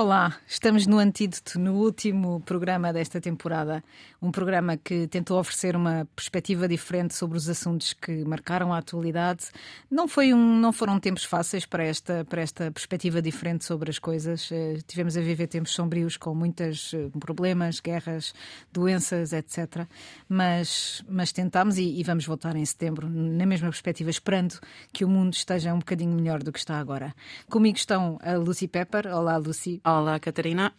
Olá, 0.00 0.36
estamos 0.46 0.86
no 0.86 0.96
Antídoto, 0.96 1.58
no 1.58 1.74
último 1.74 2.40
programa 2.42 2.92
desta 2.92 3.20
temporada. 3.20 3.82
Um 4.22 4.30
programa 4.30 4.76
que 4.76 5.08
tentou 5.08 5.40
oferecer 5.40 5.74
uma 5.74 6.06
perspectiva 6.14 6.68
diferente 6.68 7.14
sobre 7.14 7.36
os 7.36 7.48
assuntos 7.48 7.94
que 7.94 8.24
marcaram 8.24 8.72
a 8.72 8.78
atualidade. 8.78 9.46
Não, 9.90 10.06
foi 10.06 10.32
um, 10.32 10.60
não 10.60 10.72
foram 10.72 11.00
tempos 11.00 11.24
fáceis 11.24 11.66
para 11.66 11.82
esta, 11.82 12.24
para 12.24 12.40
esta 12.40 12.70
perspectiva 12.70 13.20
diferente 13.20 13.64
sobre 13.64 13.90
as 13.90 13.98
coisas. 13.98 14.48
Uh, 14.52 14.80
tivemos 14.86 15.16
a 15.16 15.20
viver 15.20 15.48
tempos 15.48 15.72
sombrios 15.72 16.16
com 16.16 16.32
muitos 16.32 16.92
uh, 16.92 17.10
problemas, 17.18 17.80
guerras, 17.80 18.32
doenças, 18.72 19.32
etc. 19.32 19.84
Mas, 20.28 21.02
mas 21.08 21.32
tentámos 21.32 21.76
e, 21.76 21.98
e 21.98 22.04
vamos 22.04 22.24
voltar 22.24 22.54
em 22.54 22.64
setembro, 22.64 23.10
na 23.10 23.44
mesma 23.44 23.68
perspectiva, 23.68 24.10
esperando 24.10 24.60
que 24.92 25.04
o 25.04 25.08
mundo 25.08 25.34
esteja 25.34 25.74
um 25.74 25.80
bocadinho 25.80 26.14
melhor 26.14 26.40
do 26.40 26.52
que 26.52 26.58
está 26.60 26.78
agora. 26.78 27.12
Comigo 27.50 27.76
estão 27.76 28.16
a 28.22 28.36
Lucy 28.36 28.68
Pepper. 28.68 29.08
Olá, 29.12 29.36
Lucy. 29.36 29.82
Olá, 29.90 30.20
Catarina. 30.20 30.70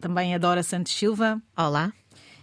Também 0.00 0.34
a 0.34 0.38
Dora 0.38 0.60
Santos 0.60 0.92
Silva. 0.92 1.40
Olá. 1.56 1.92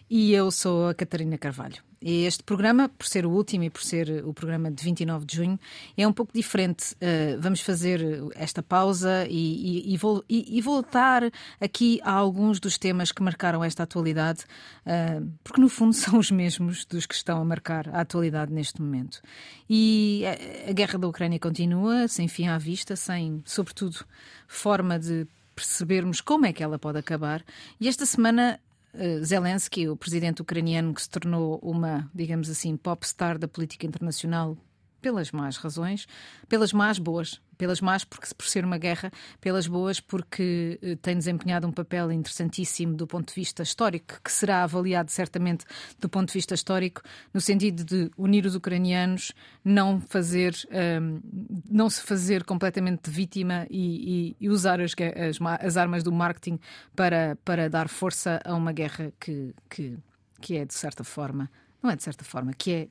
E 0.10 0.32
eu 0.32 0.50
sou 0.52 0.88
a 0.88 0.94
Catarina 0.94 1.38
Carvalho. 1.38 1.84
E 2.02 2.24
este 2.24 2.44
programa, 2.44 2.88
por 2.88 3.06
ser 3.06 3.26
o 3.26 3.30
último 3.30 3.66
e 3.66 3.70
por 3.70 3.84
ser 3.84 4.24
o 4.26 4.34
programa 4.34 4.72
de 4.72 4.82
29 4.82 5.26
de 5.26 5.36
junho, 5.36 5.60
é 5.98 6.08
um 6.08 6.14
pouco 6.14 6.32
diferente. 6.34 6.94
Uh, 6.94 7.42
vamos 7.42 7.60
fazer 7.60 8.00
esta 8.36 8.64
pausa 8.64 9.28
e, 9.30 9.94
e, 9.94 9.98
e, 10.30 10.58
e, 10.58 10.62
voltar 10.62 11.24
aqui 11.60 12.00
a 12.04 12.12
alguns 12.14 12.58
dos 12.58 12.78
temas 12.78 13.12
que 13.12 13.22
marcaram 13.22 13.62
esta 13.62 13.84
atualidade, 13.84 14.46
uh, 14.86 15.30
porque 15.44 15.60
no 15.60 15.68
fundo 15.68 15.92
são 15.94 16.18
os 16.18 16.32
mesmos 16.32 16.86
dos 16.86 17.06
que 17.06 17.16
estão 17.16 17.42
a 17.42 17.44
marcar 17.44 17.90
a 17.90 18.00
atualidade 18.00 18.54
neste 18.54 18.82
momento. 18.82 19.22
E 19.70 20.24
a, 20.26 20.70
a 20.70 20.74
guerra 20.74 20.98
da 20.98 21.08
Ucrânia 21.08 21.38
continua, 21.38 22.08
sem 22.08 22.30
fim 22.30 22.48
à 22.48 22.58
vista, 22.58 22.96
sem, 22.96 23.42
sobretudo, 23.46 24.06
forma 24.48 24.98
de 24.98 25.28
percebermos 25.56 26.22
como 26.22 26.46
é 26.46 26.54
que 26.54 26.64
ela 26.64 26.80
pode 26.80 27.00
acabar. 27.00 27.44
E 27.80 27.88
esta 27.88 28.06
semana 28.06 28.60
eh, 28.94 29.20
Zelensky, 29.24 29.88
o 29.88 29.96
presidente 29.96 30.42
ucraniano 30.42 30.94
que 30.94 31.02
se 31.02 31.10
tornou 31.10 31.60
uma, 31.62 32.10
digamos 32.14 32.50
assim, 32.50 32.78
pop 32.78 33.06
star 33.06 33.38
da 33.38 33.48
política 33.48 33.86
internacional 33.86 34.58
pelas 35.04 35.34
más 35.34 35.62
razões, 35.62 36.08
pelas 36.48 36.74
más 36.74 36.98
boas, 36.98 37.42
pelas 37.58 37.82
más 37.82 38.06
porque 38.06 38.34
por 38.36 38.48
ser 38.48 38.64
uma 38.64 38.78
guerra, 38.78 39.12
pelas 39.42 39.68
boas 39.68 40.00
porque 40.00 40.80
eh, 40.82 40.96
tem 40.96 41.18
desempenhado 41.18 41.68
um 41.68 41.74
papel 41.74 42.10
interessantíssimo 42.12 42.96
do 42.96 43.06
ponto 43.06 43.28
de 43.28 43.36
vista 43.36 43.62
histórico, 43.62 44.22
que 44.24 44.32
será 44.32 44.64
avaliado 44.64 45.12
certamente 45.12 45.66
do 46.00 46.08
ponto 46.08 46.30
de 46.30 46.34
vista 46.34 46.56
histórico, 46.56 47.02
no 47.34 47.42
sentido 47.42 47.84
de 47.84 48.10
unir 48.18 48.46
os 48.46 48.56
ucranianos, 48.56 49.34
não 49.64 50.00
fazer, 50.00 50.56
um, 50.72 50.76
ehm, 50.76 51.22
não 51.70 51.90
se 51.90 52.02
fazer 52.02 52.46
completamente 52.46 53.10
vítima 53.10 53.68
e, 53.70 54.36
e, 54.40 54.46
e 54.46 54.50
usar 54.50 54.80
as, 54.80 54.94
as, 54.94 55.38
as, 55.60 55.76
armas 55.76 56.02
do 56.02 56.14
marketing 56.14 56.58
para, 56.96 57.38
para 57.44 57.70
dar 57.70 57.90
força 57.90 58.40
a 58.46 58.56
uma 58.56 58.72
guerra 58.72 59.12
que, 59.20 59.54
que, 59.70 59.98
que 60.40 60.58
é 60.58 60.64
de 60.64 60.74
certa 60.74 61.04
forma, 61.04 61.52
não 61.82 61.92
é 61.92 61.96
de 61.98 62.04
certa 62.04 62.24
forma, 62.24 62.54
que 62.54 62.72
é 62.72 62.88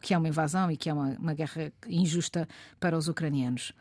que 0.00 0.14
é 0.14 0.18
uma 0.18 0.28
invasão 0.28 0.70
e 0.70 0.76
que 0.76 0.88
é 0.88 0.92
uma, 0.92 1.16
uma 1.18 1.34
guerra 1.34 1.72
injusta 1.88 2.48
para 2.78 2.96
os 2.96 3.08
ucranianos. 3.08 3.72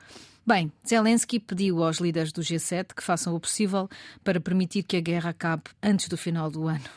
Bem, 0.45 0.72
Zelensky 0.88 1.39
pediu 1.39 1.84
aos 1.84 1.98
líderes 1.98 2.31
do 2.31 2.42
G7 2.42 2.94
que 2.95 3.03
façam 3.03 3.36
o 3.36 3.39
possível 3.39 3.88
para 4.23 4.40
permitir 4.40 4.84
que 4.84 4.97
a 4.97 5.02
guerra 5.02 5.30
acabe 5.30 5.64
antes 5.81 6.08
do 6.08 6.17
final 6.17 6.50
do 6.50 6.67
ano. 6.67 6.90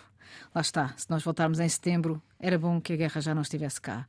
Lá 0.54 0.60
está, 0.60 0.94
se 0.96 1.10
nós 1.10 1.22
voltarmos 1.22 1.60
em 1.60 1.68
setembro, 1.68 2.20
era 2.38 2.58
bom 2.58 2.80
que 2.80 2.92
a 2.92 2.96
guerra 2.96 3.20
já 3.20 3.34
não 3.34 3.42
estivesse 3.42 3.80
cá. 3.80 4.06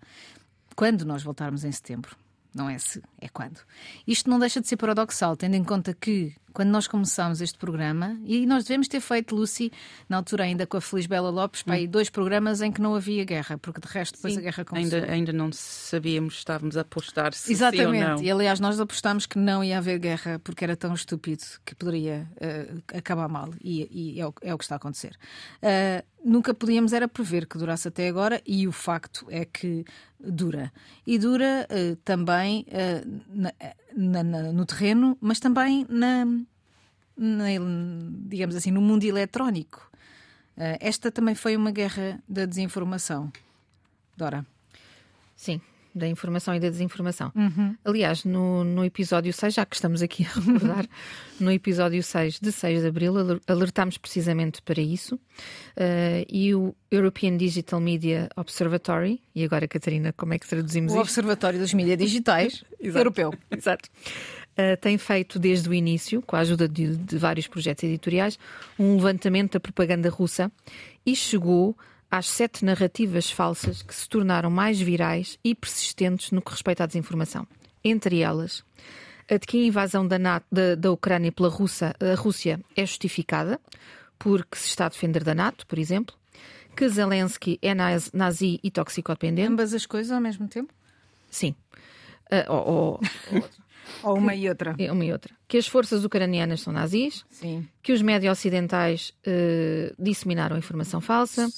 Quando 0.76 1.06
nós 1.06 1.24
voltarmos 1.24 1.64
em 1.64 1.72
setembro? 1.72 2.16
Não 2.54 2.70
é 2.70 2.78
se, 2.78 3.02
é 3.20 3.28
quando. 3.28 3.60
Isto 4.08 4.30
não 4.30 4.40
deixa 4.40 4.62
de 4.62 4.68
ser 4.68 4.78
paradoxal, 4.78 5.36
tendo 5.36 5.56
em 5.56 5.64
conta 5.64 5.94
que 5.94 6.34
quando 6.54 6.70
nós 6.70 6.88
começámos 6.88 7.42
este 7.42 7.58
programa, 7.58 8.18
e 8.26 8.46
nós 8.46 8.64
devemos 8.64 8.88
ter 8.88 9.02
feito, 9.02 9.36
Lucy, 9.36 9.72
na 10.08 10.18
altura 10.18 10.44
ainda 10.44 10.68
com 10.68 10.78
a 10.78 10.82
Feliz 10.82 11.08
Bela 11.08 11.30
Lopes, 11.30 11.64
hum. 11.68 11.88
dois 11.90 12.10
programas 12.10 12.62
em 12.62 12.72
que 12.72 12.80
não 12.80 12.94
havia 12.94 13.24
guerra, 13.26 13.58
porque 13.58 13.82
de 13.82 13.88
resto 13.88 14.16
depois 14.16 14.34
sim. 14.34 14.40
a 14.40 14.44
guerra 14.44 14.64
começou. 14.64 15.00
Ainda, 15.00 15.12
ainda 15.12 15.34
não 15.34 15.52
sabíamos, 15.52 16.36
estávamos 16.36 16.78
a 16.78 16.82
apostar 16.82 17.34
se 17.34 17.52
Exatamente, 17.52 18.04
ou 18.04 18.18
não. 18.18 18.24
e 18.24 18.32
aliás 18.32 18.60
nós 18.60 18.80
apostámos 18.80 19.26
que 19.26 19.40
não 19.40 19.64
ia 19.64 19.80
haver 19.80 19.98
guerra 19.98 20.40
porque 20.44 20.64
era 20.64 20.76
tão 20.76 20.94
estúpido 20.94 21.44
que 21.66 21.74
poderia 21.74 22.28
uh, 22.38 22.98
acabar 22.98 23.28
mal, 23.28 23.50
e, 23.62 24.16
e 24.16 24.22
é, 24.22 24.28
o, 24.28 24.34
é, 24.42 24.54
o, 24.54 24.58
que 24.58 24.64
está 24.64 24.76
a 24.76 24.78
acontecer. 24.78 25.18
Uh, 25.58 26.06
nunca 26.24 26.54
podíamos 26.54 26.94
era 26.94 27.08
prever 27.08 27.48
que 27.48 27.58
durasse 27.58 27.88
até 27.88 28.08
agora, 28.08 28.42
e 28.46 28.68
o 28.68 28.72
facto 28.72 29.26
é 29.30 29.44
que 29.44 29.84
dura. 30.20 30.72
E 31.06 31.18
dura 31.18 31.68
uh, 31.70 31.96
também 31.98 32.66
na, 33.28 33.52
na, 33.96 34.24
na, 34.24 34.52
no 34.52 34.66
terreno, 34.66 35.18
mas 35.22 35.40
também 35.40 35.86
na 35.90 36.26
na, 37.16 37.46
digamos 38.28 38.56
assim, 38.56 38.72
no 38.72 38.82
mundo 38.82 39.04
eletrónico. 39.04 39.90
Uh, 40.58 40.78
esta 40.80 41.12
também 41.12 41.36
foi 41.36 41.56
uma 41.56 41.72
guerra 41.72 42.20
da 42.28 42.46
desinformação. 42.46 43.32
Dora. 44.16 44.46
Sim, 45.36 45.60
da 45.94 46.08
informação 46.08 46.56
e 46.56 46.60
da 46.60 46.70
desinformação. 46.70 47.32
Uhum. 47.36 47.76
Aliás, 47.86 48.24
no, 48.24 48.64
no 48.64 48.84
episódio 48.84 49.32
6, 49.32 49.54
já 49.54 49.66
que 49.66 49.76
estamos 49.76 50.02
aqui 50.02 50.26
a 50.26 50.40
recordar, 50.40 50.86
no 51.40 51.52
episódio 51.52 52.02
6 52.02 52.40
de 52.40 52.52
6 52.52 52.82
de 52.82 52.88
abril, 52.88 53.14
alertámos 53.48 53.98
precisamente 53.98 54.62
para 54.62 54.82
isso. 54.82 55.16
Uh, 55.16 56.26
e 56.30 56.54
o 56.56 56.76
European 56.90 57.38
Digital 57.38 57.80
Media 57.80 58.30
Observatory, 58.36 59.22
e 59.36 59.44
agora, 59.44 59.68
Catarina, 59.68 60.14
como 60.14 60.34
é 60.34 60.40
que 60.40 60.48
traduzimos 60.48 60.92
o 60.92 60.96
isto? 60.96 61.00
O 61.00 61.02
Observatório 61.02 61.60
dos 61.60 61.74
Mídias 61.74 61.98
Digitais 61.98 62.64
Europeu. 62.80 63.34
Exato. 63.52 63.90
Uh, 64.54 64.78
tem 64.80 64.98
feito 64.98 65.40
desde 65.40 65.68
o 65.68 65.74
início, 65.74 66.22
com 66.22 66.36
a 66.36 66.40
ajuda 66.40 66.68
de, 66.68 66.96
de, 66.96 67.18
vários 67.18 67.48
projetos 67.48 67.84
editoriais, 67.84 68.38
um 68.78 68.96
levantamento 68.96 69.54
da 69.54 69.60
propaganda 69.60 70.10
russa 70.10 70.52
e 71.04 71.16
chegou 71.16 71.76
às 72.14 72.28
sete 72.28 72.64
narrativas 72.64 73.32
falsas 73.32 73.82
que 73.82 73.96
se 73.96 74.08
tornaram 74.08 74.52
mais 74.52 74.80
virais 74.80 75.40
e 75.44 75.56
persistentes 75.56 76.30
no 76.30 76.44
que 76.44 76.52
respeita 76.52 76.84
à 76.84 76.86
desinformação. 76.86 77.48
Entre 77.84 78.20
elas, 78.20 78.64
a 79.28 79.36
de 79.36 79.48
que 79.48 79.58
a 79.58 79.66
invasão 79.66 80.08
da, 80.08 80.20
NATO, 80.20 80.46
da, 80.52 80.76
da 80.76 80.92
Ucrânia 80.92 81.32
pela 81.32 81.50
Rússia, 81.50 81.96
Rússia 82.16 82.60
é 82.78 82.86
justificada 82.86 83.60
porque 84.20 84.60
se 84.60 84.68
está 84.68 84.86
a 84.86 84.90
defender 84.90 85.24
da 85.24 85.34
NATO, 85.34 85.66
por 85.66 85.80
exemplo, 85.80 86.16
que 86.76 86.88
Zelensky 86.88 87.58
é 87.64 87.74
nazi 87.74 88.60
e 88.64 88.70
toxicodependente. 88.70 89.48
Ambas 89.48 89.74
as 89.74 89.88
coisas 89.88 90.12
ao 90.12 90.22
mesmo 90.22 90.48
tempo? 90.48 90.72
Sim. 91.32 91.56
Uh, 92.32 92.54
ou, 92.54 92.68
ou, 92.68 93.00
ou 94.04 94.18
uma 94.20 94.36
e 94.36 94.48
outra. 94.48 94.76
É 94.78 94.92
uma 94.92 95.04
e 95.04 95.12
outra. 95.12 95.34
Que 95.48 95.58
as 95.58 95.66
forças 95.66 96.06
ucranianas 96.06 96.62
são 96.62 96.72
nazis. 96.72 97.26
Sim. 97.32 97.68
Que 97.82 97.92
os 97.92 98.04
médios 98.04 98.32
ocidentais 98.38 99.16
uh, 99.26 99.96
disseminaram 99.98 100.56
informação 100.60 101.02
falsa. 101.02 101.50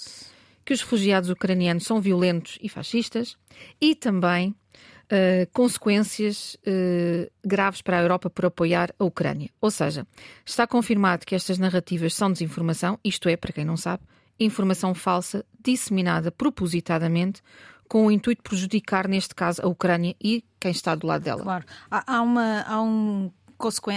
Que 0.65 0.73
os 0.73 0.81
refugiados 0.81 1.29
ucranianos 1.29 1.85
são 1.85 2.01
violentos 2.01 2.57
e 2.61 2.67
fascistas. 2.67 3.37
E 3.79 3.95
também 3.95 4.55
uh, 5.05 5.49
consequências 5.53 6.55
uh, 6.55 7.31
graves 7.45 7.81
para 7.81 7.99
a 7.99 8.01
Europa 8.01 8.29
por 8.29 8.45
apoiar 8.45 8.93
a 8.97 9.03
Ucrânia. 9.03 9.49
Ou 9.61 9.71
seja, 9.71 10.05
está 10.45 10.65
confirmado 10.67 11.25
que 11.25 11.35
estas 11.35 11.57
narrativas 11.57 12.13
são 12.13 12.31
desinformação, 12.31 12.99
isto 13.03 13.29
é, 13.29 13.37
para 13.37 13.53
quem 13.53 13.65
não 13.65 13.77
sabe, 13.77 14.03
informação 14.39 14.93
falsa 14.93 15.45
disseminada 15.63 16.31
propositadamente 16.31 17.41
com 17.87 18.07
o 18.07 18.11
intuito 18.11 18.41
de 18.43 18.49
prejudicar, 18.49 19.07
neste 19.07 19.35
caso, 19.35 19.61
a 19.61 19.67
Ucrânia 19.67 20.15
e 20.21 20.43
quem 20.59 20.71
está 20.71 20.95
do 20.95 21.05
lado 21.05 21.23
dela. 21.23 21.43
Claro. 21.43 21.65
Há, 21.89 22.17
há 22.17 22.21
uma. 22.21 22.61
Há 22.61 22.81
um 22.81 23.31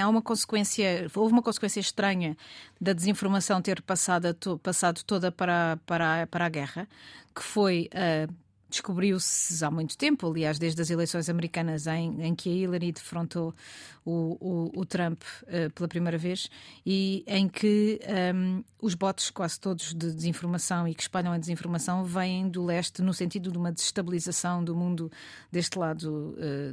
há 0.01 0.09
uma 0.09 0.23
consequência, 0.23 1.11
houve 1.15 1.33
uma 1.33 1.43
consequência 1.43 1.81
estranha 1.81 2.37
da 2.81 2.93
desinformação 2.93 3.61
ter 3.61 3.83
passado, 3.83 4.35
passado 4.63 5.03
toda 5.05 5.33
para, 5.33 5.79
para, 5.85 6.27
para 6.27 6.47
a 6.47 6.49
guerra, 6.49 6.89
que 7.35 7.43
foi 7.43 7.89
uh, 7.93 8.33
descobriu-se 8.69 9.65
há 9.65 9.71
muito 9.71 9.97
tempo, 9.97 10.31
aliás, 10.31 10.59
desde 10.59 10.81
as 10.81 10.91
eleições 10.91 11.29
americanas 11.29 11.87
em, 11.87 12.23
em 12.23 12.35
que 12.35 12.51
a 12.51 12.53
Hillary 12.53 12.93
defrontou 12.93 13.55
o, 14.09 14.39
o, 14.41 14.81
o 14.81 14.87
Trump 14.87 15.23
uh, 15.43 15.71
pela 15.75 15.87
primeira 15.87 16.17
vez 16.17 16.49
e 16.85 17.23
em 17.27 17.47
que 17.47 18.01
um, 18.03 18.13
ehm, 18.13 18.65
os 18.81 18.95
botes, 18.95 19.29
quase 19.29 19.61
todos 19.61 19.93
de 19.93 20.13
desinformação 20.13 20.89
e 20.89 20.95
que 20.95 21.03
espalham 21.03 21.33
a 21.33 21.39
desinformação, 21.39 22.05
vêm 22.05 22.49
do 22.49 22.65
leste 22.65 23.03
no 23.03 23.13
sentido 23.13 23.53
de 23.53 23.59
uma 23.59 23.71
desestabilização 23.71 24.65
do 24.65 24.75
mundo 24.75 25.11
deste 25.53 25.79
lado 25.79 26.35
uh, 26.39 26.73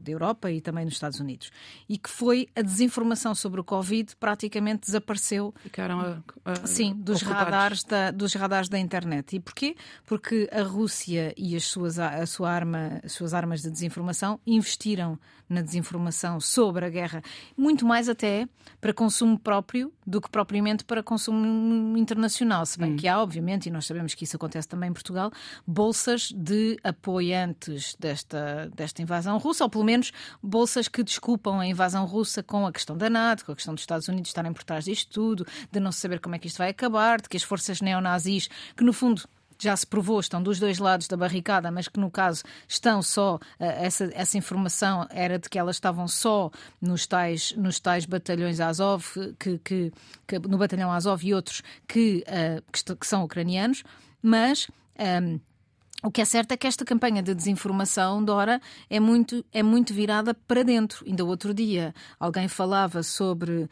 da 0.00 0.10
Europa 0.10 0.50
e 0.50 0.60
também 0.60 0.84
nos 0.84 0.94
Estados 0.94 1.20
Unidos. 1.20 1.50
E 1.88 1.98
que 1.98 2.08
foi 2.08 2.48
a 2.56 2.62
desinformação 2.62 3.34
sobre 3.34 3.60
o 3.60 3.64
Covid 3.64 4.16
praticamente 4.16 4.86
desapareceu. 4.86 5.52
Ficaram 5.60 6.00
a, 6.00 6.22
a, 6.44 6.66
sim, 6.66 6.94
dos 6.94 7.20
radares, 7.20 7.82
da, 7.84 8.10
dos 8.10 8.32
radares 8.32 8.68
da 8.68 8.78
internet. 8.78 9.36
E 9.36 9.40
porquê? 9.40 9.76
Porque 10.06 10.48
a 10.50 10.62
Rússia 10.62 11.34
e 11.36 11.54
as 11.56 11.64
suas, 11.64 11.98
a 11.98 12.24
sua 12.24 12.50
arma, 12.50 13.00
as 13.04 13.12
suas 13.12 13.34
armas 13.34 13.60
de 13.60 13.70
desinformação 13.70 14.40
investiram 14.46 15.18
na 15.48 15.60
desinformação 15.60 16.40
sobre 16.54 16.86
a 16.86 16.88
guerra, 16.88 17.20
muito 17.56 17.84
mais 17.84 18.08
até 18.08 18.48
para 18.80 18.94
consumo 18.94 19.36
próprio 19.36 19.92
do 20.06 20.20
que 20.20 20.30
propriamente 20.30 20.84
para 20.84 21.02
consumo 21.02 21.98
internacional. 21.98 22.64
Se 22.64 22.78
bem 22.78 22.92
hum. 22.92 22.96
que 22.96 23.08
há, 23.08 23.20
obviamente, 23.20 23.66
e 23.66 23.70
nós 23.70 23.86
sabemos 23.86 24.14
que 24.14 24.22
isso 24.22 24.36
acontece 24.36 24.68
também 24.68 24.90
em 24.90 24.92
Portugal, 24.92 25.32
bolsas 25.66 26.30
de 26.32 26.78
apoiantes 26.84 27.96
desta, 27.98 28.70
desta 28.74 29.02
invasão 29.02 29.36
russa, 29.38 29.64
ou 29.64 29.70
pelo 29.70 29.84
menos 29.84 30.12
bolsas 30.40 30.86
que 30.86 31.02
desculpam 31.02 31.58
a 31.58 31.66
invasão 31.66 32.06
russa 32.06 32.42
com 32.42 32.66
a 32.66 32.72
questão 32.72 32.96
da 32.96 33.10
NATO, 33.10 33.44
com 33.44 33.52
a 33.52 33.56
questão 33.56 33.74
dos 33.74 33.82
Estados 33.82 34.06
Unidos 34.06 34.30
estarem 34.30 34.52
por 34.52 34.62
trás 34.62 34.84
disto 34.84 35.10
tudo, 35.10 35.46
de 35.72 35.80
não 35.80 35.90
saber 35.90 36.20
como 36.20 36.36
é 36.36 36.38
que 36.38 36.46
isto 36.46 36.58
vai 36.58 36.70
acabar, 36.70 37.20
de 37.20 37.28
que 37.28 37.36
as 37.36 37.42
forças 37.42 37.80
neonazis, 37.80 38.48
que 38.76 38.84
no 38.84 38.92
fundo 38.92 39.22
já 39.58 39.76
se 39.76 39.86
provou, 39.86 40.20
estão 40.20 40.42
dos 40.42 40.58
dois 40.58 40.78
lados 40.78 41.08
da 41.08 41.16
barricada, 41.16 41.70
mas 41.70 41.88
que 41.88 41.98
no 41.98 42.10
caso 42.10 42.42
estão 42.68 43.02
só, 43.02 43.38
eh, 43.58 43.86
essa, 43.86 44.10
essa 44.14 44.38
informação 44.38 45.06
era 45.10 45.38
de 45.38 45.48
que 45.48 45.58
elas 45.58 45.76
estavam 45.76 46.08
só 46.08 46.50
nos 46.80 47.06
tais, 47.06 47.52
nos 47.56 47.78
tais 47.80 48.04
batalhões 48.04 48.60
Azov, 48.60 49.04
que, 49.38 49.58
que, 49.58 49.92
que 50.26 50.38
no 50.38 50.58
batalhão 50.58 50.90
Azov 50.92 51.24
e 51.24 51.34
outros 51.34 51.62
que, 51.86 52.24
uh, 52.28 52.96
que, 52.96 53.06
são 53.06 53.24
ucranianos, 53.24 53.84
mas. 54.22 54.68
Um, 54.98 55.02
ehm, 55.02 55.40
o 56.04 56.10
que 56.10 56.20
é 56.20 56.24
certo 56.26 56.52
é 56.52 56.56
que 56.58 56.66
esta 56.66 56.84
campanha 56.84 57.22
de 57.22 57.34
desinformação, 57.34 58.22
Dora, 58.22 58.60
é 58.90 59.00
muito, 59.00 59.42
é 59.50 59.62
muito 59.62 59.94
virada 59.94 60.34
para 60.34 60.62
dentro. 60.62 61.02
Ainda 61.06 61.24
outro 61.24 61.54
dia 61.54 61.94
alguém 62.20 62.46
falava 62.46 63.02
sobre 63.02 63.52
uh, 63.52 63.70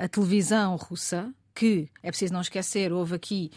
a 0.00 0.08
televisão 0.08 0.74
russa, 0.74 1.32
que 1.54 1.88
é 2.02 2.10
preciso 2.10 2.32
não 2.32 2.40
esquecer, 2.40 2.92
houve 2.92 3.14
aqui 3.14 3.52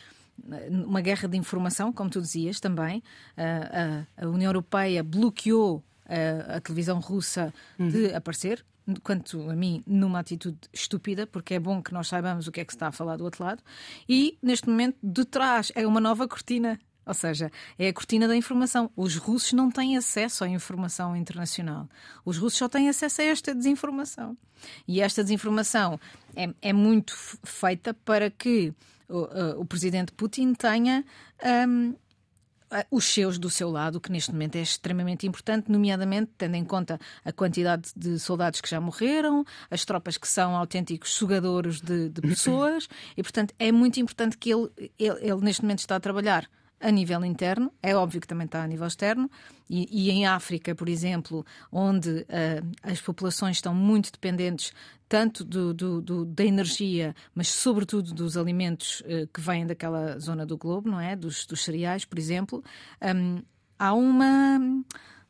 uma 0.70 1.02
guerra 1.02 1.28
de 1.28 1.38
informação, 1.38 1.92
como 1.92 2.10
tu 2.10 2.22
dizias 2.22 2.60
também. 2.60 3.04
A, 3.38 4.24
a, 4.24 4.26
a 4.26 4.30
União 4.30 4.50
Europeia 4.50 5.04
bloqueou 5.04 5.84
a, 6.06 6.58
a 6.58 6.62
televisão 6.62 7.00
russa 7.00 7.54
uhum. 7.80 7.90
de 7.90 8.14
aparecer, 8.14 8.66
quanto 9.04 9.50
a 9.50 9.56
mim, 9.56 9.84
numa 9.86 10.20
atitude 10.20 10.58
estúpida, 10.74 11.26
porque 11.28 11.54
é 11.54 11.60
bom 11.60 11.82
que 11.82 11.94
nós 11.94 12.08
saibamos 12.08 12.48
o 12.48 12.52
que 12.52 12.60
é 12.60 12.66
que 12.66 12.74
se 12.74 12.76
está 12.76 12.88
a 12.88 12.92
falar 12.92 13.18
do 13.18 13.24
outro 13.24 13.44
lado. 13.44 13.64
E, 14.08 14.38
neste 14.42 14.68
momento, 14.68 14.98
de 15.02 15.24
trás 15.26 15.72
é 15.76 15.86
uma 15.86 16.02
nova 16.02 16.28
cortina. 16.28 16.80
Ou 17.06 17.14
seja, 17.16 17.52
é 17.80 17.88
a 17.88 17.94
cortina 17.94 18.28
da 18.28 18.36
informação. 18.36 18.92
Os 18.96 19.16
russos 19.16 19.54
não 19.54 19.72
têm 19.72 19.98
acesso 19.98 20.44
à 20.44 20.48
informação 20.48 21.16
internacional. 21.16 21.90
Os 22.24 22.38
russos 22.38 22.60
só 22.60 22.70
têm 22.70 22.90
acesso 22.90 23.22
a 23.22 23.26
esta 23.26 23.56
desinformação. 23.56 24.38
E 24.88 25.02
esta 25.02 25.24
desinformação 25.24 26.00
é, 26.36 26.54
é 26.62 26.72
muito 26.72 27.16
feita 27.44 27.94
para 27.94 28.30
que 28.30 28.74
o, 29.12 29.24
uh, 29.24 29.60
o 29.60 29.66
presidente 29.66 30.12
Putin 30.14 30.54
tenha. 30.54 31.06
Um, 31.44 31.96
os 32.90 33.04
seus 33.04 33.38
do 33.38 33.50
seu 33.50 33.70
lado, 33.70 34.00
que 34.00 34.10
neste 34.10 34.32
momento 34.32 34.56
é 34.56 34.62
extremamente 34.62 35.28
importante, 35.28 35.70
nomeadamente 35.70 36.32
tendo 36.38 36.56
em 36.56 36.64
conta 36.64 36.98
a 37.26 37.32
quantidade 37.32 37.92
de 37.96 38.18
soldados 38.18 38.62
que 38.62 38.70
já 38.70 38.80
morreram, 38.80 39.44
as 39.70 39.84
tropas 39.84 40.18
que 40.18 40.26
são 40.26 40.56
autênticos 40.56 41.14
sugadores 41.14 41.82
de, 41.82 42.08
de 42.08 42.22
pessoas, 42.24 42.88
e 43.18 43.22
portanto 43.22 43.54
é 43.60 43.74
muito 43.74 44.00
importante 44.00 44.38
que 44.38 44.54
ele, 44.54 44.70
ele, 44.98 45.20
ele, 45.20 45.42
neste 45.42 45.62
momento 45.64 45.80
está 45.80 45.98
a 45.98 46.00
trabalhar 46.00 46.50
a 46.82 46.92
nível 46.92 47.24
interno, 47.24 47.72
é 47.82 47.96
óbvio 47.96 48.20
que 48.20 48.28
também 48.28 48.46
está 48.46 48.64
a 48.64 48.68
nível 48.68 48.88
externo, 48.88 49.30
e, 49.70 49.88
e 49.90 50.10
em 50.10 50.26
África, 50.26 50.74
por 50.74 50.90
exemplo, 50.90 51.46
onde 51.72 52.10
uh, 52.10 52.72
as 52.84 53.00
populações 53.00 53.58
estão 53.58 53.74
muito 53.74 54.12
dependentes 54.12 54.74
tanto 55.08 55.44
do, 55.44 55.74
do, 55.74 56.02
do, 56.02 56.26
da 56.26 56.44
energia, 56.44 57.16
mas 57.36 57.50
sobretudo 57.50 58.14
dos 58.14 58.36
alimentos 58.36 59.02
uh, 59.02 59.28
que 59.34 59.42
vêm 59.42 59.66
daquela 59.66 60.18
zona 60.18 60.46
do 60.46 60.58
globo, 60.58 60.90
não 60.90 61.00
é? 61.00 61.16
Dos, 61.16 61.46
dos 61.46 61.64
cereais, 61.64 62.06
por 62.06 62.18
exemplo, 62.18 62.64
um, 63.02 63.42
há 63.78 63.94
uma 63.94 64.60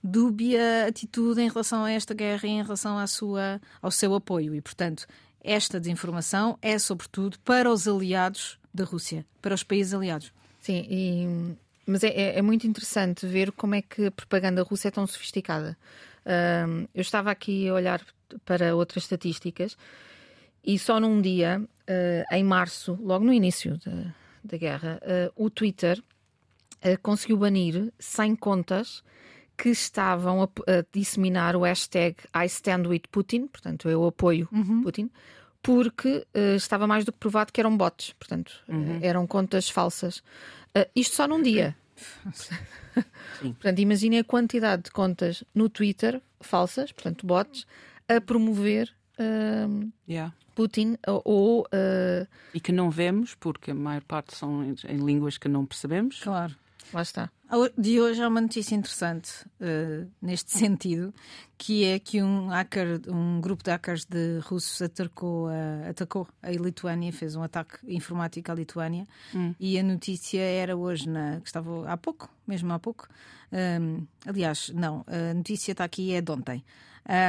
dúbia 0.03 0.87
atitude 0.87 1.41
em 1.41 1.49
relação 1.49 1.83
a 1.83 1.91
esta 1.91 2.13
guerra 2.13 2.47
e 2.47 2.51
em 2.51 2.63
relação 2.63 2.97
à 2.97 3.05
sua, 3.07 3.61
ao 3.81 3.91
seu 3.91 4.15
apoio, 4.15 4.55
e 4.55 4.61
portanto 4.61 5.05
esta 5.43 5.79
desinformação 5.79 6.57
é 6.61 6.77
sobretudo 6.77 7.39
para 7.39 7.71
os 7.71 7.87
aliados 7.87 8.59
da 8.73 8.83
Rússia, 8.83 9.25
para 9.41 9.55
os 9.55 9.63
países 9.63 9.93
aliados. 9.93 10.31
Sim, 10.61 10.85
e, 10.87 11.57
mas 11.87 12.03
é, 12.03 12.09
é, 12.09 12.37
é, 12.37 12.41
muito 12.41 12.67
interessante 12.67 13.25
ver 13.25 13.51
como 13.51 13.75
é 13.75 13.81
que 13.81 14.05
a 14.05 14.11
propaganda 14.11 14.61
russa 14.61 14.87
é 14.87 14.91
tão 14.91 15.05
sofisticada. 15.07 15.75
Uh, 16.23 16.87
eu 16.93 17.01
estava 17.01 17.31
aqui 17.31 17.67
a 17.67 17.73
olhar 17.73 18.01
para 18.45 18.75
outras 18.75 19.05
estatísticas 19.05 19.75
e 20.63 20.77
só 20.77 20.99
num 20.99 21.19
dia, 21.19 21.59
uh, 21.59 22.35
em 22.35 22.43
março, 22.43 22.97
logo 23.01 23.25
no 23.25 23.33
início 23.33 23.79
da, 23.83 24.13
da 24.43 24.57
guerra, 24.57 25.01
uh, 25.01 25.45
o 25.45 25.49
Twitter 25.49 25.99
uh, 25.99 27.01
conseguiu 27.01 27.37
banir 27.37 27.91
100 27.97 28.35
contas 28.35 29.03
que 29.57 29.69
estavam 29.69 30.43
a, 30.43 30.45
a, 30.45 30.85
disseminar 30.93 31.55
o 31.55 31.61
hashtag 31.61 32.15
I 32.35 32.45
stand 32.45 32.87
with 32.87 33.03
Putin, 33.11 33.47
portanto, 33.47 33.89
eu 33.89 34.05
apoio 34.05 34.47
uhum. 34.51 34.83
Putin, 34.83 35.09
porque 35.61 36.25
uh, 36.35 36.55
estava 36.55 36.87
mais 36.87 37.05
do 37.05 37.11
que 37.11 37.19
provado 37.19 37.51
que 37.53 37.59
eram 37.59 37.75
bots, 37.75 38.13
portanto, 38.13 38.53
uhum. 38.67 38.97
uh, 38.97 38.99
eram 39.03 39.27
contas 39.27 39.69
falsas. 39.69 40.17
Uh, 40.75 40.89
isto 40.95 41.15
só 41.15 41.27
num 41.27 41.41
dia. 41.41 41.75
portanto, 43.41 43.79
imaginem 43.79 44.19
a 44.19 44.23
quantidade 44.23 44.83
de 44.83 44.91
contas 44.91 45.43
no 45.53 45.69
Twitter 45.69 46.21
falsas, 46.39 46.91
portanto, 46.91 47.25
bots, 47.25 47.67
a 48.07 48.19
promover 48.19 48.91
yeah. 50.09 50.33
Putin 50.55 50.97
ou. 51.05 51.67
E 52.53 52.59
que 52.59 52.71
não 52.71 52.89
vemos, 52.89 53.35
porque 53.35 53.69
a 53.71 53.75
maior 53.75 54.01
parte 54.01 54.35
são 54.35 54.63
em, 54.63 54.75
em 54.87 54.97
línguas 54.97 55.37
que 55.37 55.47
não 55.47 55.65
percebemos. 55.65 56.21
Claro. 56.21 56.55
Lá 56.93 57.01
está. 57.01 57.31
De 57.77 57.99
hoje 57.99 58.21
há 58.21 58.27
uma 58.27 58.41
notícia 58.41 58.75
interessante 58.75 59.45
uh, 59.59 60.09
neste 60.21 60.51
sentido, 60.57 61.13
que 61.57 61.85
é 61.85 61.99
que 61.99 62.21
um 62.21 62.47
hacker, 62.47 63.01
um 63.07 63.39
grupo 63.39 63.63
de 63.63 63.71
hackers 63.71 64.05
de 64.05 64.39
russos 64.39 64.81
atacou 64.81 65.47
a, 65.47 65.89
atacou 65.89 66.27
a 66.41 66.51
Lituânia, 66.51 67.11
fez 67.11 67.35
um 67.35 67.43
ataque 67.43 67.77
informático 67.87 68.51
à 68.51 68.55
Lituânia, 68.55 69.05
hum. 69.33 69.53
e 69.59 69.77
a 69.77 69.83
notícia 69.83 70.41
era 70.41 70.75
hoje, 70.75 71.09
na, 71.09 71.39
que 71.39 71.47
estava 71.47 71.89
há 71.89 71.97
pouco, 71.97 72.29
mesmo 72.47 72.71
há 72.73 72.79
pouco. 72.79 73.07
Um, 73.51 74.05
aliás, 74.25 74.69
não, 74.73 75.03
a 75.07 75.33
notícia 75.33 75.73
está 75.73 75.83
aqui, 75.83 76.13
é 76.13 76.21
de 76.21 76.31
ontem. 76.31 76.63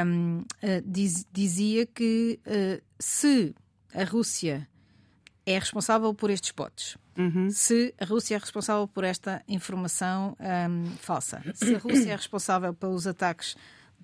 Um, 0.07 0.39
uh, 0.39 0.45
diz, 0.85 1.27
dizia 1.33 1.87
que 1.87 2.39
uh, 2.47 2.83
se 2.99 3.55
a 3.95 4.05
Rússia 4.05 4.69
é 5.45 5.59
responsável 5.59 6.15
por 6.15 6.31
estes 6.31 6.53
bots 6.53 6.97
Uhum. 7.17 7.51
Se 7.51 7.95
a 8.01 8.05
Rússia 8.05 8.37
é 8.37 8.39
responsável 8.39 8.89
por 8.89 9.05
esta 9.05 9.43
informação 9.47 10.37
um, 10.41 10.87
falsa, 10.97 11.43
se 11.55 11.75
a 11.75 11.79
Rússia 11.79 12.13
é 12.13 12.17
responsável 12.17 12.73
pelos 12.73 13.07
ataques, 13.07 13.57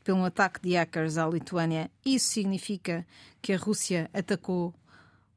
pelo 0.05 0.25
ataque 0.25 0.61
de 0.61 0.75
hackers 0.75 1.17
à 1.17 1.27
Lituânia, 1.27 1.91
isso 2.05 2.29
significa 2.29 3.07
que 3.41 3.53
a 3.53 3.57
Rússia 3.57 4.11
atacou 4.13 4.75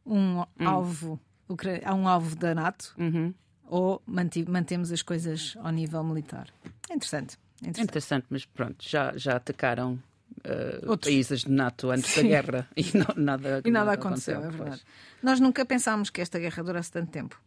um 0.05 0.39
uhum. 0.39 0.45
alvo, 0.59 1.19
um 1.49 2.07
alvo 2.07 2.35
da 2.35 2.53
NATO, 2.53 2.93
uhum. 2.97 3.33
ou 3.65 4.01
mantemos 4.05 4.91
as 4.91 5.01
coisas 5.01 5.55
ao 5.61 5.71
nível 5.71 6.03
militar. 6.03 6.47
É 6.89 6.95
interessante. 6.95 7.37
Interessante, 7.61 7.79
é 7.79 7.83
interessante 7.83 8.25
mas 8.29 8.45
pronto, 8.45 8.77
já, 8.79 9.15
já 9.15 9.35
atacaram 9.35 10.01
uh, 10.45 10.97
países 10.97 11.41
de 11.41 11.51
NATO 11.51 11.91
antes 11.91 12.09
Sim. 12.11 12.23
da 12.23 12.27
guerra 12.27 12.69
e 12.75 12.97
não, 12.97 13.23
nada, 13.23 13.61
e 13.63 13.71
nada 13.71 13.93
aconteceu, 13.93 14.37
aconteceu, 14.37 14.37
é 14.37 14.63
verdade. 14.63 14.81
Pois. 14.83 15.23
Nós 15.23 15.39
nunca 15.39 15.65
pensámos 15.65 16.09
que 16.09 16.21
esta 16.21 16.39
guerra 16.39 16.63
durasse 16.63 16.91
tanto 16.91 17.11
tempo. 17.11 17.39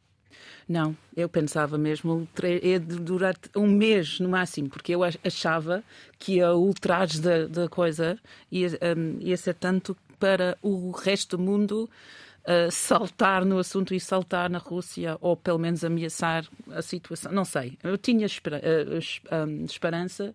Não, 0.69 0.97
eu 1.15 1.29
pensava 1.29 1.77
mesmo 1.77 2.27
é 2.43 2.79
durar 2.79 3.35
um 3.55 3.67
mês 3.67 4.19
no 4.19 4.31
máximo, 4.31 4.71
porque 4.71 4.95
eu 4.95 5.03
achava 5.23 5.85
que 6.19 6.41
a 6.41 6.55
ultraje 6.55 7.21
da, 7.21 7.47
da 7.47 7.69
coisa 7.69 8.19
ia, 8.51 8.69
um, 8.97 9.19
ia 9.21 9.37
ser 9.37 9.55
tanto 9.55 9.97
para 10.19 10.57
o 10.63 10.91
resto 10.91 11.37
do 11.37 11.43
mundo 11.43 11.89
uh, 12.45 12.71
saltar 12.71 13.45
no 13.45 13.59
assunto 13.59 13.95
e 13.95 14.01
saltar 14.01 14.49
na 14.49 14.59
Rússia, 14.59 15.19
ou 15.21 15.37
pelo 15.37 15.59
menos 15.59 15.85
ameaçar 15.85 16.47
a 16.71 16.81
situação. 16.81 17.31
Não 17.31 17.45
sei, 17.45 17.77
eu 17.83 17.99
tinha 17.99 18.25
espera, 18.25 18.59
uh, 18.59 19.47
um, 19.47 19.65
esperança, 19.67 20.35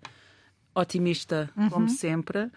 otimista, 0.74 1.50
uhum. 1.56 1.70
como 1.70 1.90
sempre. 1.90 2.50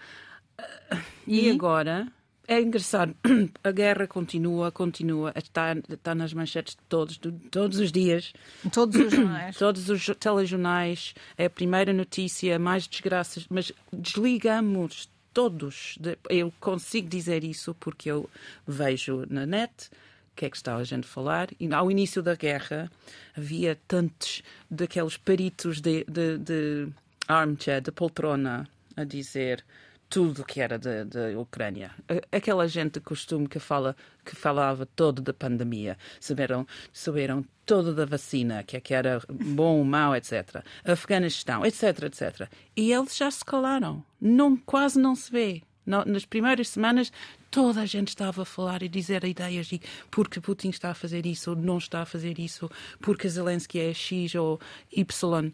E? 1.26 1.48
e 1.48 1.50
agora 1.50 2.06
é 2.46 2.60
engraçado. 2.60 3.14
A 3.62 3.70
guerra 3.70 4.06
continua, 4.06 4.70
continua, 4.70 5.32
está, 5.36 5.76
está 5.88 6.14
nas 6.14 6.32
manchetes 6.32 6.74
de 6.74 6.82
todos, 6.88 7.18
de, 7.18 7.32
todos 7.50 7.78
os 7.78 7.92
dias. 7.92 8.32
Todos 8.72 9.00
os 9.00 9.12
jornais. 9.12 9.56
Todos 9.58 9.88
os 9.88 10.06
telejornais. 10.18 11.14
É 11.36 11.46
a 11.46 11.50
primeira 11.50 11.92
notícia, 11.92 12.58
mais 12.58 12.86
desgraças. 12.86 13.46
Mas 13.48 13.72
desligamos 13.92 15.08
todos. 15.32 15.98
Eu 16.28 16.52
consigo 16.60 17.08
dizer 17.08 17.44
isso 17.44 17.74
porque 17.78 18.10
eu 18.10 18.28
vejo 18.66 19.24
na 19.30 19.46
net 19.46 19.90
o 20.32 20.34
que 20.34 20.46
é 20.46 20.50
que 20.50 20.56
está 20.56 20.76
a 20.76 20.84
gente 20.84 21.04
a 21.04 21.08
falar. 21.08 21.48
E 21.60 21.72
ao 21.72 21.90
início 21.90 22.22
da 22.22 22.34
guerra 22.34 22.90
havia 23.36 23.78
tantos 23.86 24.42
daqueles 24.70 25.16
peritos 25.16 25.80
de, 25.80 26.04
de, 26.04 26.38
de 26.38 26.88
armchair, 27.32 27.80
de 27.80 27.92
poltrona, 27.92 28.68
a 28.96 29.04
dizer 29.04 29.64
tudo 30.12 30.44
que 30.44 30.60
era 30.60 30.78
da, 30.78 31.40
Ucrânia. 31.40 31.90
Aquela 32.30 32.68
gente 32.68 32.94
de 32.94 33.00
costume 33.00 33.48
que 33.48 33.58
fala 33.58 33.96
que 34.22 34.36
falava 34.36 34.84
todo 34.84 35.22
da 35.22 35.32
pandemia, 35.32 35.96
saberam, 36.20 36.66
saberam 36.92 37.42
todo 37.64 37.94
da 37.94 38.04
vacina, 38.04 38.62
que, 38.62 38.76
é 38.76 38.80
que 38.80 38.92
era 38.92 39.22
bom, 39.26 39.82
mau, 39.84 40.14
etc. 40.14 40.62
Afeganistão, 40.84 41.64
etc, 41.64 42.02
etc. 42.02 42.46
E 42.76 42.92
eles 42.92 43.16
já 43.16 43.30
se 43.30 43.42
calaram. 43.42 44.04
Não, 44.20 44.54
quase 44.54 45.00
não 45.00 45.14
se 45.14 45.32
vê. 45.32 45.62
Nas 45.86 46.26
primeiras 46.26 46.68
semanas, 46.68 47.10
toda 47.50 47.80
a 47.80 47.86
gente 47.86 48.08
estava 48.08 48.42
a 48.42 48.44
falar 48.44 48.82
e 48.82 48.90
dizer 48.90 49.24
ideias 49.24 49.72
e 49.72 49.80
porque 50.10 50.40
Putin 50.40 50.68
está 50.68 50.90
a 50.90 50.94
fazer 50.94 51.24
isso 51.24 51.50
ou 51.50 51.56
não 51.56 51.78
está 51.78 52.02
a 52.02 52.06
fazer 52.06 52.38
isso, 52.38 52.70
porque 53.00 53.28
Zelensky 53.28 53.80
é 53.80 53.94
X 53.94 54.34
ou 54.34 54.60
Y. 54.94 55.52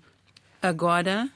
Agora, 0.61 1.30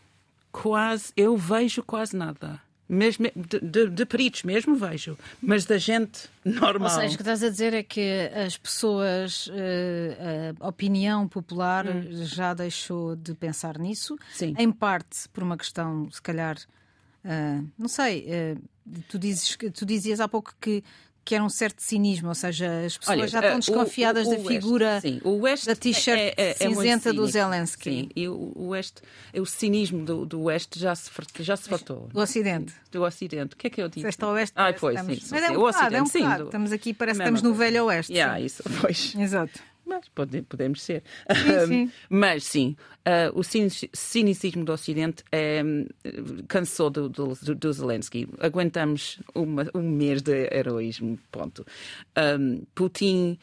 quase, 0.53 1.13
eu 1.17 1.37
vejo 1.37 1.83
quase 1.83 2.15
nada. 2.15 2.61
Mesmo, 2.89 3.27
de, 3.35 3.59
de, 3.59 3.89
de, 3.89 4.05
peritos 4.05 4.43
mesmo 4.43 4.77
vejo, 4.77 5.17
mas 5.41 5.65
da 5.65 5.79
gente 5.79 6.29
normal. 6.45 6.91
Ou 6.91 7.01
seja, 7.01 7.15
o 7.15 7.17
que 7.17 7.23
estás 7.23 7.43
a 7.43 7.49
dizer 7.49 7.73
é 7.73 7.83
que 7.83 8.31
as 8.35 8.59
pessoas, 8.59 9.49
eh, 9.51 10.53
a 10.61 10.69
opinião 10.69 11.27
popular 11.27 11.87
hum. 11.89 12.25
já 12.27 12.53
deixou 12.53 13.17
de 13.17 13.35
pensar 13.35 13.79
nisso, 13.79 14.19
Sim. 14.35 14.55
em 14.59 14.71
parte 14.71 15.27
por 15.33 15.43
uma 15.43 15.57
questão, 15.57 16.11
se 16.11 16.21
calhar, 16.21 16.59
uh, 17.25 17.67
não 17.79 17.89
sei, 17.89 18.27
uh, 18.29 19.03
tu, 19.09 19.19
dizes, 19.19 19.57
tu 19.73 19.87
dizias 19.87 20.21
há 20.21 20.29
pouco 20.29 20.55
que 20.61 20.85
que 21.25 21.35
era 21.35 21.45
um 21.45 21.49
certo 21.49 21.81
cinismo, 21.81 22.29
ou 22.29 22.35
seja, 22.35 22.85
as 22.85 22.99
pessoas 22.99 23.19
Olha, 23.19 23.29
já 23.29 23.41
estão 23.41 23.59
desconfiadas 23.59 24.27
o, 24.27 24.31
o, 24.31 24.35
o 24.35 24.37
da 24.37 24.49
figura 24.49 25.01
sim, 25.01 25.21
o 25.25 25.31
West 25.43 25.67
da 25.67 25.77
t-shirt 25.77 26.19
é, 26.19 26.35
é, 26.37 26.51
é 26.51 26.55
cinzenta 26.55 27.13
do 27.13 27.27
Zelensky. 27.27 27.91
Sim, 27.91 28.09
e 28.17 28.29
o, 28.29 28.69
West, 28.69 28.99
o 29.35 29.47
cinismo 29.47 30.05
do, 30.05 30.27
do 30.27 30.43
Oeste 30.43 30.79
já 30.79 30.95
se, 30.95 31.11
já 31.41 31.57
se 31.57 31.69
fartou. 31.69 32.09
Do 32.13 32.21
Ocidente. 32.21 32.75
Do 32.91 33.03
Ocidente. 33.05 33.55
O 33.55 33.57
que 33.57 33.69
é 33.69 33.71
que 33.71 33.83
eu 33.83 33.89
digo? 33.89 34.07
Sexta 34.07 34.27
Oeste. 34.27 34.55
Ah, 34.57 34.73
pois, 34.73 34.99
estamos... 34.99 35.23
sim. 35.23 35.29
Mas 35.31 35.45
é 35.45 35.51
um 35.51 35.55
bocado, 35.55 35.97
é 35.97 36.03
um 36.03 36.07
sim. 36.07 36.37
Do... 36.37 36.45
Estamos 36.45 36.73
aqui, 36.73 36.93
parece 36.93 37.19
que 37.19 37.25
estamos 37.25 37.43
no 37.43 37.55
Velho 37.55 37.85
Oeste. 37.85 38.13
Yeah, 38.13 38.41
isso, 38.41 38.63
pois. 38.81 39.15
Exato. 39.17 39.72
Mas 39.85 40.09
pode, 40.09 40.43
podemos 40.43 40.83
ser. 40.83 41.03
Sim, 41.35 41.67
sim. 41.67 41.93
Mas 42.09 42.45
sim, 42.45 42.77
uh, 43.07 43.39
o 43.39 43.43
cinicismo 43.43 44.65
do 44.65 44.73
Ocidente 44.73 45.25
é, 45.31 45.63
cansou 46.49 46.89
do, 46.89 47.09
do, 47.09 47.35
do, 47.35 47.73
Zelensky. 47.73 48.29
Aguentamos 48.41 49.21
uma, 49.35 49.69
um 49.75 49.83
mês 49.83 50.23
de 50.23 50.49
heroísmo. 50.53 51.19
Ponto. 51.31 51.67
Um, 52.17 52.63
Putin 52.75 53.39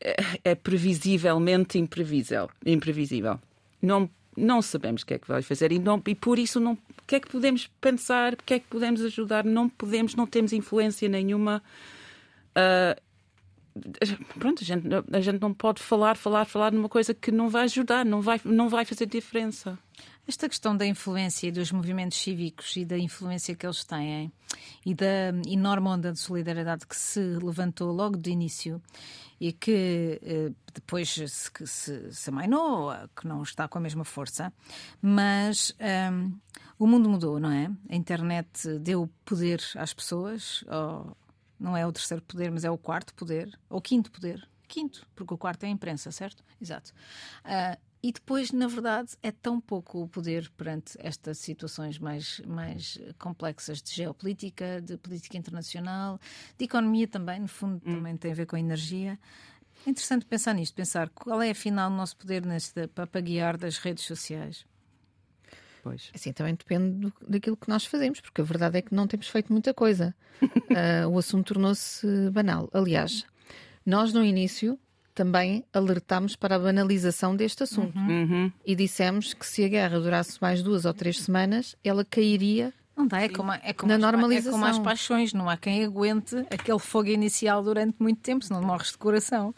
é, 0.00 0.16
é, 0.44 0.54
previsivelmente 0.54 1.78
imprevisível. 1.78 2.48
imprevisível. 2.64 3.38
Não, 3.82 4.08
não 4.36 4.62
sabemos 4.62 5.02
o 5.02 5.06
que 5.06 5.14
é 5.14 5.18
que 5.18 5.28
vai 5.28 5.42
fazer 5.42 5.72
e, 5.72 5.78
não, 5.78 6.02
e 6.06 6.14
por 6.14 6.38
isso 6.38 6.58
não, 6.58 6.72
o 6.72 6.78
que 7.06 7.16
é 7.16 7.20
que 7.20 7.28
podemos 7.28 7.68
pensar, 7.80 8.34
o 8.34 8.36
que 8.38 8.54
é 8.54 8.58
que 8.58 8.66
podemos 8.66 9.02
ajudar, 9.02 9.44
não 9.44 9.68
podemos, 9.68 10.14
não 10.14 10.26
temos 10.26 10.52
influência 10.52 11.08
nenhuma. 11.08 11.62
Uh, 12.50 13.09
pronto, 14.38 14.62
a 14.62 14.64
gente, 14.64 14.86
a 15.12 15.20
gente 15.20 15.40
não 15.40 15.54
pode 15.54 15.82
falar, 15.82 16.16
falar, 16.16 16.44
falar 16.44 16.72
numa 16.72 16.88
coisa 16.88 17.14
que 17.14 17.30
não 17.30 17.48
vai 17.48 17.64
ajudar, 17.64 18.04
não 18.04 18.20
vai, 18.20 18.40
não 18.44 18.68
vai 18.68 18.84
fazer 18.84 19.06
diferença. 19.06 19.78
Esta 20.26 20.48
questão 20.48 20.76
da 20.76 20.86
influência 20.86 21.50
dos 21.50 21.72
movimentos 21.72 22.18
cívicos 22.18 22.76
e 22.76 22.84
da 22.84 22.96
influência 22.96 23.54
que 23.54 23.66
eles 23.66 23.84
têm 23.84 24.32
e 24.86 24.94
da 24.94 25.32
enorme 25.48 25.88
onda 25.88 26.12
de 26.12 26.20
solidariedade 26.20 26.86
que 26.86 26.96
se 26.96 27.20
levantou 27.42 27.92
logo 27.92 28.16
de 28.16 28.30
início 28.30 28.80
e 29.40 29.52
que 29.52 30.20
eh, 30.22 30.52
depois 30.72 31.08
se, 31.08 31.26
se, 31.64 32.12
se 32.12 32.30
amainou, 32.30 32.92
que 33.16 33.26
não 33.26 33.42
está 33.42 33.66
com 33.66 33.78
a 33.78 33.80
mesma 33.80 34.04
força, 34.04 34.52
mas 35.00 35.74
um, 35.80 35.84
ehm, 35.84 36.32
o 36.78 36.86
mundo 36.86 37.08
mudou, 37.08 37.40
não 37.40 37.50
é? 37.50 37.70
A 37.88 37.96
internet 37.96 38.78
deu 38.78 39.10
poder 39.24 39.62
às 39.76 39.92
pessoas, 39.92 40.64
ou, 40.68 41.16
não 41.60 41.76
é 41.76 41.86
o 41.86 41.92
terceiro 41.92 42.22
poder, 42.22 42.50
mas 42.50 42.64
é 42.64 42.70
o 42.70 42.78
quarto 42.78 43.14
poder, 43.14 43.56
ou 43.68 43.80
quinto 43.80 44.10
poder. 44.10 44.48
Quinto, 44.66 45.06
porque 45.14 45.34
o 45.34 45.38
quarto 45.38 45.64
é 45.64 45.66
a 45.66 45.70
imprensa, 45.70 46.10
certo? 46.10 46.42
Exato. 46.60 46.92
Uh, 47.44 47.78
e 48.02 48.12
depois, 48.12 48.50
na 48.50 48.66
verdade, 48.66 49.10
é 49.22 49.30
tão 49.30 49.60
pouco 49.60 50.02
o 50.02 50.08
poder 50.08 50.50
perante 50.56 50.96
estas 51.00 51.38
situações 51.38 51.98
mais, 51.98 52.40
mais 52.46 52.98
complexas 53.18 53.82
de 53.82 53.94
geopolítica, 53.94 54.80
de 54.80 54.96
política 54.96 55.36
internacional, 55.36 56.18
de 56.56 56.64
economia 56.64 57.06
também, 57.06 57.40
no 57.40 57.48
fundo, 57.48 57.76
hum. 57.84 57.96
também 57.96 58.16
tem 58.16 58.32
a 58.32 58.34
ver 58.34 58.46
com 58.46 58.56
a 58.56 58.60
energia. 58.60 59.18
É 59.86 59.90
interessante 59.90 60.24
pensar 60.24 60.54
nisto, 60.54 60.74
pensar 60.74 61.10
qual 61.10 61.42
é 61.42 61.50
afinal 61.50 61.90
o 61.90 61.94
nosso 61.94 62.16
poder 62.16 62.44
neste 62.46 62.86
papaguear 62.88 63.58
das 63.58 63.76
redes 63.76 64.04
sociais. 64.04 64.64
Pois. 65.82 66.10
Assim, 66.14 66.32
também 66.32 66.54
depende 66.54 66.90
do, 66.98 67.12
daquilo 67.26 67.56
que 67.56 67.68
nós 67.68 67.84
fazemos, 67.84 68.20
porque 68.20 68.40
a 68.40 68.44
verdade 68.44 68.78
é 68.78 68.82
que 68.82 68.94
não 68.94 69.06
temos 69.06 69.28
feito 69.28 69.52
muita 69.52 69.72
coisa. 69.72 70.14
uh, 70.42 71.08
o 71.10 71.18
assunto 71.18 71.54
tornou-se 71.54 72.06
banal. 72.30 72.68
Aliás, 72.72 73.24
nós 73.84 74.12
no 74.12 74.24
início 74.24 74.78
também 75.14 75.64
alertámos 75.72 76.36
para 76.36 76.56
a 76.56 76.58
banalização 76.58 77.34
deste 77.34 77.62
assunto 77.62 77.96
uhum. 77.98 78.22
uhum. 78.22 78.52
e 78.64 78.74
dissemos 78.74 79.34
que 79.34 79.44
se 79.46 79.64
a 79.64 79.68
guerra 79.68 80.00
durasse 80.00 80.38
mais 80.40 80.62
duas 80.62 80.84
ou 80.84 80.94
três 80.94 81.20
semanas, 81.20 81.76
ela 81.84 82.04
cairia 82.04 82.72
não 82.96 83.06
dá, 83.06 83.22
é 83.22 83.28
como, 83.28 83.52
é 83.52 83.72
como, 83.72 83.88
na 83.88 83.94
as, 83.94 84.00
normalização. 84.00 84.50
é 84.50 84.52
como 84.52 84.64
as 84.66 84.78
paixões, 84.78 85.32
não 85.32 85.48
há 85.48 85.56
quem 85.56 85.84
aguente 85.84 86.36
aquele 86.50 86.78
fogo 86.78 87.08
inicial 87.08 87.62
durante 87.62 87.96
muito 87.98 88.20
tempo, 88.20 88.44
senão 88.44 88.62
morres 88.62 88.92
de 88.92 88.98
coração. 88.98 89.54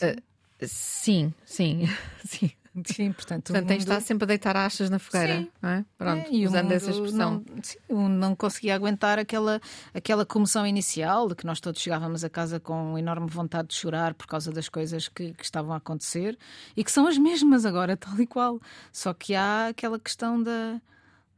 Uh, 0.00 0.22
sim, 0.66 1.34
sim, 1.44 1.88
sim. 2.24 2.50
Sim, 2.86 3.12
portanto, 3.12 3.52
portanto 3.52 3.68
de 3.68 3.76
estar 3.78 4.00
sempre 4.00 4.24
a 4.24 4.26
deitar 4.26 4.56
achas 4.56 4.88
na 4.88 5.00
fogueira, 5.00 5.38
sim. 5.38 5.50
não 5.60 5.70
é? 5.70 5.84
Pronto, 5.98 6.30
é, 6.32 6.46
usando 6.46 6.70
essa 6.70 6.90
expressão. 6.90 7.44
Não, 7.44 7.62
sim, 7.62 7.78
não 7.88 8.36
conseguia 8.36 8.76
aguentar 8.76 9.18
aquela, 9.18 9.60
aquela 9.92 10.24
comoção 10.24 10.64
inicial 10.64 11.28
de 11.28 11.34
que 11.34 11.44
nós 11.44 11.58
todos 11.58 11.80
chegávamos 11.80 12.22
a 12.22 12.30
casa 12.30 12.60
com 12.60 12.96
enorme 12.96 13.28
vontade 13.28 13.68
de 13.68 13.74
chorar 13.74 14.14
por 14.14 14.28
causa 14.28 14.52
das 14.52 14.68
coisas 14.68 15.08
que, 15.08 15.32
que 15.32 15.44
estavam 15.44 15.72
a 15.72 15.78
acontecer 15.78 16.38
e 16.76 16.84
que 16.84 16.92
são 16.92 17.08
as 17.08 17.18
mesmas 17.18 17.66
agora, 17.66 17.96
tal 17.98 18.18
e 18.20 18.26
qual. 18.26 18.60
Só 18.92 19.12
que 19.12 19.34
há 19.34 19.68
aquela 19.68 19.98
questão 19.98 20.40
da 20.40 20.80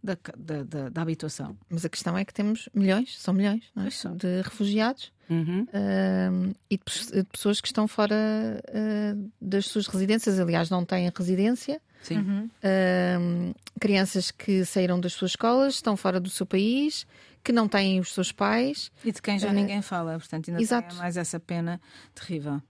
da, 0.02 0.16
da, 0.36 0.62
da, 0.64 0.88
da, 0.88 1.02
habituação. 1.02 1.56
Mas 1.70 1.84
a 1.84 1.88
questão 1.88 2.18
é 2.18 2.24
que 2.24 2.34
temos 2.34 2.68
milhões, 2.74 3.18
são 3.18 3.32
milhões, 3.32 3.70
é? 3.76 4.08
de 4.16 4.42
refugiados 4.42 5.12
uhum. 5.30 5.62
uh, 5.62 6.56
e 6.68 6.76
de, 6.76 7.12
de, 7.12 7.24
pessoas 7.24 7.60
que 7.60 7.68
estão 7.68 7.86
fora 7.86 8.14
uh, 8.14 9.30
das 9.40 9.66
suas 9.66 9.86
residências, 9.86 10.40
aliás, 10.40 10.68
não 10.68 10.84
têm 10.84 11.10
residência. 11.14 11.80
Sim. 12.02 12.18
Uhum. 12.18 12.50
Uh, 12.64 13.54
crianças 13.80 14.32
que 14.32 14.64
saíram 14.64 14.98
das 14.98 15.12
suas 15.12 15.32
escolas, 15.32 15.74
estão 15.74 15.96
fora 15.96 16.18
do 16.18 16.28
seu 16.28 16.44
país, 16.44 17.06
que 17.44 17.52
não 17.52 17.68
têm 17.68 18.00
os 18.00 18.12
seus 18.12 18.32
pais. 18.32 18.90
E 19.04 19.12
de 19.12 19.22
quem 19.22 19.38
já 19.38 19.52
ninguém 19.52 19.82
fala, 19.82 20.18
portanto, 20.18 20.48
ainda 20.48 20.60
Exato. 20.60 20.88
tem 20.88 20.98
mais 20.98 21.16
essa 21.16 21.38
pena 21.38 21.80
terrível. 22.14 22.60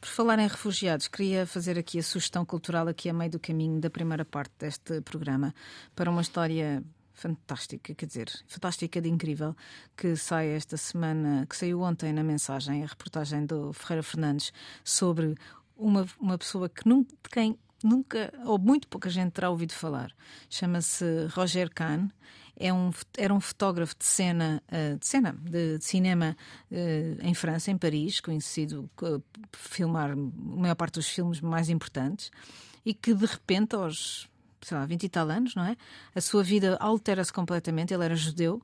Por 0.00 0.08
falar 0.08 0.38
em 0.38 0.46
refugiados, 0.46 1.08
queria 1.08 1.46
fazer 1.46 1.78
aqui 1.78 1.98
a 1.98 2.02
sugestão 2.02 2.44
cultural 2.44 2.88
aqui 2.88 3.08
a 3.08 3.12
meio 3.12 3.30
do 3.30 3.38
caminho 3.38 3.80
da 3.80 3.90
primeira 3.90 4.24
parte 4.24 4.52
deste 4.58 5.00
programa 5.00 5.54
para 5.94 6.10
uma 6.10 6.22
história 6.22 6.82
fantástica, 7.12 7.94
quer 7.94 8.06
dizer, 8.06 8.28
fantástica 8.46 9.00
de 9.00 9.08
incrível, 9.08 9.56
que 9.96 10.16
sai 10.16 10.48
esta 10.48 10.76
semana, 10.76 11.46
que 11.48 11.56
saiu 11.56 11.80
ontem 11.80 12.12
na 12.12 12.24
mensagem, 12.24 12.82
a 12.82 12.86
reportagem 12.86 13.46
do 13.46 13.72
Ferreira 13.72 14.02
Fernandes 14.02 14.52
sobre 14.82 15.34
uma, 15.76 16.06
uma 16.20 16.36
pessoa 16.36 16.68
que 16.68 16.86
nunca, 16.88 17.14
de 17.22 17.30
quem 17.30 17.58
nunca 17.82 18.32
ou 18.44 18.58
muito 18.58 18.88
pouca 18.88 19.08
gente 19.10 19.32
terá 19.32 19.50
ouvido 19.50 19.72
falar. 19.72 20.10
Chama-se 20.48 21.04
Roger 21.34 21.70
Kahn 21.72 22.08
é 22.56 22.72
um, 22.72 22.90
era 23.16 23.32
um 23.32 23.40
fotógrafo 23.40 23.94
de 23.98 24.04
cena, 24.04 24.62
uh, 24.68 24.98
de 24.98 25.06
cena, 25.06 25.36
de, 25.40 25.78
de 25.78 25.84
cinema 25.84 26.36
uh, 26.70 27.26
em 27.26 27.34
França, 27.34 27.70
em 27.70 27.78
Paris, 27.78 28.20
conhecido 28.20 28.88
por 28.96 29.22
filmar 29.52 30.12
a 30.12 30.16
maior 30.16 30.74
parte 30.74 30.94
dos 30.94 31.08
filmes 31.08 31.40
mais 31.40 31.68
importantes, 31.68 32.30
e 32.84 32.94
que 32.94 33.14
de 33.14 33.26
repente, 33.26 33.74
aos 33.74 34.28
sei 34.64 34.78
lá, 34.78 34.86
20 34.86 35.02
e 35.04 35.08
tal 35.08 35.28
anos, 35.28 35.54
não 35.54 35.64
é? 35.64 35.76
A 36.14 36.20
sua 36.20 36.42
vida 36.42 36.76
altera-se 36.80 37.32
completamente. 37.32 37.92
Ele 37.92 38.04
era 38.04 38.16
judeu, 38.16 38.62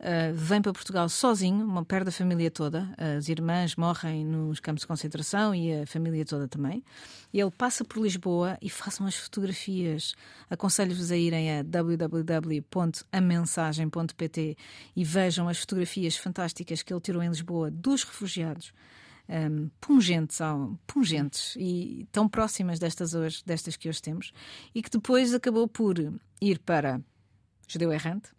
Uh, 0.00 0.32
vem 0.32 0.62
para 0.62 0.72
Portugal 0.72 1.10
sozinho, 1.10 1.62
uma 1.62 1.84
perde 1.84 2.08
a 2.08 2.12
família 2.12 2.50
toda. 2.50 2.88
As 2.96 3.28
irmãs 3.28 3.76
morrem 3.76 4.24
nos 4.24 4.58
campos 4.58 4.80
de 4.80 4.86
concentração 4.86 5.54
e 5.54 5.82
a 5.82 5.86
família 5.86 6.24
toda 6.24 6.48
também. 6.48 6.82
E 7.30 7.38
ele 7.38 7.50
passa 7.50 7.84
por 7.84 8.02
Lisboa 8.02 8.56
e 8.62 8.70
faz 8.70 8.98
umas 8.98 9.14
fotografias. 9.14 10.14
Aconselho-vos 10.48 11.12
a 11.12 11.18
irem 11.18 11.58
a 11.58 11.62
www.amensagem.pt 11.62 14.56
e 14.96 15.04
vejam 15.04 15.50
as 15.50 15.58
fotografias 15.58 16.16
fantásticas 16.16 16.82
que 16.82 16.94
ele 16.94 17.00
tirou 17.02 17.22
em 17.22 17.28
Lisboa 17.28 17.70
dos 17.70 18.02
refugiados. 18.02 18.72
Um, 19.28 19.68
pungentes, 19.80 20.38
pungentes 20.86 21.54
e 21.56 22.08
tão 22.10 22.26
próximas 22.26 22.78
destas, 22.78 23.12
hoje, 23.14 23.42
destas 23.44 23.76
que 23.76 23.86
hoje 23.88 24.00
temos, 24.02 24.32
e 24.74 24.82
que 24.82 24.90
depois 24.90 25.34
acabou 25.34 25.68
por 25.68 25.96
ir 26.40 26.58
para 26.58 27.00
Judeu 27.68 27.92
Errante, 27.92 28.30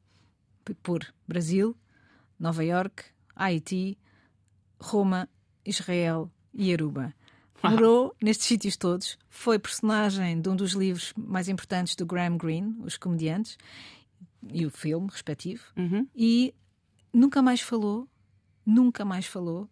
por 0.84 1.06
Brasil, 1.27 1.75
Nova 2.39 2.63
York, 2.63 3.03
Haiti, 3.36 3.98
Roma, 4.80 5.30
Israel 5.65 6.30
e 6.53 6.74
Aruba. 6.74 7.13
Morou 7.63 8.15
nestes 8.22 8.48
sítios 8.48 8.75
todos, 8.75 9.20
foi 9.30 9.60
personagem 9.60 10.41
de 10.41 10.50
um 10.50 10.56
dos 10.56 10.72
livros 10.72 11.13
mais 11.15 11.48
importantes 11.48 11.96
do 11.96 12.06
Graham 12.06 12.36
Greene, 12.38 12.75
Os 12.84 12.98
Comediantes, 12.98 13.58
e 14.51 14.65
o 14.65 14.72
filme 14.72 15.08
respectivo, 15.12 15.63
uhum. 15.77 16.08
e 16.15 16.56
nunca 17.13 17.41
mais 17.41 17.62
falou, 17.62 18.08
nunca 18.65 19.06
mais 19.06 19.27
falou 19.27 19.70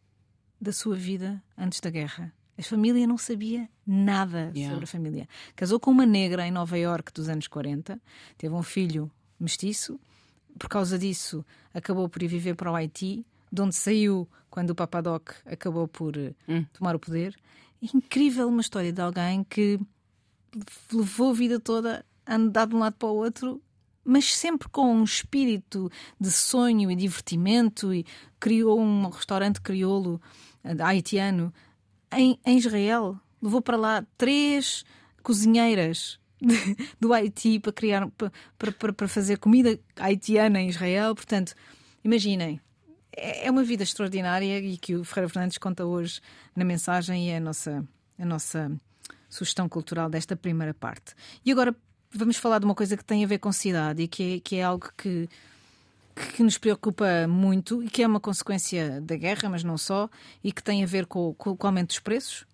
da 0.61 0.71
sua 0.71 0.95
vida 0.95 1.41
antes 1.57 1.79
da 1.79 1.89
guerra. 1.89 2.31
A 2.57 2.61
família 2.61 3.07
não 3.07 3.17
sabia 3.17 3.69
nada 3.87 4.51
Yeah. 4.53 4.69
sobre 4.69 4.83
a 4.83 4.87
família. 4.87 5.27
Casou 5.55 5.79
com 5.79 5.89
uma 5.89 6.05
negra 6.05 6.45
em 6.45 6.51
Nova 6.51 6.77
Iorque 6.77 7.13
dos 7.13 7.29
anos 7.29 7.47
40, 7.47 7.99
teve 8.37 8.53
um 8.53 8.61
filho 8.61 9.09
mestiço. 9.39 9.99
Por 10.57 10.69
causa 10.69 10.97
disso, 10.97 11.45
acabou 11.73 12.09
por 12.09 12.21
ir 12.21 12.27
viver 12.27 12.55
para 12.55 12.71
o 12.71 12.75
Haiti, 12.75 13.25
de 13.51 13.61
onde 13.61 13.75
saiu 13.75 14.27
quando 14.49 14.71
o 14.71 14.75
Papadoc 14.75 15.31
acabou 15.45 15.87
por 15.87 16.17
eh, 16.17 16.33
tomar 16.73 16.95
o 16.95 16.99
poder. 16.99 17.35
É 17.81 17.87
incrível 17.95 18.47
uma 18.47 18.61
história 18.61 18.91
de 18.91 19.01
alguém 19.01 19.43
que 19.43 19.79
levou 20.91 21.31
a 21.31 21.33
vida 21.33 21.59
toda 21.59 22.05
a 22.25 22.35
andar 22.35 22.67
de 22.67 22.75
um 22.75 22.79
lado 22.79 22.95
para 22.97 23.09
o 23.09 23.15
outro, 23.15 23.61
mas 24.03 24.33
sempre 24.35 24.67
com 24.69 24.93
um 24.93 25.03
espírito 25.03 25.91
de 26.19 26.31
sonho 26.31 26.89
e 26.89 26.95
divertimento 26.95 27.93
e 27.93 28.05
criou 28.39 28.79
um 28.79 29.09
restaurante 29.09 29.61
crioulo 29.61 30.21
eh, 30.63 30.75
haitiano 30.81 31.53
em, 32.11 32.39
em 32.45 32.57
Israel. 32.57 33.17
Levou 33.41 33.61
para 33.61 33.77
lá 33.77 34.05
três 34.17 34.83
cozinheiras 35.23 36.19
do 36.99 37.13
Haiti 37.13 37.59
para 37.59 37.71
criar 37.71 38.07
para, 38.09 38.31
para, 38.71 38.93
para 38.93 39.07
fazer 39.07 39.37
comida 39.37 39.79
haitiana 39.97 40.59
em 40.61 40.69
Israel. 40.69 41.13
Portanto, 41.15 41.53
imaginem, 42.03 42.59
é 43.15 43.47
é 43.47 43.51
uma 43.51 43.63
vida 43.63 43.83
extraordinária 43.83 44.59
e 44.59 44.77
que 44.77 44.95
o 44.95 45.03
Ferreira 45.03 45.29
Fernandes 45.29 45.57
conta 45.57 45.85
hoje 45.85 46.21
na 46.55 46.63
mensagem 46.63 47.27
e 47.27 47.29
é 47.31 47.37
a 47.37 47.39
nossa, 47.41 47.85
a 48.17 48.25
nossa 48.25 48.71
sugestão 49.29 49.67
cultural 49.67 50.09
desta 50.09 50.35
primeira 50.35 50.73
parte. 50.73 51.13
E 51.45 51.51
agora 51.51 51.75
vamos 52.11 52.37
falar 52.37 52.59
de 52.59 52.65
uma 52.65 52.75
coisa 52.75 52.95
que 52.97 53.03
tem 53.05 53.23
a 53.23 53.27
ver 53.27 53.39
com 53.39 53.51
cidade 53.51 54.03
e 54.03 54.07
que 54.07 54.35
é, 54.35 54.39
que 54.39 54.55
é 54.55 54.63
algo 54.63 54.89
que, 54.97 55.29
que 56.35 56.43
nos 56.43 56.57
preocupa 56.57 57.27
muito 57.27 57.83
e 57.83 57.89
que 57.89 58.01
é 58.01 58.07
uma 58.07 58.19
consequência 58.19 59.01
da 59.01 59.15
guerra, 59.15 59.49
mas 59.49 59.63
não 59.63 59.77
só, 59.77 60.09
e 60.43 60.51
que 60.51 60.63
tem 60.63 60.83
a 60.83 60.87
ver 60.87 61.05
com, 61.05 61.33
com- 61.35 61.55
com 61.55 61.67
o 61.67 61.69
aumento 61.69 61.89
dos 61.89 61.99
preços 61.99 62.45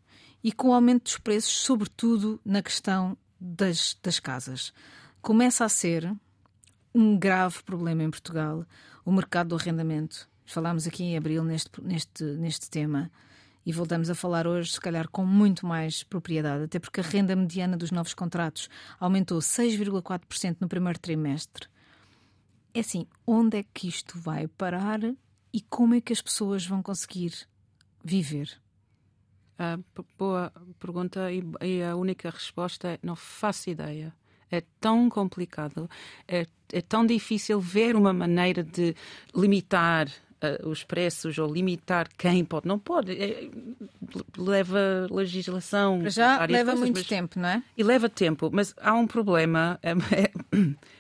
e 0.44 0.51
com 0.51 0.70
o 0.70 0.74
aumento 0.74 1.04
dos 1.04 1.18
preços, 1.18 1.51
sobretudo 1.51 2.39
na 2.46 2.62
questão 2.62 3.18
das, 3.39 3.98
das 4.01 4.20
casas. 4.20 4.74
Começa 5.22 5.65
a 5.65 5.70
ser 5.70 6.13
um 6.94 7.18
grave 7.18 7.62
problema 7.63 8.04
em 8.04 8.10
Portugal 8.10 8.65
o 9.04 9.12
mercado 9.12 9.50
do 9.50 9.56
arrendamento. 9.56 10.30
Falámos 10.46 10.88
aqui 10.88 11.04
em 11.04 11.18
abril 11.18 11.44
neste, 11.44 11.82
neste, 11.82 12.24
neste 12.24 12.70
tema 12.70 13.12
e 13.65 13.72
voltamos 13.72 14.10
a 14.10 14.15
falar 14.15 14.46
hoje, 14.46 14.74
se 14.74 14.80
calhar, 14.80 15.10
com 15.10 15.25
muito 15.25 15.65
mais 15.65 16.04
propriedade, 16.04 16.65
até 16.65 16.80
porque 16.80 17.00
a 17.00 17.04
renda 17.04 17.36
mediana 17.36 17.75
dos 17.75 17.92
novos 17.92 18.13
contratos 18.13 18.70
aumentou 19.00 19.39
6,4% 19.39 20.58
no 20.60 20.68
primeiro 20.68 21.00
trimestre. 21.00 21.68
É 22.74 22.82
assim, 22.82 23.08
onde 23.25 23.58
é 23.58 23.65
que 23.74 23.88
isto 23.88 24.20
vai 24.20 24.48
parar 24.48 25.00
e 25.51 25.62
como 25.62 25.96
é 25.96 26.01
que 26.01 26.13
as 26.13 26.22
pessoas 26.22 26.65
vão 26.65 26.84
conseguir 26.84 27.34
viver? 28.04 28.62
Ah, 29.58 29.78
boa 30.18 30.52
pergunta 30.80 31.32
e, 31.32 31.44
e 31.62 31.82
a 31.82 31.96
única 31.96 32.30
resposta 32.30 32.90
é 32.90 33.00
não 33.02 33.16
faço 33.16 33.70
ideia. 33.70 34.14
É 34.52 34.62
tão 34.80 35.10
complicado, 35.10 35.90
é, 36.28 36.46
é 36.72 36.82
tão 36.82 37.06
difícil 37.06 37.60
ver 37.60 37.96
uma 37.96 38.14
maneira 38.14 38.64
de 38.64 38.96
limitar 39.36 40.08
ah, 40.42 40.68
os 40.68 40.84
preços 40.84 41.38
ou 41.38 41.52
limitar 41.52 42.08
quem 42.18 42.44
pode. 42.46 42.68
Não 42.68 42.78
pode. 42.78 43.14
É- 43.14 43.50
leva 44.38 45.08
legislação. 45.10 46.08
Já 46.10 46.46
leva 46.46 46.72
coisas, 46.72 46.80
muito 46.80 46.98
mas- 46.98 47.08
tempo, 47.08 47.40
não 47.40 47.50
é? 47.50 47.64
e 47.78 47.84
leva 47.84 48.10
tempo, 48.10 48.50
mas 48.54 48.74
há 48.80 48.94
um 48.94 49.08
problema. 49.08 49.80
é- 49.82 49.92
é- 49.92 50.32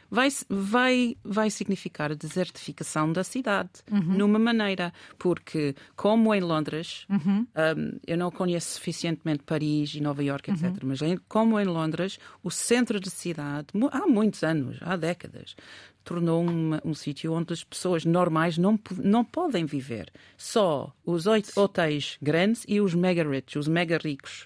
vai, 0.09 0.29
vai, 0.49 1.17
vai 1.23 1.49
significar 1.49 2.11
a 2.11 2.15
desertificação 2.15 3.11
da 3.11 3.23
cidade, 3.23 3.69
numa 4.17 4.39
maneira, 4.39 4.93
porque, 5.17 5.75
como 5.95 6.33
em 6.33 6.41
Londres, 6.41 7.05
um, 7.09 7.99
eu 8.05 8.17
não 8.17 8.31
conheço 8.31 8.73
suficientemente 8.75 9.43
Paris 9.43 9.93
e 9.95 10.01
Nova 10.01 10.23
Iorque, 10.23 10.51
etc., 10.51 10.83
mas 10.83 11.01
em- 11.01 11.17
como 11.27 11.59
em 11.59 11.65
Londres, 11.65 12.17
o 12.43 12.49
centro 12.51 12.99
da 12.99 13.09
cidade, 13.09 13.67
há 13.91 14.07
muitos 14.07 14.43
anos, 14.43 14.77
há 14.81 14.95
décadas, 14.95 15.55
tornou 16.03 16.43
uma- 16.43 16.79
um 16.85 16.93
sítio 16.93 17.33
onde 17.33 17.51
as 17.51 17.63
pessoas 17.63 18.05
normais 18.05 18.57
não, 18.59 18.79
não 18.97 19.25
podem 19.25 19.65
viver. 19.65 20.11
Só 20.37 20.93
os 21.03 21.25
oit- 21.25 21.51
hotéis 21.57 22.17
grandes 22.21 22.63
e 22.67 22.79
os 22.79 22.93
mega 22.93 23.23
rich, 23.27 23.57
os 23.57 23.67
mega 23.67 23.97
ricos. 23.97 24.45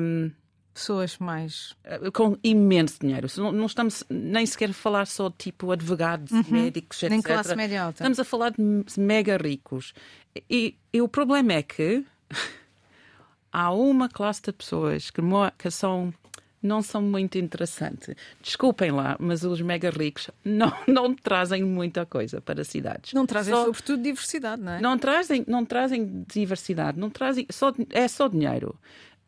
Um, 0.00 0.30
Pessoas 0.76 1.16
mais. 1.16 1.74
eh, 1.84 2.10
com 2.10 2.36
imenso 2.44 2.98
dinheiro. 3.00 3.26
Não, 3.38 3.50
não 3.50 3.64
estamos 3.64 4.04
nem 4.10 4.44
sequer 4.44 4.68
a 4.68 4.74
falar 4.74 5.06
só 5.06 5.30
de 5.30 5.36
tipo 5.38 5.72
advogados, 5.72 6.30
médicos, 6.50 6.98
etc. 7.02 7.10
Nem 7.10 7.22
classe 7.22 7.56
média 7.56 7.82
alta. 7.82 8.02
Estamos 8.02 8.20
a 8.20 8.24
falar 8.24 8.50
de 8.50 9.00
mega 9.00 9.38
ricos. 9.38 9.94
E, 10.50 10.76
e 10.92 11.00
o 11.00 11.08
problema 11.08 11.54
é 11.54 11.62
que 11.62 12.04
há 13.50 13.72
uma 13.72 14.06
classe 14.06 14.42
de 14.42 14.52
pessoas 14.52 15.10
que, 15.10 15.22
que 15.56 15.70
são 15.70 16.12
não 16.62 16.82
são 16.82 17.00
muito 17.00 17.38
interessantes. 17.38 18.14
Desculpem 18.42 18.90
lá, 18.90 19.16
mas 19.18 19.44
os 19.44 19.62
mega 19.62 19.88
ricos 19.88 20.30
não, 20.44 20.70
não 20.86 21.14
trazem 21.14 21.64
muita 21.64 22.04
coisa 22.04 22.38
para 22.42 22.60
as 22.60 22.68
cidades. 22.68 23.14
Não 23.14 23.24
trazem, 23.24 23.54
Só- 23.54 23.64
sobretudo, 23.64 24.02
diversidade, 24.02 24.60
não 24.60 24.72
é? 24.72 24.80
não 24.80 24.98
trazem, 24.98 25.42
não 25.48 25.64
trazem 25.64 26.22
diversidade, 26.30 26.98
não 26.98 27.08
trazem, 27.08 27.46
só, 27.50 27.72
é 27.90 28.06
só 28.08 28.28
dinheiro. 28.28 28.78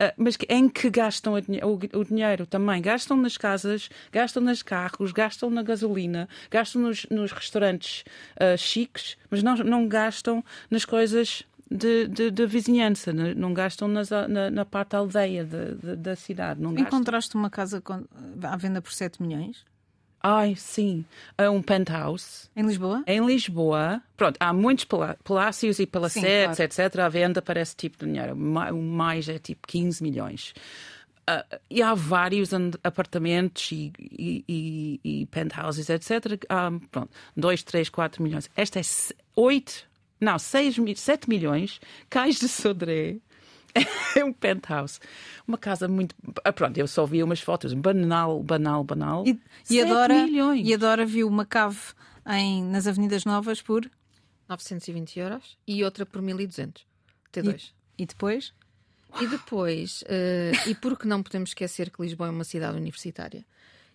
Ah, 0.01 0.15
mas 0.17 0.37
em 0.49 0.69
que 0.69 0.89
gastam 0.91 1.35
o, 1.35 1.41
dinhe- 1.41 1.61
o- 1.65 1.99
o 1.99 2.05
dinheiro 2.05 2.47
também? 2.47 2.81
Gastam 2.81 3.17
nas 3.17 3.37
casas, 3.37 3.89
gastam 4.13 4.43
nos 4.43 4.63
carros, 4.63 5.11
gastam 5.13 5.51
na 5.51 5.63
gasolina, 5.63 6.29
gastam 6.51 6.83
nos, 6.83 7.05
nos 7.11 7.33
restaurantes 7.33 8.05
ah, 8.39 8.57
chiques, 8.57 9.17
mas 9.31 9.43
não, 9.43 9.57
não 9.57 9.89
gastam 9.89 10.45
nas 10.71 10.85
coisas 10.85 11.43
de, 11.71 12.07
de, 12.09 12.31
de 12.31 12.47
vizinhança, 12.47 13.13
não 13.13 13.53
gastam 13.53 13.89
nas- 13.89 14.09
na, 14.11 14.51
na 14.51 14.65
parte 14.65 14.95
aldeia 14.97 15.45
de- 15.45 15.97
da 15.97 16.15
cidade. 16.17 16.61
Não 16.61 16.73
gastam. 16.73 16.87
Encontraste 16.87 17.35
uma 17.35 17.51
casa 17.51 17.83
à 18.43 18.57
venda 18.57 18.81
por 18.81 18.93
7 18.93 19.21
milhões 19.23 19.65
Ai, 20.23 20.55
sim, 20.57 21.05
Ah, 21.37 21.51
um 21.51 21.63
penthouse. 21.63 22.49
em 22.57 22.67
Lisboa? 22.67 23.05
Em 23.07 23.25
Lisboa, 23.25 24.03
pronto, 24.17 24.37
há 24.41 24.53
muitos 24.53 24.85
palá- 24.85 25.17
palácios 25.23 25.79
e 25.79 25.87
palacetes, 25.87 26.57
claro. 26.57 26.63
etc. 26.63 26.99
À 27.01 27.09
venda 27.09 27.41
para 27.41 27.61
esse 27.61 27.77
tipo 27.77 27.99
de 27.99 28.07
dinheiro. 28.11 28.35
O 28.35 28.83
mais 28.83 29.29
é 29.29 29.39
tipo 29.39 29.67
15 29.67 30.03
milhões. 30.03 30.53
Ah, 31.27 31.45
e 31.71 31.83
há 31.83 31.95
vários 31.95 32.51
apartamentos 32.83 33.71
e, 33.71 33.93
e, 34.01 34.45
e- 34.49 35.01
e 35.23 35.27
penthouses, 35.27 35.89
etc. 35.89 36.43
Há, 36.49 36.71
pronto, 36.91 37.11
2, 37.37 37.63
3, 37.63 37.89
4 37.89 38.23
milhões. 38.23 38.51
Esta 38.57 38.81
é 38.81 38.83
8, 39.37 39.87
não, 40.21 40.39
6, 40.39 40.77
7 40.97 41.29
milhões. 41.29 41.81
Cais 42.11 42.41
de 42.41 42.49
Sodré. 42.49 43.17
É 44.17 44.25
um 44.25 44.33
penthouse. 44.33 44.99
Uma 45.47 45.59
casa 45.59 45.87
muito. 45.87 46.15
Ah, 46.45 46.53
pronto, 46.53 46.77
eu 46.77 46.87
só 46.87 47.07
vi 47.07 47.23
umas 47.23 47.41
fotos. 47.41 47.73
Banal, 47.73 48.43
banal, 48.43 48.83
banal. 48.83 49.25
E, 49.27 49.39
e 49.71 49.81
adora, 49.81 50.25
milhões. 50.25 50.67
e 50.67 50.75
adora 50.75 51.07
viu 51.07 51.29
uma 51.29 51.47
cave 51.47 51.79
em, 52.27 52.65
nas 52.65 52.87
Avenidas 52.87 53.25
Novas 53.25 53.63
por. 53.63 53.89
920 54.49 55.19
euros 55.19 55.59
e 55.67 55.85
outra 55.85 56.07
por 56.07 56.23
1200. 56.23 56.87
T2. 57.33 57.73
E 57.99 58.07
depois? 58.07 58.55
E 59.21 59.27
depois, 59.27 60.05
eh, 60.07 60.53
e 60.67 60.75
porque 60.75 61.07
não 61.09 61.23
podemos 61.23 61.51
esquecer 61.51 61.91
que 61.91 62.01
Lisboa 62.01 62.29
é 62.29 62.31
uma 62.31 62.45
cidade 62.45 62.77
universitária. 62.77 63.45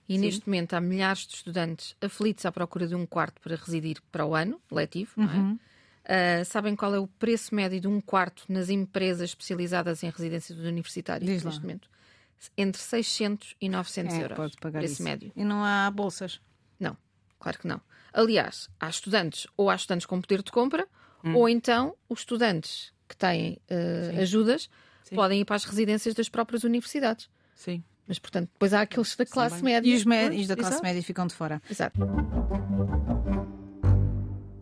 E 0.08 0.18
neste 0.18 0.46
momento 0.48 0.74
há 0.74 0.82
milhares 0.82 1.26
de 1.26 1.36
estudantes 1.36 1.96
aflitos 2.02 2.46
à 2.46 2.52
procura 2.52 2.88
de 2.88 2.94
um 2.96 3.06
quarto 3.06 3.40
para 3.42 3.56
residir 3.56 4.02
para 4.12 4.26
o 4.26 4.36
ano 4.36 4.60
letivo. 4.72 5.12
não 5.16 5.26
é? 5.54 5.58
Ah, 6.06 6.44
sabem 6.46 6.76
qual 6.76 6.94
é 6.94 7.00
o 7.00 7.08
preço 7.08 7.56
médio 7.56 7.80
de 7.80 7.88
um 7.88 8.02
quarto 8.02 8.44
nas 8.50 8.70
empresas 8.70 9.30
especializadas 9.30 10.04
em 10.04 10.10
residências 10.10 10.60
universitárias 10.60 11.30
Diz 11.30 11.44
lá. 11.44 11.50
neste 11.50 11.62
momento? 11.62 11.90
Entre 12.58 12.82
600 12.82 13.56
e 13.62 13.70
900 13.70 14.14
É, 14.16 14.24
euros. 14.24 14.36
pode 14.36 14.58
pagar 14.58 14.80
preço 14.80 14.96
isso. 14.96 15.04
médio. 15.04 15.32
E 15.36 15.46
não 15.46 15.64
há 15.64 15.90
bolsas. 15.90 16.42
Não, 16.80 16.98
claro 17.40 17.58
que 17.60 17.68
não. 17.68 17.80
Aliás, 18.12 18.70
há 18.80 18.90
estudantes, 18.90 19.48
ou 19.56 19.70
há 19.70 19.76
estudantes 19.76 20.06
com 20.06 20.20
poder 20.20 20.44
de 20.44 20.52
compra, 20.52 20.86
ou 21.34 21.48
então 21.48 21.96
os 22.10 22.20
estudantes 22.20 22.92
que 23.08 23.16
têm 23.16 23.58
eh, 23.70 24.18
ajudas 24.22 24.70
Sim. 25.06 25.16
podem 25.16 25.40
ir 25.40 25.46
para 25.46 25.56
as 25.56 25.64
residências 25.64 26.14
das 26.14 26.28
próprias 26.28 26.66
universidades. 26.66 27.30
Sim. 27.56 27.82
Mas, 28.06 28.20
portanto, 28.20 28.50
depois 28.52 28.74
há 28.74 28.82
aqueles 28.82 29.16
da 29.16 29.26
classe 29.26 29.64
média. 29.64 29.90
E 29.90 29.96
os, 29.96 30.04
me- 30.04 30.28
Pois, 30.28 30.38
e 30.38 30.42
os 30.42 30.48
da 30.48 30.56
classe 30.56 30.72
exato, 30.72 30.84
média 30.84 31.02
ficam 31.02 31.26
de 31.26 31.34
fora. 31.34 31.62
Exato. 31.72 31.98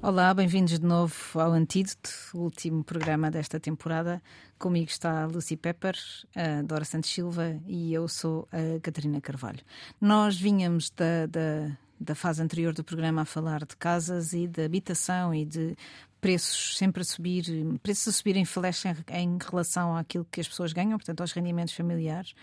Olá, 0.03 0.33
bem-vindos 0.33 0.79
de 0.79 0.83
novo 0.83 1.13
ao 1.35 1.51
Antídoto, 1.51 2.09
último 2.33 2.83
programa 2.83 3.29
desta 3.29 3.59
temporada. 3.59 4.19
Comigo 4.57 4.89
está 4.89 5.21
a 5.21 5.27
Lucy 5.27 5.55
Pepper, 5.55 5.95
a 6.35 6.63
Dora 6.63 6.83
Santos 6.83 7.11
Silva 7.11 7.61
e 7.67 7.93
eu 7.93 8.07
sou 8.07 8.47
a 8.51 8.79
Catarina 8.79 9.21
Carvalho. 9.21 9.59
Nós 10.01 10.35
vinhamos 10.35 10.89
da, 10.89 11.27
da, 11.27 11.77
da 11.99 12.15
fase 12.15 12.41
anterior 12.41 12.73
do 12.73 12.83
programa 12.83 13.21
a 13.21 13.25
falar 13.25 13.63
de 13.63 13.77
casas 13.77 14.33
e 14.33 14.47
de 14.47 14.65
habitação 14.65 15.35
e 15.35 15.45
de 15.45 15.75
preços 16.19 16.79
sempre 16.79 17.03
a 17.03 17.05
subir, 17.05 17.45
preços 17.83 18.07
a 18.07 18.11
subir 18.11 18.35
em 18.37 18.43
em, 18.43 19.21
em 19.21 19.37
relação 19.39 19.95
àquilo 19.95 20.25
que 20.31 20.41
as 20.41 20.47
pessoas 20.47 20.73
ganham, 20.73 20.97
portanto, 20.97 21.21
aos 21.21 21.31
rendimentos 21.31 21.75
familiares. 21.75 22.33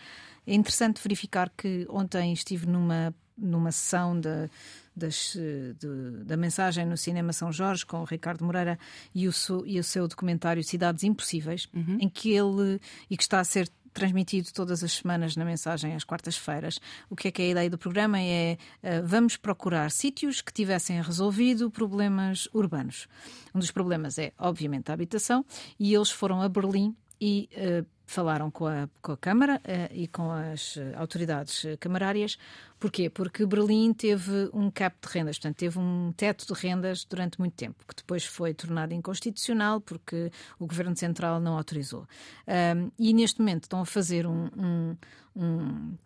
É 0.47 0.55
interessante 0.55 1.03
verificar 1.03 1.51
que 1.51 1.85
ontem 1.91 2.33
estive 2.33 2.67
numa 2.67 3.13
numa 3.39 3.73
sessão 3.73 4.19
de, 4.19 4.51
das, 4.95 5.35
de, 5.35 6.25
da 6.25 6.37
mensagem 6.37 6.85
no 6.85 6.97
Cinema 6.97 7.33
São 7.33 7.53
Jorge 7.53 7.87
com 7.87 8.01
o 8.01 8.05
Ricardo 8.05 8.45
Moreira 8.45 8.79
e 9.15 9.29
o, 9.29 9.33
seu, 9.33 9.67
e 9.67 9.79
o 9.79 9.85
seu 9.85 10.09
documentário 10.09 10.63
Cidades 10.65 11.05
Impossíveis, 11.05 11.69
uhum. 11.75 11.99
em 12.01 12.09
que 12.09 12.33
ele 12.33 12.81
e 13.09 13.17
que 13.17 13.23
está 13.23 13.41
a 13.41 13.45
ser 13.45 13.71
transmitido 13.93 14.53
todas 14.53 14.85
as 14.85 14.93
semanas 14.93 15.37
na 15.37 15.45
mensagem 15.45 15.95
às 15.95 16.05
quartas-feiras. 16.05 16.79
O 17.11 17.17
que 17.17 17.29
é 17.29 17.31
que 17.31 17.43
é 17.43 17.47
a 17.47 17.49
ideia 17.49 17.71
do 17.71 17.79
programa? 17.79 18.21
É 18.21 18.57
uh, 18.83 19.05
vamos 19.05 19.37
procurar 19.37 19.91
sítios 19.91 20.41
que 20.41 20.53
tivessem 20.53 21.01
resolvido 21.03 21.71
problemas 21.71 22.49
urbanos. 22.53 23.09
Um 23.55 23.59
dos 23.59 23.71
problemas 23.71 24.19
é, 24.19 24.33
obviamente, 24.39 24.91
a 24.91 24.95
habitação, 24.95 25.45
e 25.79 25.93
eles 25.95 26.11
foram 26.11 26.41
a 26.41 26.49
Berlim 26.49 26.95
e 27.21 27.49
uh, 27.57 27.87
falaram 28.09 28.51
com 28.51 28.67
a, 28.67 28.89
com 29.03 29.13
a 29.13 29.17
Câmara 29.17 29.61
uh, 29.65 29.95
e 29.95 30.09
com 30.09 30.31
as 30.31 30.77
uh, 30.77 30.81
autoridades 30.97 31.65
camarárias. 31.79 32.39
Porquê? 32.81 33.11
Porque 33.11 33.45
Berlim 33.45 33.93
teve 33.93 34.51
um 34.53 34.71
cap 34.71 34.97
de 35.01 35.13
rendas, 35.13 35.39
portanto, 35.39 35.57
teve 35.57 35.79
um 35.79 36.13
teto 36.17 36.47
de 36.47 36.61
rendas 36.61 37.05
durante 37.05 37.39
muito 37.39 37.55
tempo, 37.55 37.85
que 37.87 37.95
depois 37.95 38.25
foi 38.25 38.55
tornado 38.55 38.95
inconstitucional 38.95 39.81
porque 39.81 40.31
o 40.59 40.67
Governo 40.67 40.97
Central 40.97 41.41
não 41.41 41.57
autorizou. 41.57 42.07
Um, 42.47 42.91
e 42.99 43.13
neste 43.13 43.41
momento 43.41 43.65
estão 43.65 43.81
a 43.81 43.87
fazer 43.87 44.27
um, 44.27 44.49
um, 44.57 44.97
um 45.37 45.99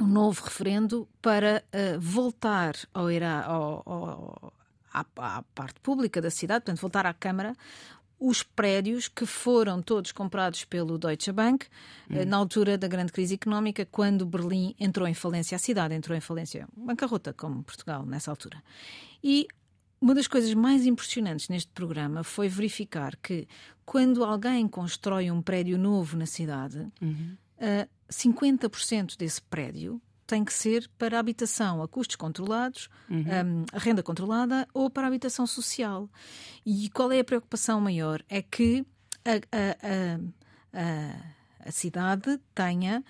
um 0.00 0.06
novo 0.06 0.42
referendo 0.44 1.06
para 1.20 1.62
uh, 1.74 2.00
voltar 2.00 2.74
ao, 2.94 3.06
ao, 3.06 3.82
ao, 3.86 4.52
à, 4.92 5.04
à, 5.16 5.42
parte 5.54 5.78
pública 5.80 6.20
da 6.20 6.30
cidade, 6.30 6.64
portanto, 6.64 6.80
voltar 6.80 7.06
à 7.06 7.12
Câmara, 7.12 7.54
os 8.20 8.42
prédios 8.42 9.08
que 9.08 9.24
foram 9.24 9.80
todos 9.80 10.12
comprados 10.12 10.66
pelo 10.66 10.98
Deutsche 10.98 11.32
Bank 11.32 11.66
hum. 12.10 12.24
na 12.26 12.36
altura 12.36 12.76
da 12.76 12.86
grande 12.86 13.10
crise 13.10 13.34
económica, 13.34 13.86
quando 13.90 14.26
Berlim 14.26 14.74
entrou 14.78 15.08
em 15.08 15.14
falência, 15.14 15.56
a 15.56 15.58
cidade 15.58 15.94
entrou 15.94 16.16
em 16.16 16.20
falência, 16.20 16.68
bancarrota 16.76 17.32
como 17.32 17.64
Portugal 17.64 18.04
nessa 18.04 18.30
altura. 18.30 18.62
E 19.24 19.48
uma 19.98 20.14
das 20.14 20.26
coisas 20.26 20.52
mais 20.52 20.86
impressionantes 20.86 21.48
neste 21.48 21.70
programa 21.72 22.22
foi 22.22 22.46
verificar 22.46 23.16
que 23.16 23.48
quando 23.86 24.22
alguém 24.22 24.68
constrói 24.68 25.30
um 25.30 25.40
prédio 25.40 25.78
novo 25.78 26.16
na 26.16 26.26
cidade, 26.26 26.86
uhum. 27.00 27.36
uh, 27.58 27.88
50% 28.10 29.16
desse 29.16 29.40
prédio 29.40 30.00
tem 30.30 30.44
que 30.44 30.52
ser 30.52 30.88
para 30.96 31.18
habitação 31.18 31.82
a 31.82 31.88
custos 31.88 32.14
controlados, 32.14 32.88
uhum. 33.10 33.18
um, 33.18 33.64
a 33.72 33.78
renda 33.80 34.00
controlada 34.00 34.66
ou 34.72 34.88
para 34.88 35.08
habitação 35.08 35.44
social. 35.44 36.08
E 36.64 36.88
qual 36.90 37.10
é 37.10 37.18
a 37.18 37.24
preocupação 37.24 37.80
maior? 37.80 38.22
É 38.28 38.40
que 38.40 38.86
a, 39.24 39.34
a, 39.34 40.80
a, 40.80 41.68
a 41.68 41.72
cidade 41.72 42.38
tenha 42.54 43.04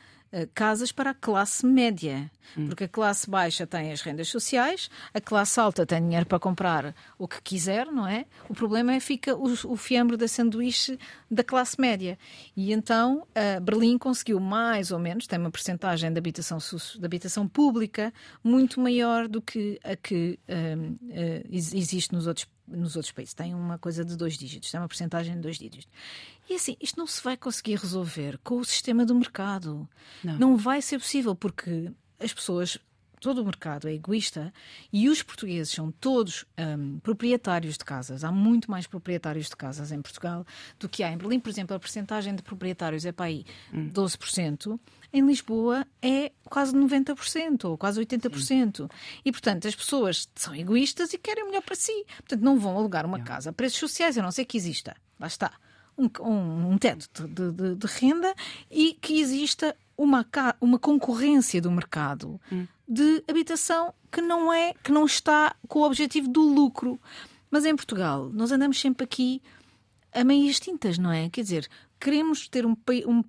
casas 0.54 0.92
para 0.92 1.10
a 1.10 1.14
classe 1.14 1.66
média. 1.66 2.30
Hum. 2.56 2.66
Porque 2.66 2.84
a 2.84 2.88
classe 2.88 3.28
baixa 3.28 3.66
tem 3.66 3.92
as 3.92 4.00
rendas 4.00 4.28
sociais, 4.28 4.90
a 5.14 5.20
classe 5.20 5.58
alta 5.60 5.86
tem 5.86 6.02
dinheiro 6.02 6.26
para 6.26 6.38
comprar 6.38 6.94
o 7.18 7.28
que 7.28 7.40
quiser, 7.42 7.86
não 7.86 8.06
é? 8.06 8.26
O 8.48 8.54
problema 8.54 8.94
é 8.94 9.00
fica 9.00 9.36
o, 9.36 9.52
o 9.64 9.76
fiambre 9.76 10.16
da 10.16 10.26
sanduíche 10.26 10.98
da 11.30 11.44
classe 11.44 11.80
média. 11.80 12.18
E 12.56 12.72
então 12.72 13.26
uh, 13.30 13.60
Berlim 13.60 13.98
conseguiu 13.98 14.40
mais 14.40 14.90
ou 14.90 14.98
menos, 14.98 15.26
tem 15.26 15.38
uma 15.38 15.50
percentagem 15.50 16.12
de 16.12 16.18
habitação, 16.18 16.58
de 16.58 17.04
habitação 17.04 17.46
pública 17.46 18.12
muito 18.42 18.80
maior 18.80 19.28
do 19.28 19.40
que 19.40 19.78
a 19.84 19.94
que 19.96 20.38
uh, 20.48 20.92
uh, 20.92 21.48
existe 21.50 22.12
nos 22.12 22.26
outros 22.26 22.46
nos 22.70 22.96
outros 22.96 23.12
países. 23.12 23.34
Tem 23.34 23.54
uma 23.54 23.78
coisa 23.78 24.04
de 24.04 24.16
dois 24.16 24.38
dígitos, 24.38 24.70
tem 24.70 24.80
uma 24.80 24.88
porcentagem 24.88 25.34
de 25.34 25.40
dois 25.40 25.58
dígitos. 25.58 25.88
E 26.48 26.54
assim, 26.54 26.76
isto 26.80 26.98
não 26.98 27.06
se 27.06 27.22
vai 27.22 27.36
conseguir 27.36 27.76
resolver 27.76 28.38
com 28.42 28.58
o 28.58 28.64
sistema 28.64 29.04
do 29.04 29.14
mercado. 29.14 29.88
Não, 30.22 30.38
não 30.38 30.56
vai 30.56 30.80
ser 30.80 30.98
possível, 30.98 31.34
porque 31.34 31.90
as 32.18 32.32
pessoas 32.32 32.78
todo 33.20 33.42
o 33.42 33.44
mercado 33.44 33.86
é 33.88 33.92
egoísta 33.92 34.52
e 34.92 35.08
os 35.08 35.22
portugueses 35.22 35.72
são 35.72 35.92
todos 35.92 36.44
um, 36.58 36.98
proprietários 37.00 37.76
de 37.76 37.84
casas. 37.84 38.24
Há 38.24 38.32
muito 38.32 38.70
mais 38.70 38.86
proprietários 38.86 39.48
de 39.48 39.56
casas 39.56 39.92
em 39.92 40.00
Portugal 40.00 40.44
do 40.78 40.88
que 40.88 41.02
há 41.02 41.12
em 41.12 41.16
Berlim. 41.16 41.38
Por 41.38 41.50
exemplo, 41.50 41.76
a 41.76 41.78
porcentagem 41.78 42.34
de 42.34 42.42
proprietários 42.42 43.04
é 43.04 43.12
para 43.12 43.26
aí 43.26 43.44
hum. 43.72 43.90
12%. 43.90 44.80
Em 45.12 45.26
Lisboa 45.26 45.86
é 46.00 46.32
quase 46.44 46.74
90% 46.74 47.64
ou 47.64 47.76
quase 47.76 48.00
80%. 48.00 48.40
Sim. 48.40 48.88
E, 49.24 49.30
portanto, 49.30 49.68
as 49.68 49.74
pessoas 49.74 50.28
são 50.34 50.54
egoístas 50.54 51.12
e 51.12 51.18
querem 51.18 51.44
o 51.44 51.46
melhor 51.48 51.62
para 51.62 51.74
si. 51.74 52.04
Portanto, 52.16 52.42
não 52.42 52.58
vão 52.58 52.76
alugar 52.76 53.04
uma 53.04 53.20
casa 53.20 53.50
a 53.50 53.52
preços 53.52 53.78
sociais, 53.78 54.16
a 54.16 54.22
não 54.22 54.30
ser 54.30 54.44
que 54.44 54.56
exista. 54.56 54.96
Lá 55.18 55.26
está 55.26 55.52
um, 56.00 56.08
um, 56.22 56.72
um 56.72 56.78
teto 56.78 57.28
de, 57.28 57.52
de, 57.52 57.74
de, 57.74 57.86
renda 57.86 58.34
e 58.70 58.94
que 58.94 59.20
exista 59.20 59.76
uma, 59.96 60.26
uma 60.60 60.78
concorrência 60.78 61.60
do 61.60 61.70
mercado 61.70 62.40
hum. 62.50 62.66
De 62.90 63.22
habitação 63.28 63.94
que 64.10 64.20
não 64.20 64.52
é 64.52 64.74
que 64.82 64.90
não 64.90 65.06
está 65.06 65.54
com 65.68 65.78
o 65.78 65.86
objetivo 65.86 66.28
do 66.28 66.42
lucro. 66.42 67.00
Mas 67.48 67.64
em 67.64 67.76
Portugal, 67.76 68.28
nós 68.32 68.50
andamos 68.50 68.80
sempre 68.80 69.04
aqui 69.04 69.40
a 70.12 70.24
meias 70.24 70.58
tintas, 70.58 70.98
não 70.98 71.12
é? 71.12 71.28
Quer 71.30 71.42
dizer, 71.42 71.68
queremos 72.00 72.48
ter 72.48 72.66
um, 72.66 72.76
um, 73.06 73.22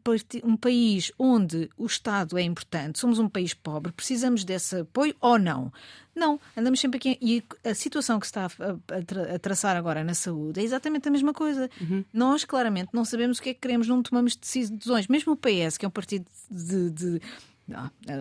um, 0.43 0.57
país 0.57 1.11
onde 1.17 1.69
o 1.77 1.85
Estado 1.85 2.37
é 2.37 2.41
importante, 2.41 2.99
somos 2.99 3.19
um 3.19 3.29
país 3.29 3.53
pobre, 3.53 3.91
precisamos 3.91 4.43
desse 4.43 4.79
apoio 4.79 5.15
ou 5.21 5.37
não? 5.37 5.71
Não, 6.15 6.39
andamos 6.57 6.79
sempre 6.79 6.97
aqui. 6.97 7.17
E 7.21 7.43
a 7.63 7.73
situação 7.73 8.19
que 8.19 8.25
se 8.25 8.31
está 8.31 8.45
a, 8.45 9.35
a 9.35 9.39
traçar 9.39 9.77
agora 9.77 10.03
na 10.03 10.13
saúde 10.13 10.59
é 10.59 10.63
exatamente 10.63 11.07
a 11.07 11.11
mesma 11.11 11.33
coisa. 11.33 11.69
Uhum. 11.79 12.03
Nós, 12.11 12.43
claramente, 12.43 12.89
não 12.93 13.05
sabemos 13.05 13.37
o 13.37 13.41
que 13.41 13.49
é 13.49 13.53
que 13.53 13.61
queremos, 13.61 13.87
não 13.87 14.01
tomamos 14.01 14.35
decisões. 14.35 15.07
Mesmo 15.07 15.33
o 15.33 15.37
PS, 15.37 15.77
que 15.77 15.85
é 15.85 15.87
um 15.87 15.91
partido 15.91 16.25
de, 16.49 16.89
de 16.89 17.21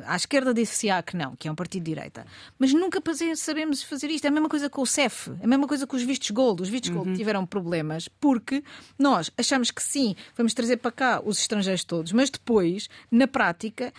à 0.06 0.16
esquerda 0.16 0.52
disse-se 0.54 0.88
que 1.06 1.16
não, 1.16 1.36
que 1.36 1.48
é 1.48 1.52
um 1.52 1.54
partido 1.54 1.84
de 1.84 1.90
direita. 1.94 2.26
Mas 2.58 2.72
nunca 2.72 3.00
sabemos 3.36 3.82
fazer 3.82 4.10
isto. 4.10 4.24
É 4.24 4.28
a 4.28 4.30
mesma 4.30 4.48
coisa 4.48 4.68
com 4.68 4.82
o 4.82 4.86
CEF, 4.86 5.30
é 5.40 5.44
a 5.44 5.46
mesma 5.46 5.66
coisa 5.66 5.86
com 5.86 5.96
os 5.96 6.02
vistos 6.02 6.30
gold. 6.30 6.62
Os 6.62 6.68
vistos 6.68 6.90
gold 6.90 7.10
uhum. 7.10 7.16
tiveram 7.16 7.46
problemas 7.46 8.08
porque 8.08 8.62
nós 8.98 9.30
achamos 9.36 9.70
que 9.70 9.82
sim, 9.82 10.14
vamos 10.36 10.54
trazer 10.54 10.78
para 10.78 10.92
cá 10.92 11.22
os 11.24 11.38
estrangeiros 11.40 11.84
todos, 11.84 12.12
mas 12.12 12.30
depois, 12.30 12.88
na 13.10 13.26
prática, 13.26 13.92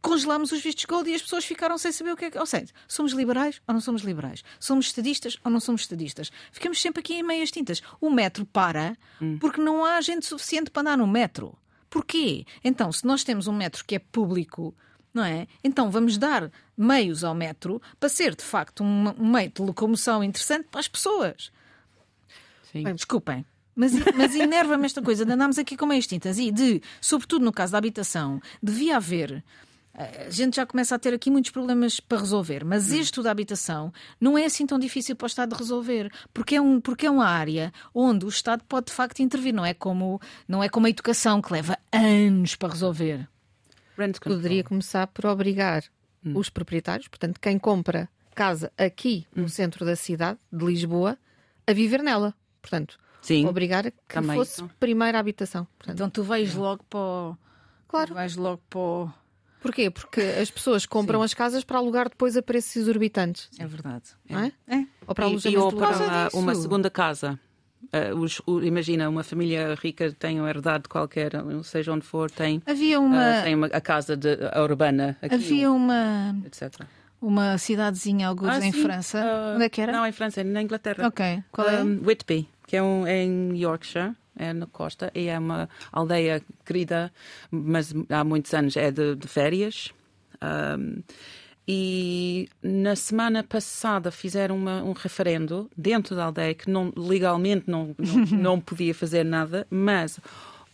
congelamos 0.00 0.52
os 0.52 0.60
vistos 0.60 0.84
gold 0.84 1.08
e 1.10 1.14
as 1.14 1.22
pessoas 1.22 1.44
ficaram 1.44 1.76
sem 1.78 1.92
saber 1.92 2.12
o 2.12 2.16
que 2.16 2.26
é 2.26 2.30
que. 2.30 2.38
Ou 2.38 2.46
seja, 2.46 2.68
somos 2.88 3.12
liberais 3.12 3.60
ou 3.66 3.74
não 3.74 3.80
somos 3.80 4.02
liberais? 4.02 4.42
Somos 4.58 4.86
estadistas 4.86 5.38
ou 5.44 5.50
não 5.50 5.60
somos 5.60 5.82
estadistas? 5.82 6.30
Ficamos 6.52 6.80
sempre 6.80 7.00
aqui 7.00 7.14
em 7.14 7.22
meias 7.22 7.50
tintas. 7.50 7.82
O 8.00 8.10
metro 8.10 8.44
para 8.46 8.96
hum. 9.20 9.38
porque 9.38 9.60
não 9.60 9.84
há 9.84 10.00
gente 10.00 10.26
suficiente 10.26 10.70
para 10.70 10.82
andar 10.82 10.98
no 10.98 11.06
metro. 11.06 11.56
Porquê? 11.90 12.46
Então, 12.62 12.92
se 12.92 13.04
nós 13.04 13.24
temos 13.24 13.48
um 13.48 13.52
metro 13.52 13.84
que 13.84 13.96
é 13.96 13.98
público, 13.98 14.74
não 15.12 15.24
é? 15.24 15.48
Então 15.62 15.90
vamos 15.90 16.16
dar 16.16 16.50
meios 16.76 17.24
ao 17.24 17.34
metro 17.34 17.82
para 17.98 18.08
ser, 18.08 18.34
de 18.36 18.44
facto, 18.44 18.84
um, 18.84 19.08
um 19.18 19.32
meio 19.32 19.50
de 19.50 19.60
locomoção 19.60 20.22
interessante 20.22 20.68
para 20.70 20.80
as 20.80 20.88
pessoas. 20.88 21.52
Sim. 22.70 22.84
Bem, 22.84 22.94
desculpem. 22.94 23.44
Mas, 23.74 23.92
mas 24.16 24.34
enerva-me 24.34 24.86
esta 24.86 25.02
coisa 25.02 25.24
de 25.24 25.32
andarmos 25.32 25.58
aqui 25.58 25.76
com 25.76 25.86
meias 25.86 26.06
tintas 26.06 26.38
e 26.38 26.50
de, 26.50 26.80
sobretudo 27.00 27.44
no 27.44 27.52
caso 27.52 27.72
da 27.72 27.78
habitação, 27.78 28.40
devia 28.62 28.96
haver 28.96 29.42
a 30.26 30.30
gente 30.30 30.56
já 30.56 30.64
começa 30.64 30.94
a 30.94 30.98
ter 30.98 31.12
aqui 31.12 31.30
muitos 31.30 31.50
problemas 31.50 32.00
para 32.00 32.18
resolver, 32.18 32.64
mas 32.64 32.90
hum. 32.90 33.00
este 33.00 33.22
da 33.22 33.30
habitação 33.30 33.92
não 34.20 34.38
é 34.38 34.44
assim 34.44 34.66
tão 34.66 34.78
difícil 34.78 35.14
para 35.14 35.26
o 35.26 35.26
Estado 35.26 35.54
resolver, 35.54 36.10
porque 36.32 36.56
é, 36.56 36.60
um, 36.60 36.80
porque 36.80 37.06
é 37.06 37.10
uma 37.10 37.26
área 37.26 37.72
onde 37.94 38.24
o 38.24 38.28
Estado 38.28 38.62
pode 38.68 38.86
de 38.86 38.92
facto 38.92 39.20
intervir, 39.20 39.52
não 39.52 39.64
é 39.64 39.74
como, 39.74 40.20
não 40.48 40.62
é 40.62 40.68
como 40.68 40.86
a 40.86 40.90
educação 40.90 41.42
que 41.42 41.52
leva 41.52 41.78
anos 41.92 42.56
para 42.56 42.70
resolver. 42.70 43.28
Poderia 44.22 44.64
começar 44.64 45.06
por 45.08 45.26
obrigar 45.26 45.84
hum. 46.24 46.32
os 46.36 46.48
proprietários, 46.48 47.08
portanto, 47.08 47.38
quem 47.38 47.58
compra 47.58 48.08
casa 48.34 48.72
aqui 48.78 49.26
no 49.34 49.44
hum. 49.44 49.48
centro 49.48 49.84
da 49.84 49.94
cidade 49.94 50.38
de 50.50 50.64
Lisboa, 50.64 51.18
a 51.66 51.72
viver 51.72 52.02
nela. 52.02 52.34
Portanto, 52.62 52.98
Sim, 53.20 53.46
obrigar 53.46 53.86
a 53.86 53.90
que 53.90 53.98
também. 54.08 54.36
fosse 54.36 54.62
primeira 54.78 55.18
habitação. 55.18 55.66
Portanto, 55.78 55.96
então 55.96 56.10
tu 56.10 56.22
vais 56.22 56.54
logo 56.54 56.82
para 56.84 56.98
o... 56.98 57.36
Claro. 57.86 58.14
Vais 58.14 58.36
logo 58.36 58.62
para 58.70 58.78
o 58.78 59.12
Porquê? 59.60 59.90
Porque 59.90 60.20
as 60.20 60.50
pessoas 60.50 60.86
compram 60.86 61.20
Sim. 61.20 61.24
as 61.26 61.34
casas 61.34 61.64
para 61.64 61.78
alugar 61.78 62.08
depois 62.08 62.36
a 62.36 62.42
preços 62.42 62.76
exorbitantes. 62.76 63.48
É 63.58 63.66
verdade. 63.66 64.04
Não 64.28 64.40
é? 64.40 64.52
é. 64.68 64.84
Ou 65.06 65.14
para 65.14 65.28
e, 65.28 65.38
e 65.52 65.56
ou 65.56 65.72
para 65.72 65.96
uma, 65.96 66.28
uma, 66.32 66.54
segunda 66.54 66.90
casa. 66.90 67.38
Uh, 67.84 68.16
os, 68.18 68.40
o, 68.46 68.60
imagina, 68.62 69.08
uma 69.08 69.22
família 69.22 69.74
rica 69.74 70.12
tem 70.12 70.40
uma 70.40 70.48
herdade 70.48 70.88
qualquer, 70.88 71.32
seja 71.64 71.92
onde 71.92 72.06
for, 72.06 72.30
tem, 72.30 72.62
Havia 72.66 73.00
uma... 73.00 73.40
Uh, 73.40 73.42
tem 73.42 73.54
uma, 73.54 73.66
a 73.66 73.80
casa 73.80 74.16
de, 74.16 74.38
a 74.52 74.62
urbana. 74.62 75.16
Aqui, 75.20 75.34
Havia 75.34 75.72
uma... 75.72 76.36
Etc. 76.44 76.86
Uma 77.20 77.58
cidadezinha, 77.58 78.28
alguns 78.28 78.48
ah, 78.50 78.58
em 78.58 78.72
sim. 78.72 78.82
França. 78.82 79.18
Uh, 79.18 79.56
Onde 79.56 79.64
é 79.64 79.68
que 79.68 79.80
era? 79.80 79.92
Não, 79.92 80.06
em 80.06 80.12
França, 80.12 80.42
na 80.42 80.62
Inglaterra. 80.62 81.06
Ok. 81.06 81.42
Qual 81.52 81.68
é? 81.68 81.82
Um, 81.82 82.00
Whitby, 82.02 82.48
que 82.66 82.76
é, 82.76 82.82
um, 82.82 83.06
é 83.06 83.24
em 83.24 83.58
Yorkshire 83.58 84.14
é 84.40 84.52
na 84.52 84.66
costa 84.66 85.10
e 85.14 85.28
é 85.28 85.38
uma 85.38 85.68
aldeia 85.92 86.42
querida, 86.64 87.12
mas 87.50 87.94
há 88.08 88.24
muitos 88.24 88.52
anos 88.54 88.76
é 88.76 88.90
de, 88.90 89.14
de 89.14 89.28
férias. 89.28 89.92
Um, 90.42 91.02
e 91.68 92.48
na 92.62 92.96
semana 92.96 93.44
passada 93.44 94.10
fizeram 94.10 94.56
uma, 94.56 94.82
um 94.82 94.92
referendo 94.92 95.70
dentro 95.76 96.16
da 96.16 96.24
aldeia 96.24 96.54
que 96.54 96.68
não, 96.68 96.92
legalmente 96.96 97.70
não, 97.70 97.94
não, 97.96 98.26
não 98.56 98.60
podia 98.60 98.94
fazer 98.94 99.24
nada, 99.24 99.66
mas 99.70 100.18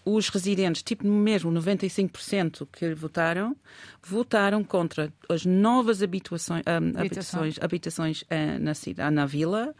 os 0.06 0.28
residentes, 0.28 0.82
tipo 0.82 1.06
mesmo 1.06 1.52
95% 1.52 2.68
que 2.72 2.94
votaram, 2.94 3.56
votaram 4.02 4.62
contra 4.62 5.12
as 5.28 5.44
novas 5.44 6.00
habitações, 6.00 6.62
um, 6.66 6.98
habitações, 6.98 7.58
habitações 7.60 8.22
uh, 8.22 8.58
na, 8.60 8.72
cidade, 8.72 9.14
na 9.14 9.26
vila, 9.26 9.74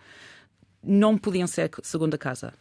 não 0.82 1.16
podiam 1.16 1.46
ser 1.46 1.70
segunda 1.82 2.18
casa. 2.18 2.52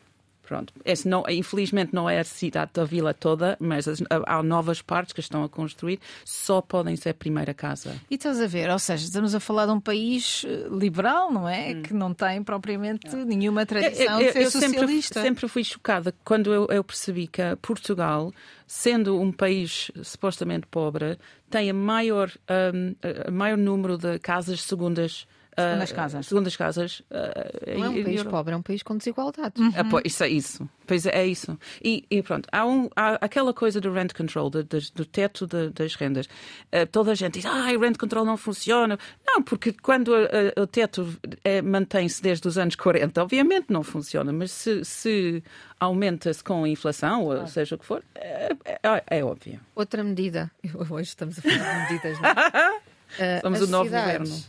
Pronto. 0.45 0.73
Esse 0.85 1.07
não, 1.07 1.23
infelizmente 1.27 1.93
não 1.93 2.09
é 2.09 2.19
a 2.19 2.23
cidade 2.23 2.71
da 2.73 2.85
vila 2.85 3.13
toda, 3.13 3.57
mas 3.59 3.87
as, 3.87 4.01
há 4.27 4.43
novas 4.43 4.81
partes 4.81 5.11
que 5.11 5.19
estão 5.19 5.43
a 5.43 5.49
construir, 5.49 5.99
só 6.23 6.61
podem 6.61 6.95
ser 6.95 7.09
a 7.09 7.13
primeira 7.13 7.53
casa. 7.53 7.95
E 8.09 8.15
estás 8.15 8.39
a 8.39 8.47
ver, 8.47 8.69
ou 8.69 8.79
seja, 8.79 9.03
estamos 9.03 9.33
a 9.33 9.39
falar 9.39 9.65
de 9.65 9.71
um 9.71 9.79
país 9.79 10.45
eh, 10.47 10.67
liberal, 10.71 11.31
não 11.31 11.49
é? 11.49 11.71
Hum. 11.71 11.81
Que 11.81 11.93
não 11.93 12.13
tem 12.13 12.43
propriamente 12.43 13.15
não. 13.15 13.25
nenhuma 13.25 13.65
tradição 13.65 14.21
eu, 14.21 14.27
eu, 14.27 14.27
de 14.27 14.33
ser 14.33 14.43
eu 14.43 14.51
socialista. 14.51 15.13
Sempre, 15.15 15.29
sempre 15.29 15.47
fui 15.47 15.63
chocada 15.63 16.13
quando 16.23 16.53
eu, 16.53 16.67
eu 16.69 16.83
percebi 16.83 17.27
que 17.27 17.41
Portugal, 17.61 18.31
sendo 18.67 19.19
um 19.19 19.31
país 19.31 19.89
supostamente 20.03 20.67
pobre, 20.67 21.17
tem 21.49 21.69
a 21.69 21.73
maior, 21.73 22.31
um, 22.73 22.95
a 23.27 23.31
maior 23.31 23.57
número 23.57 23.97
de 23.97 24.19
casas 24.19 24.61
segundas 24.61 25.27
Segundas 25.57 25.91
uh, 25.91 25.95
casas. 25.95 26.25
Segundas 26.27 26.55
casas. 26.55 26.99
Uh, 26.99 27.79
não 27.79 27.85
é 27.85 27.89
um 27.89 28.03
país 28.03 28.23
pobre, 28.23 28.53
é 28.53 28.57
um 28.57 28.61
país 28.61 28.83
com 28.83 28.97
desigualdade. 28.97 29.61
Uhum. 29.61 29.71
Ah, 29.75 29.85
pois, 29.85 30.03
isso 30.05 30.23
é 30.23 30.29
isso. 30.29 30.69
Pois 30.85 31.05
é, 31.05 31.11
é 31.11 31.25
isso. 31.25 31.57
E, 31.83 32.05
e, 32.11 32.21
pronto, 32.21 32.47
há, 32.51 32.65
um, 32.65 32.89
há 32.95 33.15
aquela 33.15 33.53
coisa 33.53 33.79
do 33.79 33.91
rent 33.91 34.13
control, 34.13 34.49
do, 34.49 34.63
do 34.63 35.05
teto 35.05 35.47
de, 35.47 35.69
das 35.69 35.95
rendas. 35.95 36.25
Uh, 36.25 36.85
toda 36.91 37.11
a 37.11 37.15
gente 37.15 37.35
diz, 37.35 37.45
ah, 37.45 37.71
o 37.73 37.79
rent 37.79 37.97
control 37.97 38.25
não 38.25 38.35
funciona. 38.35 38.99
Não, 39.25 39.41
porque 39.41 39.71
quando 39.71 40.11
o 40.57 40.67
teto 40.67 41.15
é, 41.43 41.61
mantém-se 41.61 42.21
desde 42.21 42.47
os 42.47 42.57
anos 42.57 42.75
40, 42.75 43.23
obviamente 43.23 43.67
não 43.69 43.83
funciona, 43.83 44.33
mas 44.33 44.51
se, 44.51 44.83
se 44.83 45.43
aumenta-se 45.79 46.43
com 46.43 46.63
a 46.63 46.69
inflação, 46.69 47.23
ou 47.23 47.47
seja 47.47 47.75
o 47.75 47.77
que 47.77 47.85
for, 47.85 48.03
é, 48.13 48.49
é, 48.65 49.03
é, 49.07 49.23
óbvio. 49.23 49.59
Outra 49.73 50.03
medida, 50.03 50.51
hoje 50.89 51.09
estamos 51.09 51.39
a 51.39 51.41
falar 51.41 51.85
de 51.87 51.93
medidas, 51.93 52.21
não 52.21 52.29
é? 52.29 53.39
Somos 53.41 53.61
o 53.61 53.67
novo 53.67 53.85
governo 53.85 54.43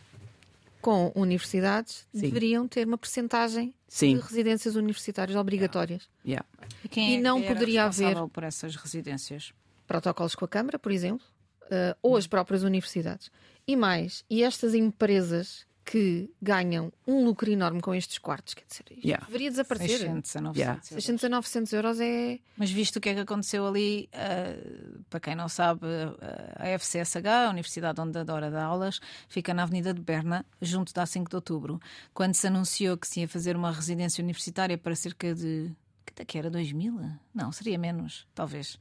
com 0.86 1.10
universidades 1.16 2.06
Sim. 2.14 2.20
deveriam 2.20 2.68
ter 2.68 2.86
uma 2.86 2.96
percentagem 2.96 3.74
de 3.90 4.14
residências 4.20 4.76
universitárias 4.76 5.36
obrigatórias. 5.36 6.08
Yeah. 6.24 6.46
Yeah. 6.94 7.12
E, 7.12 7.14
e, 7.16 7.20
não 7.20 7.40
é 7.40 7.48
poderia 7.48 7.86
haver 7.86 8.14
por 8.28 8.44
essas 8.44 8.76
residências 8.76 9.52
protocolos 9.84 10.36
com 10.36 10.44
a 10.44 10.48
Câmara, 10.48 10.78
por 10.78 10.92
exemplo, 10.92 11.26
uh, 11.62 11.96
ou 12.00 12.16
as 12.16 12.28
próprias 12.28 12.62
universidades. 12.62 13.32
E 13.66 13.74
mais, 13.74 14.24
e 14.30 14.44
estas 14.44 14.74
empresas 14.74 15.66
que 15.86 16.28
ganham 16.42 16.92
um 17.06 17.24
lucro 17.24 17.48
enorme 17.48 17.80
com 17.80 17.94
estes 17.94 18.18
quartos. 18.18 18.54
Quer 18.54 18.64
dizer, 18.68 18.84
isto 18.90 19.06
yeah. 19.06 19.24
deveria 19.24 19.50
desaparecer. 19.50 19.98
600 20.00 20.36
a 20.36 20.40
900, 20.40 20.58
yeah. 20.58 20.82
600 20.82 21.24
a 21.24 21.28
900 21.28 21.72
euros 21.72 22.00
é. 22.00 22.40
Mas 22.56 22.72
visto 22.72 22.96
o 22.96 23.00
que 23.00 23.10
é 23.10 23.14
que 23.14 23.20
aconteceu 23.20 23.64
ali, 23.64 24.10
uh, 24.12 25.04
para 25.08 25.20
quem 25.20 25.36
não 25.36 25.48
sabe, 25.48 25.86
uh, 25.86 26.16
a 26.56 26.66
FCSH, 26.76 27.24
a 27.24 27.50
Universidade 27.50 28.00
onde 28.00 28.18
adora 28.18 28.50
dar 28.50 28.64
aulas, 28.64 28.98
fica 29.28 29.54
na 29.54 29.62
Avenida 29.62 29.94
de 29.94 30.00
Berna, 30.00 30.44
junto 30.60 30.92
da 30.92 31.06
5 31.06 31.30
de 31.30 31.36
Outubro. 31.36 31.80
Quando 32.12 32.34
se 32.34 32.48
anunciou 32.48 32.96
que 32.96 33.06
se 33.06 33.20
ia 33.20 33.28
fazer 33.28 33.54
uma 33.54 33.70
residência 33.70 34.20
universitária 34.20 34.76
para 34.76 34.96
cerca 34.96 35.32
de. 35.36 35.70
que 36.26 36.36
era 36.36 36.50
2 36.50 36.72
mil? 36.72 37.00
Não, 37.32 37.52
seria 37.52 37.78
menos, 37.78 38.26
talvez 38.34 38.76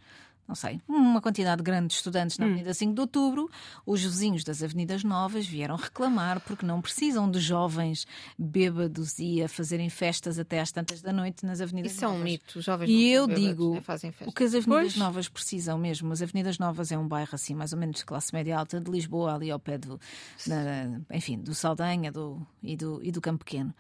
não 0.48 0.56
sei, 0.56 0.80
uma 0.88 1.20
quantidade 1.22 1.64
grande 1.64 1.88
de 1.88 1.94
estudantes 1.96 2.38
na 2.38 2.46
hum. 2.46 2.50
Avenida 2.50 2.74
5 2.74 2.94
de 2.94 3.02
Outubro, 3.02 3.50
os 3.86 4.02
vizinhos 4.02 4.44
das 4.44 4.62
Avenidas 4.62 5.04
Novas 5.04 5.48
vieram 5.48 5.76
reclamar 5.76 6.40
porque 6.42 6.66
não 6.66 6.82
precisam 6.82 7.30
de 7.30 7.40
jovens 7.40 8.06
bêbados 8.38 9.18
e 9.18 9.42
a 9.42 9.50
fazerem 9.50 9.90
festas 9.90 10.38
até 10.38 10.60
às 10.60 10.72
tantas 10.72 11.02
da 11.02 11.12
noite 11.12 11.46
nas 11.46 11.62
Avenidas 11.62 11.94
Isso 11.94 12.02
Novas. 12.02 12.18
Isso 12.18 12.24
é 12.24 12.30
um 12.30 12.32
mito, 12.32 12.62
jovens 12.62 12.90
E 12.90 13.10
eu 13.10 13.28
bêbados, 13.28 13.48
digo, 13.48 13.84
é 14.24 14.28
o 14.28 14.32
que 14.32 14.44
as 14.44 14.54
Avenidas 14.54 14.66
pois. 14.66 14.98
Novas 14.98 15.28
precisam 15.28 15.78
mesmo, 15.78 16.12
as 16.12 16.22
Avenidas 16.22 16.60
Novas 16.60 16.92
é 16.92 16.98
um 16.98 17.08
bairro 17.08 17.30
assim, 17.34 17.56
mais 17.56 17.74
ou 17.74 17.80
menos 17.80 17.98
de 17.98 18.06
classe 18.06 18.34
média 18.34 18.58
alta 18.58 18.80
de 18.80 18.92
Lisboa, 18.92 19.36
ali 19.36 19.50
ao 19.50 19.60
pé 19.60 19.78
do, 19.78 20.00
na, 20.48 21.02
enfim, 21.12 21.40
do 21.40 21.56
Saldanha 21.56 22.12
do, 22.12 22.46
e, 22.62 22.78
do, 22.78 23.04
e 23.04 23.12
do 23.12 23.20
Campo 23.20 23.44
Pequeno. 23.44 23.74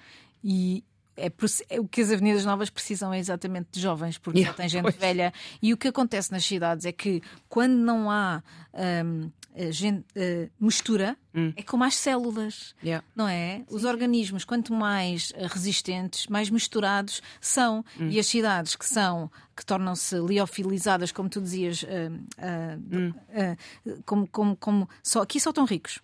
E, 0.44 0.84
é, 1.18 1.32
é, 1.70 1.80
o 1.80 1.88
que 1.88 2.02
as 2.02 2.12
avenidas 2.12 2.46
novas 2.46 2.70
precisam 2.70 3.14
é 3.14 3.20
exatamente 3.20 3.70
de 3.72 3.80
jovens, 3.80 4.18
porque 4.18 4.40
yeah, 4.40 4.56
tem 4.56 4.68
gente 4.68 4.84
pois. 4.84 4.96
velha. 4.96 5.34
E 5.62 5.74
o 5.74 5.78
que 5.78 5.88
acontece 5.88 6.32
nas 6.32 6.46
cidades 6.46 6.86
é 6.86 6.92
que 6.92 7.22
quando 7.48 7.74
não 7.74 8.10
há 8.10 8.44
um, 9.02 9.32
gente, 9.72 10.06
uh, 10.16 10.50
mistura, 10.60 11.18
hum. 11.34 11.54
é 11.56 11.64
com 11.64 11.78
mais 11.78 11.96
células, 11.96 12.76
yeah. 12.84 13.06
não 13.16 13.28
é? 13.28 13.58
Sim. 13.58 13.66
Os 13.70 13.86
organismos, 13.86 14.44
quanto 14.44 14.74
mais 14.74 15.32
eh, 15.36 15.48
resistentes, 15.48 16.28
mais 16.28 16.50
misturados 16.50 17.22
são. 17.40 17.84
Hum. 18.00 18.10
E 18.10 18.20
as 18.20 18.28
cidades 18.28 18.76
que 18.76 18.86
são, 18.86 19.32
que 19.56 19.66
tornam-se 19.66 20.20
liofilizadas, 20.20 21.12
como 21.12 21.30
tu 21.30 21.42
dizias, 21.42 21.84
uh, 21.84 21.88
uh, 21.88 22.98
hum. 22.98 24.02
como, 24.06 24.28
como, 24.28 24.56
como 24.58 24.90
só, 25.02 25.22
aqui 25.22 25.40
só 25.40 25.52
estão 25.52 25.66
ricos. 25.66 26.00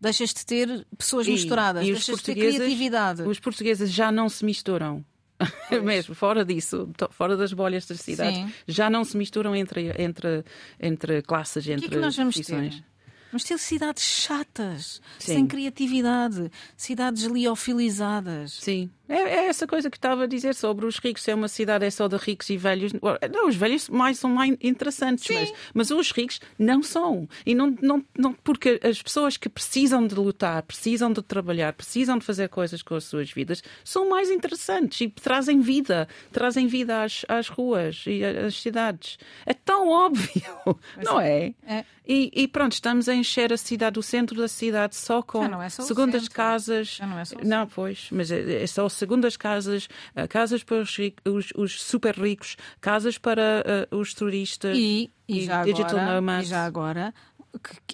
Deixas 0.00 0.32
de 0.32 0.46
ter 0.46 0.86
pessoas 0.96 1.26
e, 1.26 1.32
misturadas, 1.32 1.86
e 1.86 1.92
deixas 1.92 2.16
de 2.16 2.22
ter 2.22 2.34
criatividade. 2.34 3.22
Os 3.22 3.40
portugueses 3.40 3.90
já 3.90 4.12
não 4.12 4.28
se 4.28 4.44
misturam. 4.44 5.04
Mesmo, 5.84 6.14
fora 6.14 6.44
disso, 6.44 6.90
fora 7.10 7.36
das 7.36 7.52
bolhas 7.52 7.86
das 7.86 8.00
cidades, 8.00 8.38
Sim. 8.38 8.52
já 8.66 8.90
não 8.90 9.04
se 9.04 9.16
misturam 9.16 9.54
entre, 9.54 9.94
entre, 10.00 10.44
entre 10.80 11.22
classes, 11.22 11.66
entre 11.66 11.76
o 11.76 11.80
que 11.80 11.86
é 11.86 11.90
que 11.90 12.04
nós 12.04 12.16
vamos 12.16 12.34
ter? 12.34 12.84
Vamos 13.30 13.44
ter 13.44 13.58
cidades 13.58 14.02
chatas, 14.02 15.02
Sim. 15.18 15.34
sem 15.34 15.46
criatividade, 15.46 16.50
cidades 16.76 17.24
liofilizadas. 17.24 18.54
Sim. 18.54 18.90
É, 19.08 19.16
é, 19.16 19.46
essa 19.46 19.66
coisa 19.66 19.88
que 19.90 19.96
estava 19.96 20.24
a 20.24 20.26
dizer 20.26 20.54
sobre 20.54 20.84
os 20.86 20.98
ricos. 20.98 21.22
Se 21.22 21.30
é 21.30 21.34
uma 21.34 21.48
cidade 21.48 21.84
é 21.84 21.90
só 21.90 22.06
de 22.06 22.16
ricos 22.16 22.50
e 22.50 22.56
velhos. 22.56 22.92
Não, 22.92 23.48
os 23.48 23.56
velhos 23.56 23.88
mais 23.88 24.18
são 24.18 24.30
mais 24.30 24.56
interessantes, 24.60 25.26
mas, 25.34 25.52
mas, 25.72 25.90
os 25.90 26.10
ricos 26.10 26.40
não 26.58 26.82
são. 26.82 27.28
E 27.46 27.54
não, 27.54 27.74
não, 27.80 28.04
não, 28.16 28.32
porque 28.32 28.78
as 28.82 29.00
pessoas 29.02 29.36
que 29.36 29.48
precisam 29.48 30.06
de 30.06 30.14
lutar, 30.14 30.62
precisam 30.62 31.12
de 31.12 31.22
trabalhar, 31.22 31.72
precisam 31.72 32.18
de 32.18 32.24
fazer 32.24 32.48
coisas 32.48 32.82
com 32.82 32.94
as 32.94 33.04
suas 33.04 33.30
vidas, 33.30 33.62
são 33.82 34.08
mais 34.08 34.30
interessantes 34.30 35.00
e 35.00 35.08
trazem 35.08 35.60
vida, 35.60 36.06
trazem 36.30 36.66
vida 36.66 37.02
às, 37.02 37.24
às 37.28 37.48
ruas 37.48 38.04
e 38.06 38.24
às 38.24 38.60
cidades. 38.60 39.18
É 39.46 39.54
tão 39.54 39.88
óbvio, 39.88 40.78
mas 40.96 41.06
não 41.06 41.20
é? 41.20 41.54
é. 41.66 41.84
E, 42.08 42.30
e, 42.34 42.48
pronto, 42.48 42.72
estamos 42.72 43.06
a 43.06 43.14
encher 43.14 43.52
a 43.52 43.56
cidade, 43.58 43.98
o 43.98 44.02
centro 44.02 44.34
da 44.40 44.48
cidade, 44.48 44.96
só 44.96 45.20
com 45.20 45.44
é 45.62 45.68
só 45.68 45.82
segundas 45.82 46.26
casas. 46.26 46.96
Já 46.96 47.06
não 47.06 47.18
é 47.18 47.24
só 47.26 47.36
não, 47.44 47.66
pois, 47.66 48.08
mas 48.10 48.30
é, 48.30 48.62
é 48.62 48.66
só 48.66 48.88
segundas 48.98 49.36
casas, 49.36 49.88
eh, 50.14 50.26
casas 50.26 50.62
para 50.62 50.78
os, 50.78 50.96
os, 51.24 51.52
os 51.56 51.82
super 51.82 52.14
ricos, 52.14 52.56
casas 52.80 53.18
para 53.18 53.88
uh, 53.90 53.96
os 53.96 54.14
turistas 54.14 54.76
e, 54.76 55.10
e, 55.26 55.40
e 55.40 55.46
já 55.46 55.64
digital 55.64 55.98
agora, 55.98 56.14
nomads. 56.14 56.46
E 56.46 56.50
já 56.50 56.64
agora 56.64 57.14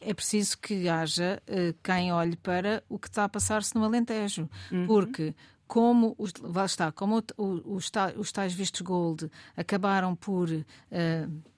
é 0.00 0.12
preciso 0.12 0.58
que 0.58 0.88
haja 0.88 1.42
uh, 1.48 1.74
quem 1.82 2.12
olhe 2.12 2.36
para 2.36 2.82
o 2.88 2.98
que 2.98 3.08
está 3.08 3.24
a 3.24 3.28
passar-se 3.28 3.74
no 3.74 3.84
Alentejo, 3.84 4.48
uhum. 4.70 4.86
porque 4.86 5.34
como 5.66 6.14
os, 6.18 6.32
lá 6.40 6.64
está, 6.64 6.92
como 6.92 7.22
os, 7.36 7.90
os 8.16 8.32
tais 8.32 8.52
vistos 8.52 8.80
gold 8.80 9.30
acabaram 9.56 10.14
por 10.14 10.48
uh, 10.50 10.62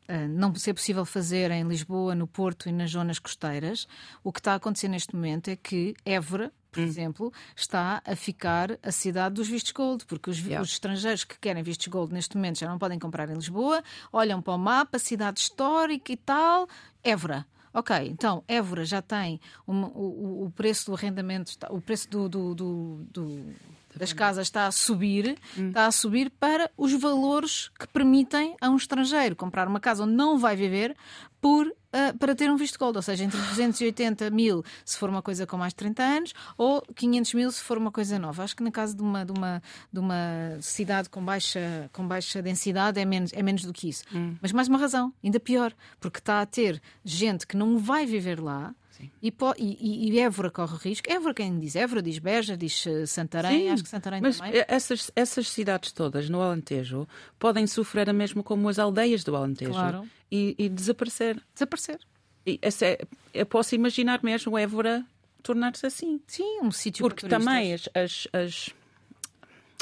uh, 0.09 0.29
não 0.29 0.55
ser 0.55 0.75
possível 0.75 1.05
fazer 1.05 1.51
em 1.51 1.67
Lisboa, 1.67 2.15
no 2.15 2.27
Porto 2.27 2.69
e 2.69 2.73
nas 2.73 2.91
zonas 2.91 3.19
costeiras, 3.19 3.87
o 4.23 4.33
que 4.33 4.41
está 4.41 4.53
a 4.53 4.57
acontecer 4.57 4.89
neste 4.89 5.15
momento 5.15 5.49
é 5.49 5.57
que 5.57 5.95
Évora, 6.05 6.53
por 6.71 6.81
hum. 6.81 6.87
exemplo, 6.87 7.33
está 7.55 8.03
a 8.05 8.15
ficar 8.15 8.79
a 8.83 8.93
cidade 8.93 9.35
dos 9.35 9.49
vistos 9.49 9.73
gold, 9.73 10.05
porque 10.07 10.31
os, 10.31 10.39
yeah. 10.39 10.63
os, 10.63 10.71
estrangeiros 10.71 11.25
que 11.25 11.39
querem 11.39 11.63
vistos 11.63 11.87
gold 11.89 12.13
neste 12.13 12.37
momento 12.37 12.59
já 12.59 12.69
não 12.69 12.79
podem 12.79 12.99
comprar 12.99 13.29
em 13.29 13.35
Lisboa, 13.35 13.83
olham 14.13 14.41
para 14.41 14.55
o 14.55 14.59
mapa, 14.59 14.99
cidade 14.99 15.41
histórica 15.41 16.13
e 16.13 16.17
tal, 16.17 16.69
Évora. 17.03 17.47
Ok, 17.75 17.95
então 18.09 18.43
Évora 18.49 18.87
já 18.87 19.03
tem 19.03 19.39
o, 19.67 20.47
o, 20.47 20.51
preço 20.57 20.87
do 20.87 20.95
arrendamento, 20.97 21.53
o 21.69 21.79
preço 21.79 22.09
do, 22.09 22.27
do, 22.27 22.55
do, 22.55 23.07
do 23.11 23.55
das 23.99 24.13
casas 24.13 24.47
está 24.47 24.67
a 24.67 24.73
subir, 24.73 25.37
hum. 25.59 25.69
está 25.69 25.87
a 25.87 25.93
subir 25.93 26.31
para 26.31 26.71
os 26.77 26.93
valores 26.93 27.71
que 27.79 27.87
permitem 27.89 28.57
a 28.61 28.69
um 28.69 28.77
estrangeiro 28.77 29.37
comprar 29.37 29.69
uma 29.69 29.81
casa 29.81 30.05
onde 30.05 30.15
não 30.15 30.39
vai 30.39 30.57
viver 30.57 30.97
por, 31.41 31.67
uh, 31.67 32.19
para 32.19 32.35
ter 32.35 32.51
um 32.51 32.57
visto 32.57 32.79
gold, 32.79 32.97
ou 32.97 33.03
seja, 33.03 33.25
entre 33.25 33.39
280 33.39 34.31
mil 34.31 34.65
se 34.85 34.99
for 34.99 35.09
uma 35.09 35.23
coisa 35.23 35.47
com 35.47 35.57
mais 35.57 35.73
de 35.73 35.77
30 35.77 36.03
anos 36.03 36.35
ou 36.57 36.83
500 36.95 37.35
mil 37.35 37.51
se 37.53 37.63
for 37.63 37.79
uma 37.79 37.93
coisa 37.93 38.19
nova. 38.19 38.43
Acho 38.43 38.57
que 38.57 38.63
no 38.63 38.73
caso 38.73 38.97
de 38.97 39.03
uma, 39.03 39.25
de 39.25 39.33
uma, 39.33 39.63
de 39.93 40.01
uma 40.01 40.59
cidade 40.61 41.09
com 41.09 41.25
baixa, 41.25 41.89
com 41.93 42.07
baixa 42.07 42.43
densidade 42.43 43.01
é 43.01 43.05
menos, 43.05 43.33
é 43.33 43.43
menos 43.43 43.63
do 43.63 43.73
que 43.73 43.89
isso. 43.89 44.05
Hum. 44.15 44.37
Mas 44.41 44.53
mais 44.53 44.69
uma 44.69 44.79
razão, 44.79 45.13
ainda 45.23 45.39
pior, 45.39 45.73
porque 46.01 46.19
está 46.19 46.41
a 46.41 46.47
ter 46.47 46.83
gente 47.05 47.47
que 47.47 47.57
não 47.57 47.79
vai 47.79 48.07
viver 48.07 48.41
lá 48.41 48.75
e, 49.23 49.33
e, 49.59 50.11
e, 50.11 50.19
Évora 50.21 50.51
corre 50.51 50.77
risco. 50.77 51.11
Évora, 51.11 51.35
quem 51.35 51.59
diz 51.59 51.77
Évora, 51.77 52.03
diz 52.03 52.19
Beja, 52.19 52.57
diz 52.57 52.87
eh, 52.87 53.07
Santarém, 53.07 53.61
Sim, 53.61 53.69
acho 53.71 53.83
que 53.83 53.89
Santarém 53.89 54.21
mas 54.21 54.39
também. 54.39 54.65
Essas, 54.69 55.11
essas 55.15 55.49
cidades 55.49 55.93
todas 55.93 56.29
no 56.29 56.41
Alentejo 56.41 57.07
podem 57.39 57.67
sofrer 57.67 58.09
a 58.11 58.13
mesmo 58.13 58.43
como 58.43 58.69
as 58.69 58.79
aldeias 58.79 59.25
do 59.25 59.35
Alentejo 59.37 59.73
claro. 59.73 60.09
e, 60.31 60.55
e 60.59 60.69
desaparecer. 60.69 61.43
Desaparecer. 61.55 62.01
E 62.47 62.61
é, 62.63 63.07
eu 63.35 63.47
posso 63.47 63.75
imaginar 63.75 64.23
mesmo 64.23 64.57
Évora 64.57 65.05
tornar-se 65.43 65.87
assim. 65.87 66.21
Sim, 66.27 66.61
um 66.63 66.71
sítio 66.71 67.03
Porque 67.07 67.29
também 67.29 67.75
as, 67.75 67.89
as, 67.95 68.29
as 68.33 68.71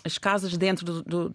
as 0.04 0.18
casas 0.18 0.56
dentro 0.56 0.84
do, 0.84 1.02
do, 1.02 1.32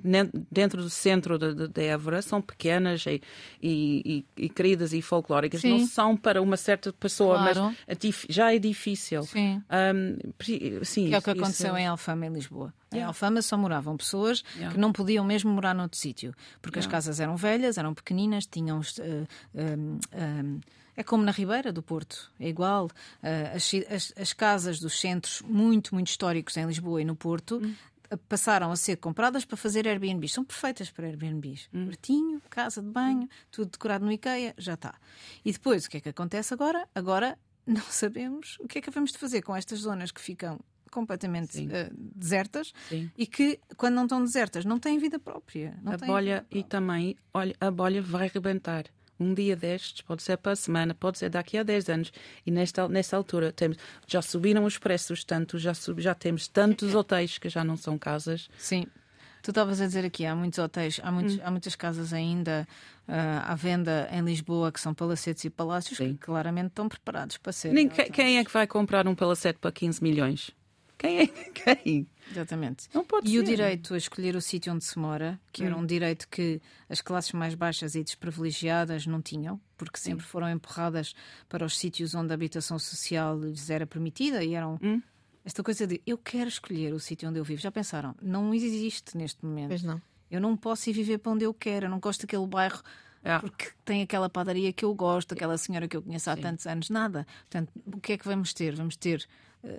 dentro 0.52 0.82
do 0.82 0.90
centro 0.90 1.40
de, 1.40 1.68
de 1.68 1.84
Évora 1.84 2.22
são 2.22 2.40
pequenas 2.40 3.04
e, 3.08 3.22
e, 3.62 4.26
e, 4.38 4.48
queridas 4.48 4.94
e 4.94 5.02
folclóricas. 5.02 5.62
Sim. 5.62 5.80
Não 5.80 5.88
são 5.88 6.16
para 6.16 6.40
uma 6.40 6.56
certa 6.56 6.94
pessoa, 6.94 7.40
claro. 7.40 7.76
mas 7.88 8.26
já 8.30 8.54
é 8.54 8.60
difícil. 8.60 9.24
Sim. 9.24 9.64
Um, 9.72 10.84
sim 10.84 11.10
que 11.10 11.16
é 11.16 11.18
o 11.18 11.22
que 11.22 11.32
aconteceu 11.32 11.76
em 11.76 11.88
Alfama, 11.88 12.28
em 12.28 12.30
Lisboa. 12.30 12.72
Yeah. 12.94 13.06
Em 13.06 13.08
Alfama 13.08 13.42
só 13.42 13.58
moravam 13.58 13.98
pessoas 13.98 14.44
yeah. 14.56 14.74
que 14.74 14.80
não 14.80 14.92
podiam 14.92 15.26
mesmo 15.26 15.52
morar 15.52 15.74
noutro 15.74 15.98
sítio, 15.98 16.34
porque 16.62 16.78
yeah. 16.78 16.88
as 16.88 16.92
casas 16.92 17.20
eram 17.20 17.36
velhas, 17.36 17.78
eram 17.78 17.94
pequeninas, 17.94 18.46
tinham. 18.46 18.80
Uh, 18.80 19.28
um, 19.56 20.00
um, 20.14 20.60
é 20.96 21.04
como 21.04 21.24
na 21.24 21.32
Ribeira 21.32 21.72
do 21.72 21.82
Porto, 21.82 22.30
é 22.38 22.50
igual. 22.50 22.88
Uh, 23.24 23.56
as, 23.56 23.72
as, 23.90 24.14
as, 24.20 24.34
casas 24.34 24.80
dos 24.82 25.00
centros 25.00 25.42
muito, 25.48 25.96
muito 25.96 26.10
históricos 26.10 26.58
em 26.58 26.66
Lisboa 26.66 27.02
e 27.02 27.06
no 27.06 27.16
Porto 27.16 27.62
hum 27.64 27.74
passaram 28.28 28.72
a 28.72 28.76
ser 28.76 28.98
compradas 28.98 29.46
para 29.46 29.58
fazer 29.58 29.88
Airbnb. 29.88 30.28
São 30.28 30.44
perfeitas 30.44 30.90
para 30.90 31.08
Airbnb. 31.08 31.60
Hum. 31.74 31.86
Quartinho, 31.86 32.42
casa 32.50 32.82
de 32.82 32.90
banho, 32.90 33.28
tudo 33.52 33.72
decorado 33.72 34.06
no 34.06 34.12
IKEA, 34.12 34.54
já 34.58 34.74
está. 34.74 34.96
E 35.44 35.52
depois, 35.52 35.86
o 35.86 35.90
que 35.90 35.98
é 35.98 36.02
que 36.02 36.10
acontece 36.10 36.54
agora? 36.54 36.88
Agora 36.94 37.38
não 37.66 37.82
sabemos 37.82 38.58
o 38.60 38.68
que 38.68 38.80
é 38.80 38.82
que 38.82 38.90
vamos 38.90 39.12
de 39.12 39.18
fazer 39.18 39.42
com 39.42 39.56
estas 39.56 39.80
zonas 39.80 40.12
que 40.12 40.22
ficam 40.22 40.60
completamente 40.90 41.60
uh, 41.60 41.70
desertas 42.16 42.74
Sim. 42.88 43.12
e 43.16 43.28
que, 43.28 43.60
quando 43.78 43.96
não 43.96 44.04
estão 44.04 44.24
desertas, 44.24 44.66
não 44.66 44.80
têm 44.80 44.98
vida 44.98 45.20
própria. 45.20 45.80
a 45.86 45.98
bolha, 45.98 46.38
própria. 46.38 46.60
e 46.60 46.64
também, 46.64 47.16
olha, 47.32 47.56
a 47.60 47.70
bolha 47.70 48.02
vai 48.02 48.28
rebentar 48.28 48.86
um 49.20 49.34
dia 49.34 49.56
destes, 49.56 50.02
pode 50.02 50.24
ser 50.24 50.38
para 50.38 50.54
a 50.54 50.56
semana, 50.56 50.94
pode 50.94 51.18
ser 51.18 51.30
daqui 51.30 51.58
a 51.58 51.64
10 51.64 51.90
anos, 51.90 52.14
e 52.46 52.52
nesta, 52.52 52.88
nesta 52.88 53.18
altura 53.18 53.52
temos, 53.52 53.78
já 54.08 54.22
subiram 54.22 54.64
os 54.64 54.78
preços 54.78 55.24
tanto, 55.24 55.58
já, 55.58 55.74
sub, 55.74 56.02
já 56.02 56.16
temos 56.16 56.48
tantos 56.48 56.94
hotéis 56.96 57.38
que 57.38 57.50
já 57.50 57.64
não 57.64 57.76
são 57.76 57.98
casas. 57.98 58.50
Sim. 58.58 58.86
Tu 59.42 59.52
estavas 59.52 59.80
a 59.80 59.86
dizer 59.86 60.06
aqui, 60.06 60.26
há 60.26 60.36
muitos 60.36 60.60
hotéis, 60.60 61.00
há, 61.02 61.12
muitos, 61.12 61.36
hum. 61.36 61.42
há 61.44 61.52
muitas 61.52 61.76
casas 61.76 62.12
ainda 62.12 62.68
uh, 63.08 63.12
à 63.46 63.56
venda 63.56 64.10
em 64.12 64.22
Lisboa 64.22 64.72
que 64.72 64.80
são 64.82 64.94
palacetes 64.94 65.46
e 65.46 65.50
palácios 65.50 65.98
Sim. 65.98 66.14
que 66.14 66.26
claramente 66.26 66.68
estão 66.68 66.90
preparados 66.90 67.38
para 67.38 67.54
ser. 67.54 67.72
Nem, 67.72 67.88
quem 67.88 68.38
é 68.38 68.44
que 68.44 68.52
vai 68.52 68.68
comprar 68.68 69.08
um 69.08 69.16
palacete 69.16 69.58
para 69.60 69.72
15 69.72 70.04
milhões? 70.04 70.52
Quem 71.00 71.22
é 71.22 71.28
quem? 71.56 72.08
Exatamente. 72.30 72.90
Não 72.94 73.06
pode 73.06 73.28
e 73.28 73.32
ser. 73.32 73.40
o 73.40 73.44
direito 73.44 73.94
a 73.94 73.98
escolher 73.98 74.36
o 74.36 74.42
sítio 74.42 74.74
onde 74.74 74.84
se 74.84 75.00
mora, 75.00 75.40
que 75.52 75.64
era 75.64 75.76
hum. 75.76 75.80
um 75.80 75.86
direito 75.86 76.28
que 76.28 76.62
as 76.90 77.02
classes 77.02 77.32
mais 77.32 77.56
baixas 77.56 77.96
e 77.96 78.04
desprivilegiadas 78.04 79.08
não 79.08 79.22
tinham, 79.22 79.60
porque 79.78 79.98
sempre 79.98 80.26
Sim. 80.26 80.30
foram 80.30 80.50
empurradas 80.50 81.16
para 81.48 81.66
os 81.66 81.78
sítios 81.78 82.14
onde 82.14 82.34
a 82.34 82.36
habitação 82.36 82.78
social 82.78 83.40
lhes 83.40 83.70
era 83.70 83.88
permitida 83.88 84.44
e 84.44 84.54
eram. 84.54 84.78
Hum. 84.84 85.02
Esta 85.46 85.64
coisa 85.64 85.88
de 85.88 86.02
eu 86.06 86.18
quero 86.18 86.50
escolher 86.50 86.94
o 86.94 87.00
sítio 87.00 87.30
onde 87.30 87.40
eu 87.40 87.44
vivo. 87.46 87.62
Já 87.62 87.72
pensaram? 87.72 88.14
Não 88.22 88.54
existe 88.54 89.18
neste 89.18 89.44
momento. 89.44 89.70
Pois 89.70 89.82
não. 89.82 90.00
Eu 90.30 90.42
não 90.42 90.56
posso 90.56 90.90
ir 90.90 90.94
viver 90.94 91.18
para 91.18 91.32
onde 91.32 91.46
eu 91.46 91.54
quero. 91.54 91.86
Eu 91.86 91.90
não 91.90 92.00
gosto 92.00 92.22
daquele 92.22 92.46
bairro 92.46 92.84
é. 93.24 93.40
porque 93.40 93.70
tem 93.86 94.02
aquela 94.02 94.30
padaria 94.30 94.72
que 94.72 94.86
eu 94.86 94.94
gosto, 94.94 95.34
aquela 95.34 95.58
senhora 95.58 95.88
que 95.88 95.96
eu 95.96 96.02
conheço 96.02 96.30
há 96.30 96.36
Sim. 96.36 96.42
tantos 96.42 96.68
anos. 96.68 96.90
Nada. 96.90 97.26
Portanto, 97.50 97.72
o 97.86 98.00
que 98.00 98.14
é 98.14 98.18
que 98.18 98.26
vamos 98.26 98.54
ter? 98.54 98.76
Vamos 98.76 98.96
ter 98.96 99.26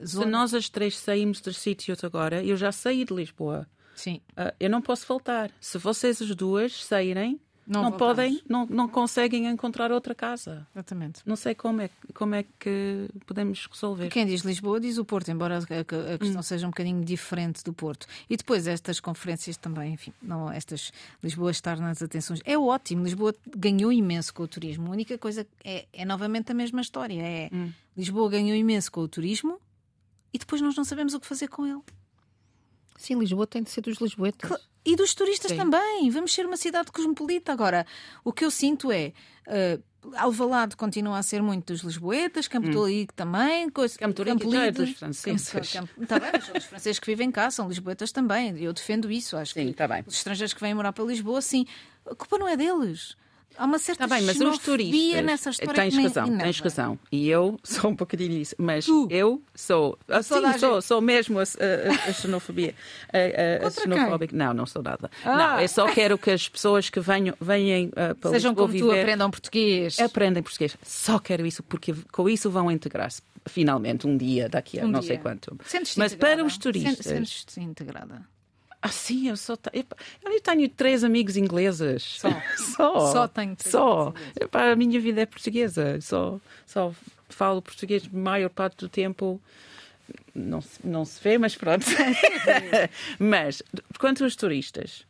Zona... 0.05 0.25
Se 0.25 0.31
nós 0.31 0.55
as 0.55 0.69
três 0.69 0.97
saímos 0.99 1.41
dos 1.41 1.57
sítios 1.57 2.03
agora, 2.05 2.45
eu 2.45 2.57
já 2.57 2.73
saí 2.73 3.05
de 3.05 3.15
Lisboa. 3.15 3.67
Sim. 3.95 4.21
Uh, 4.33 4.55
eu 4.59 4.71
não 4.71 4.81
posso 4.81 5.07
faltar. 5.07 5.51
Se 5.61 5.79
vocês 5.79 6.21
as 6.23 6.35
duas 6.35 6.85
saírem, 6.85 7.41
não, 7.71 7.85
não 7.85 7.93
podem, 7.93 8.43
não, 8.49 8.67
não 8.67 8.89
conseguem 8.89 9.47
encontrar 9.47 9.93
outra 9.93 10.13
casa. 10.13 10.67
Exatamente. 10.75 11.23
Não 11.25 11.37
sei 11.37 11.55
como 11.55 11.81
é, 11.81 11.91
como 12.13 12.35
é 12.35 12.45
que 12.59 13.09
podemos 13.25 13.65
resolver. 13.71 14.09
Quem 14.09 14.27
diz 14.27 14.41
Lisboa 14.41 14.81
diz 14.81 14.99
o 14.99 15.05
Porto, 15.05 15.31
embora 15.31 15.57
a, 15.57 15.59
a, 15.59 16.15
a 16.15 16.19
questão 16.19 16.41
hum. 16.41 16.43
seja 16.43 16.67
um 16.67 16.71
bocadinho 16.71 17.05
diferente 17.05 17.63
do 17.63 17.73
Porto. 17.73 18.09
E 18.29 18.37
depois 18.37 18.67
estas 18.67 18.99
conferências 18.99 19.57
também, 19.57 19.93
enfim, 19.93 20.13
não, 20.21 20.51
estas 20.51 20.91
Lisboa 21.23 21.53
estar 21.53 21.79
nas 21.79 22.03
atenções. 22.03 22.41
É 22.45 22.59
ótimo, 22.59 23.05
Lisboa 23.05 23.33
ganhou 23.57 23.93
imenso 23.93 24.35
com 24.35 24.43
o 24.43 24.49
turismo. 24.49 24.89
A 24.89 24.91
única 24.91 25.17
coisa 25.17 25.47
é, 25.63 25.87
é 25.93 26.05
novamente 26.05 26.51
a 26.51 26.55
mesma 26.55 26.81
história. 26.81 27.23
É 27.23 27.51
hum. 27.53 27.71
Lisboa 27.97 28.31
ganhou 28.31 28.57
imenso 28.57 28.91
com 28.91 29.03
o 29.03 29.09
turismo, 29.09 29.61
e 30.33 30.39
depois 30.39 30.61
nós 30.61 30.77
não 30.77 30.85
sabemos 30.85 31.15
o 31.15 31.21
que 31.21 31.27
fazer 31.27 31.49
com 31.49 31.67
ele. 31.67 31.81
Sim, 32.97 33.19
Lisboa 33.19 33.47
tem 33.47 33.63
de 33.63 33.71
ser 33.71 33.81
dos 33.81 33.99
lisboetas. 33.99 34.51
E 34.85 34.97
dos 34.97 35.15
turistas 35.15 35.51
Sim. 35.51 35.57
também. 35.57 36.11
Vamos 36.11 36.33
ser 36.33 36.47
uma 36.47 36.57
cidade 36.57 36.91
cosmopolita. 36.91 37.53
Agora, 37.53 37.87
o 38.25 38.33
que 38.33 38.45
eu 38.45 38.51
sinto 38.51 38.91
é. 38.91 39.13
Uh, 39.47 39.83
Alvalade 40.17 40.77
continua 40.77 41.19
a 41.19 41.23
ser 41.23 41.43
muito 41.43 41.73
dos 41.73 41.83
lisboetas, 41.83 42.49
Campo 42.49 42.69
hum. 42.69 42.73
Tolique 42.73 43.13
também. 43.13 43.69
Coisa, 43.69 43.99
Campo 43.99 44.15
Tolique 44.15 44.57
é 44.57 44.71
dos 44.71 44.91
franceses. 44.93 45.73
Campo, 45.73 46.07
tá 46.07 46.19
bem, 46.19 46.31
os 46.57 46.65
franceses 46.65 46.99
que 46.99 47.07
vivem 47.07 47.31
cá 47.31 47.51
são 47.51 47.69
lisboetas 47.69 48.11
também. 48.11 48.59
Eu 48.59 48.73
defendo 48.73 49.11
isso. 49.11 49.37
Acho 49.37 49.53
sim, 49.53 49.67
que 49.67 49.75
tá 49.75 49.87
bem. 49.87 50.03
os 50.07 50.15
estrangeiros 50.15 50.55
que 50.55 50.61
vêm 50.61 50.73
morar 50.73 50.93
para 50.93 51.05
Lisboa, 51.05 51.43
sim. 51.43 51.67
A 52.07 52.15
culpa 52.15 52.39
não 52.39 52.49
é 52.49 52.57
deles. 52.57 53.15
Há 53.57 53.65
uma 53.65 53.79
certa 53.79 54.09
tá 54.09 54.15
bem, 54.15 54.25
mas 54.25 54.41
os 54.41 54.59
turistas, 54.59 55.25
nessa 55.25 55.51
história 55.51 55.75
tens 55.75 55.95
que 55.95 56.03
razão, 56.03 56.39
tens 56.39 56.61
razão. 56.61 56.99
E 57.13 57.29
eu 57.29 57.59
sou 57.63 57.91
um 57.91 57.95
bocadinho 57.95 58.33
isso, 58.33 58.55
mas 58.59 58.87
tu. 58.87 59.07
eu 59.11 59.43
sou, 59.55 59.99
assim, 60.09 60.59
sou, 60.59 60.81
sou 60.81 61.01
mesmo 61.01 61.39
a, 61.39 61.43
a, 61.43 62.09
a 62.09 62.13
xenofobia. 62.13 62.75
A, 63.13 63.67
a 63.67 63.71
xenofóbica. 63.71 64.35
Não, 64.35 64.55
não 64.55 64.67
sou 64.67 64.83
nada. 64.83 65.11
Ah. 65.25 65.37
Não, 65.37 65.61
eu 65.61 65.69
só 65.69 65.87
quero 65.93 66.17
que 66.17 66.31
as 66.31 66.49
pessoas 66.49 66.89
que 66.89 67.01
venham, 67.01 67.35
venham 67.41 67.89
uh, 67.89 68.15
para 68.15 68.31
Sejam 68.31 68.55
como 68.55 68.69
viver, 68.69 68.87
tu, 68.87 68.93
aprendam 68.93 69.31
português. 69.31 70.01
Aprendem 70.01 70.43
português. 70.43 70.77
Só 70.83 71.19
quero 71.19 71.47
isso, 71.47 71.63
porque 71.63 71.95
com 72.13 72.29
isso 72.29 72.51
vão 72.51 72.71
integrar-se 72.71 73.23
finalmente 73.47 74.07
um 74.07 74.17
dia 74.17 74.49
daqui 74.49 74.81
a 74.81 74.85
um 74.85 74.89
não 74.89 75.01
dia. 75.01 75.09
sei 75.09 75.19
quanto. 75.19 75.57
Mas 75.97 76.15
para 76.15 76.45
os 76.45 76.57
turistas. 76.57 77.05
Sentes-te 77.05 77.61
integrada? 77.61 78.23
Ah, 78.83 78.89
sim, 78.89 79.29
eu 79.29 79.37
só 79.37 79.57
tenho. 79.57 79.85
Eu 80.25 80.41
tenho 80.41 80.69
três 80.69 81.05
amigos 81.05 81.37
ingleses. 81.37 82.19
Só. 82.21 82.29
só. 82.77 83.13
Só 83.13 83.29
tenho 83.29 83.55
três 83.55 83.73
Só. 83.73 84.15
Epá, 84.41 84.73
a 84.73 84.77
minha 84.77 84.99
vida 84.99 85.21
é 85.21 85.27
portuguesa. 85.27 86.01
Só, 86.01 86.41
só 86.67 86.95
falo 87.29 87.61
português 87.61 88.09
a 88.11 88.17
maior 88.17 88.49
parte 88.49 88.79
do 88.79 88.89
tempo. 88.89 89.41
Não 90.35 90.61
se, 90.61 90.87
não 90.87 91.05
se 91.05 91.23
vê, 91.23 91.37
mas 91.37 91.55
pronto. 91.55 91.85
mas, 93.19 93.63
quanto 93.99 94.25
aos 94.25 94.35
turistas, 94.35 95.05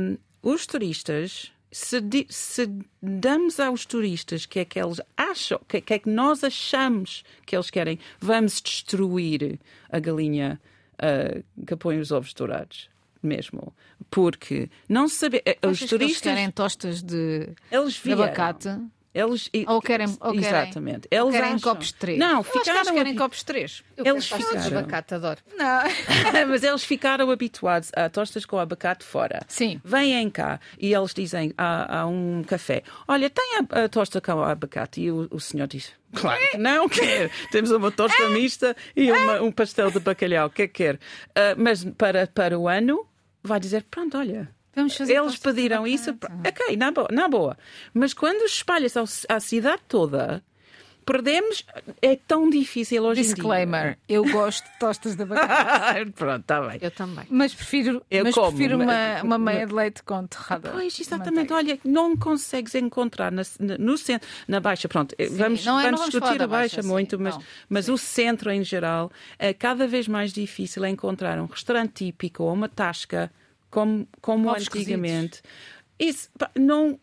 um, 0.00 0.16
os 0.42 0.66
turistas, 0.66 1.52
se, 1.70 2.00
se, 2.28 2.68
damos 3.02 3.60
aos 3.60 3.84
turistas 3.84 4.46
que 4.46 4.60
é 4.60 4.64
que 4.64 4.80
eles 4.80 5.00
acham, 5.16 5.60
que, 5.68 5.80
que 5.80 5.94
é 5.94 5.98
que 5.98 6.08
nós 6.08 6.42
achamos 6.42 7.24
que 7.44 7.54
eles 7.54 7.70
querem, 7.70 7.98
vamos 8.18 8.60
destruir 8.60 9.60
a 9.90 9.98
galinha 9.98 10.60
uh, 11.02 11.64
que 11.64 11.74
apoiam 11.74 12.00
os 12.00 12.10
ovos 12.12 12.32
dourados 12.34 12.88
mesmo. 13.22 13.74
Porque 14.10 14.70
não 14.88 15.08
se 15.08 15.16
sabe. 15.16 15.42
Eh, 15.44 15.58
os 15.66 15.80
turistas. 15.80 16.00
Eles 16.00 16.20
querem 16.20 16.50
tostas 16.50 17.02
de, 17.02 17.50
eles 17.70 17.98
vieram, 17.98 18.22
de 18.22 18.28
abacate. 18.28 18.68
Eles, 19.16 19.48
ou 19.66 19.80
querem, 19.80 20.06
ou 20.20 20.32
querem, 20.32 20.46
exatamente. 20.46 21.08
Eles 21.10 21.30
querem 21.30 21.48
acham... 21.54 21.60
copos 21.60 21.86
de 21.86 21.94
três. 21.94 22.18
Não, 22.18 22.42
ficaram. 22.42 22.80
eles 22.80 22.90
querem 22.90 23.16
copos 23.16 23.38
de 23.38 23.44
três. 23.46 23.82
Eu 23.96 24.04
eles 24.04 24.30
ficaram. 24.30 24.68
De 24.68 24.76
abacate, 24.76 25.14
adoro. 25.14 25.40
Não. 25.56 25.82
Mas 26.48 26.62
eles 26.62 26.84
ficaram 26.84 27.30
habituados 27.30 27.90
a 27.96 28.10
tostas 28.10 28.44
com 28.44 28.58
abacate 28.58 29.06
fora. 29.06 29.40
Sim. 29.48 29.80
Vêm 29.82 30.28
cá 30.28 30.60
e 30.78 30.92
eles 30.92 31.14
dizem 31.14 31.54
a, 31.56 32.00
a 32.00 32.06
um 32.06 32.44
café: 32.46 32.82
Olha, 33.08 33.30
tem 33.30 33.58
a, 33.58 33.84
a 33.84 33.88
tosta 33.88 34.20
com 34.20 34.42
abacate. 34.42 35.00
E 35.00 35.10
o, 35.10 35.26
o 35.30 35.40
senhor 35.40 35.66
diz: 35.66 35.92
Claro 36.14 36.40
que 36.50 36.58
não 36.58 36.86
quer. 36.86 37.30
Temos 37.50 37.70
uma 37.70 37.90
tosta 37.90 38.28
mista 38.28 38.76
e 38.94 39.10
uma, 39.10 39.40
um 39.40 39.50
pastel 39.50 39.90
de 39.90 39.98
bacalhau. 39.98 40.48
O 40.48 40.50
que 40.50 40.62
é 40.62 40.68
que 40.68 40.74
quer? 40.74 40.96
Uh, 40.96 41.56
mas 41.56 41.82
para, 41.96 42.26
para 42.26 42.58
o 42.58 42.68
ano, 42.68 43.06
vai 43.42 43.58
dizer: 43.58 43.82
Pronto, 43.84 44.18
olha 44.18 44.54
eles 44.76 45.36
pediram 45.38 45.86
isso. 45.86 46.10
Ok, 46.46 46.76
na 46.76 46.90
boa, 46.90 47.08
na 47.10 47.28
boa. 47.28 47.58
Mas 47.94 48.12
quando 48.12 48.44
espalha-se 48.44 48.98
à 49.28 49.40
cidade 49.40 49.82
toda, 49.88 50.42
perdemos. 51.06 51.64
É 52.02 52.16
tão 52.16 52.50
difícil 52.50 53.04
hoje 53.04 53.22
Disclaimer, 53.22 53.80
em 53.80 53.84
dia. 53.84 53.96
eu 54.08 54.24
gosto 54.24 54.64
de 54.64 54.78
tostas 54.78 55.14
de 55.14 55.24
batata. 55.24 56.10
Pronto, 56.12 56.40
está 56.40 56.60
bem. 56.60 56.78
Eu 56.82 56.90
também. 56.90 57.24
Mas 57.30 57.54
prefiro, 57.54 58.02
eu 58.10 58.24
mas 58.24 58.34
como, 58.34 58.48
prefiro 58.48 58.76
uma, 58.76 59.22
uma 59.22 59.38
meia 59.38 59.66
de 59.66 59.72
leite 59.72 60.02
com 60.02 60.26
torrada. 60.26 60.70
Pois, 60.70 60.98
exatamente. 60.98 61.52
Olha, 61.52 61.78
não 61.84 62.16
consegues 62.16 62.74
encontrar 62.74 63.30
na, 63.30 63.42
no 63.78 63.96
centro, 63.96 64.28
na 64.48 64.58
Baixa. 64.58 64.88
Pronto, 64.88 65.14
sim, 65.18 65.36
vamos, 65.36 65.64
não 65.64 65.78
é, 65.78 65.84
vamos, 65.84 66.00
vamos 66.00 66.12
discutir 66.12 66.42
a 66.42 66.46
Baixa, 66.46 66.76
baixa 66.76 66.82
muito, 66.82 67.16
sim, 67.16 67.22
mas, 67.22 67.36
não, 67.36 67.44
mas 67.68 67.88
o 67.88 67.96
centro 67.96 68.50
em 68.50 68.64
geral 68.64 69.10
é 69.38 69.54
cada 69.54 69.86
vez 69.86 70.08
mais 70.08 70.32
difícil 70.32 70.84
encontrar 70.84 71.38
um 71.38 71.46
restaurante 71.46 72.06
típico 72.06 72.42
ou 72.42 72.52
uma 72.52 72.68
tasca 72.68 73.30
como, 73.70 74.06
como 74.20 74.50
antigamente. 74.50 75.42
Isso, 75.98 76.30
pá, 76.38 76.50
não. 76.54 76.98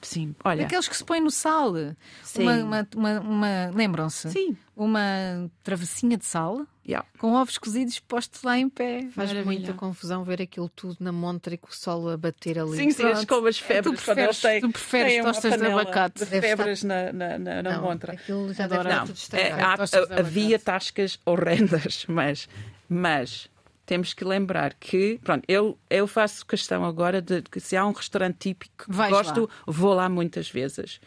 Sim, 0.00 0.34
olha. 0.42 0.66
Aqueles 0.66 0.88
que 0.88 0.96
se 0.96 1.04
põem 1.04 1.20
no 1.20 1.30
sal. 1.30 1.74
Sim. 2.22 2.42
Uma, 2.42 2.62
uma, 2.62 2.88
uma, 2.94 3.20
uma 3.20 3.70
Lembram-se? 3.74 4.30
Sim. 4.30 4.56
Uma 4.74 5.50
travessinha 5.62 6.16
de 6.16 6.24
sal 6.24 6.66
yeah. 6.86 7.06
com 7.18 7.32
ovos 7.34 7.58
cozidos 7.58 7.98
postos 8.00 8.42
lá 8.42 8.58
em 8.58 8.68
pé. 8.68 9.02
Faz 9.14 9.30
Maravilha. 9.30 9.44
muita 9.44 9.72
confusão 9.74 10.24
ver 10.24 10.42
aquilo 10.42 10.68
tudo 10.68 10.96
na 11.00 11.12
montra 11.12 11.54
e 11.54 11.58
com 11.58 11.68
o 11.68 11.74
sol 11.74 12.08
a 12.10 12.16
bater 12.16 12.58
ali. 12.58 12.76
Sim, 12.76 12.90
sim, 12.90 13.04
as 13.04 13.24
como 13.24 13.46
as 13.46 13.58
febres. 13.58 14.00
Tu 14.00 14.04
preferes, 14.04 14.40
têm, 14.40 14.60
tu 14.60 14.70
preferes 14.70 15.24
tostas 15.24 15.60
de 15.60 15.66
abacate. 15.66 16.18
De 16.18 16.26
febres 16.26 16.82
na, 16.82 17.12
na, 17.12 17.38
na, 17.38 17.62
na 17.62 17.72
não, 17.74 17.82
montra. 17.82 18.12
Aquilo 18.12 18.52
já 18.52 18.66
deve 18.66 18.84
não, 18.84 19.04
é, 19.38 19.52
há, 19.52 19.76
havia 20.18 20.58
tascas 20.58 21.18
horrendas, 21.24 22.04
mas, 22.08 22.48
mas 22.88 23.48
temos 23.92 24.14
que 24.14 24.24
lembrar 24.24 24.72
que, 24.72 25.20
pronto, 25.22 25.44
eu, 25.46 25.78
eu 25.90 26.06
faço 26.06 26.46
questão 26.46 26.82
agora 26.82 27.20
de 27.20 27.42
que 27.42 27.60
se 27.60 27.76
há 27.76 27.84
um 27.84 27.92
restaurante 27.92 28.38
típico 28.38 28.86
que 28.86 28.90
Vais 28.90 29.12
gosto, 29.12 29.42
lá. 29.42 29.48
vou 29.66 29.92
lá 29.92 30.08
muitas 30.08 30.50
vezes. 30.50 30.98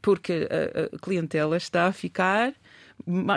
Porque 0.00 0.48
a, 0.50 0.96
a 0.96 0.98
clientela 0.98 1.58
está 1.58 1.88
a 1.88 1.92
ficar 1.92 2.54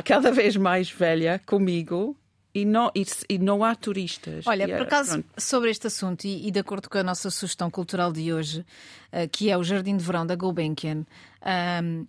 cada 0.05 0.31
vez 0.31 0.55
mais 0.55 0.89
velha 0.89 1.41
comigo 1.45 2.15
e 2.53 2.63
não, 2.63 2.89
e, 2.95 3.05
e 3.27 3.37
não 3.37 3.65
há 3.65 3.75
turistas. 3.75 4.47
Olha, 4.47 4.65
por 4.65 4.77
eh, 4.77 4.83
acaso, 4.83 5.11
pronto. 5.21 5.27
sobre 5.41 5.71
este 5.71 5.87
assunto, 5.87 6.23
e, 6.23 6.47
e 6.47 6.51
de 6.51 6.59
acordo 6.59 6.89
com 6.89 6.97
a 6.97 7.03
nossa 7.03 7.29
sugestão 7.29 7.69
cultural 7.69 8.13
de 8.13 8.31
hoje, 8.31 8.65
eh, 9.11 9.27
que 9.27 9.49
é 9.51 9.57
o 9.57 9.63
Jardim 9.63 9.97
de 9.97 10.05
Verão 10.05 10.25
da 10.25 10.37
Gulbenkian, 10.37 11.05
ahm, 11.41 12.05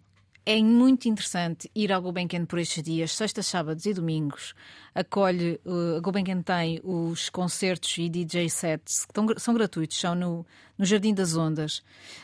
é 0.48 0.62
muito 0.62 1.08
interessante 1.08 1.68
ir 1.74 1.92
ao 1.92 2.00
Gulbenkian 2.00 2.46
por 2.46 2.60
estes 2.60 2.82
dias, 2.84 3.10
sextas, 3.12 3.46
sábados 3.46 3.84
e 3.84 3.92
domingos. 3.92 4.54
Acolhe, 4.94 5.60
eh, 5.66 5.96
a 5.96 6.00
Gulbenkian 6.00 6.40
tem 6.40 6.80
os 6.84 7.28
concertos 7.28 7.98
e 7.98 8.08
DJ 8.08 8.48
sets 8.48 9.04
que 9.04 9.20
gra- 9.26 9.38
são 9.40 9.52
gratuitos, 9.54 9.98
são 9.98 10.14
no, 10.14 10.46
no 10.78 10.84
Jardim 10.84 11.12
das 11.12 11.36
Ondas, 11.36 11.82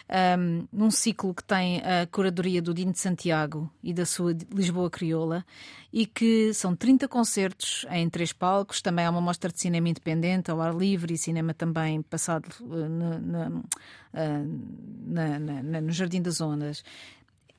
ahm, 0.09 0.67
num 0.73 0.91
ciclo 0.91 1.35
que 1.35 1.43
tem 1.43 1.81
a 1.81 2.07
curadoria 2.07 2.63
do 2.63 2.73
Dino 2.73 2.93
de 2.93 3.01
Santiago 3.01 3.69
e 3.83 3.93
da 3.93 4.07
sua 4.07 4.35
Lisboa 4.55 4.89
Crioula, 4.89 5.45
e 5.93 6.07
que 6.07 6.55
são 6.55 6.77
30 6.77 7.09
concertos 7.09 7.85
em 7.91 8.09
três 8.09 8.33
palcos. 8.33 8.81
Também 8.81 9.05
há 9.05 9.11
uma 9.11 9.21
mostra 9.21 9.51
de 9.51 9.61
cinema 9.61 9.89
independente, 9.89 10.49
ao 10.51 10.61
ar 10.61 10.75
livre, 10.75 11.13
e 11.15 11.19
cinema 11.19 11.53
também 11.53 12.01
passado 12.03 12.49
na- 12.61 13.51
ah, 14.15 14.45
na- 15.07 15.39
na- 15.41 15.63
na- 15.63 15.81
no 15.81 15.91
Jardim 15.93 16.23
das 16.23 16.41
Ondas. 16.41 16.85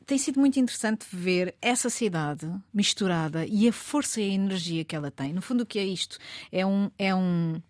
Tem 0.05 0.17
sido 0.17 0.39
muito 0.39 0.59
interessante 0.59 1.05
ver 1.11 1.55
essa 1.61 1.89
cidade 1.89 2.51
misturada 2.73 3.45
e 3.45 3.67
a 3.67 3.73
força 3.73 4.19
e 4.19 4.29
a 4.29 4.33
energia 4.33 4.83
que 4.83 4.95
ela 4.95 5.09
tem. 5.09 5.33
No 5.33 5.41
fundo, 5.41 5.61
o 5.61 5.65
que 5.65 5.79
é 5.79 5.85
isto? 5.85 6.17
É 6.51 6.65
um. 6.65 6.91
É 6.97 7.13
um 7.15 7.61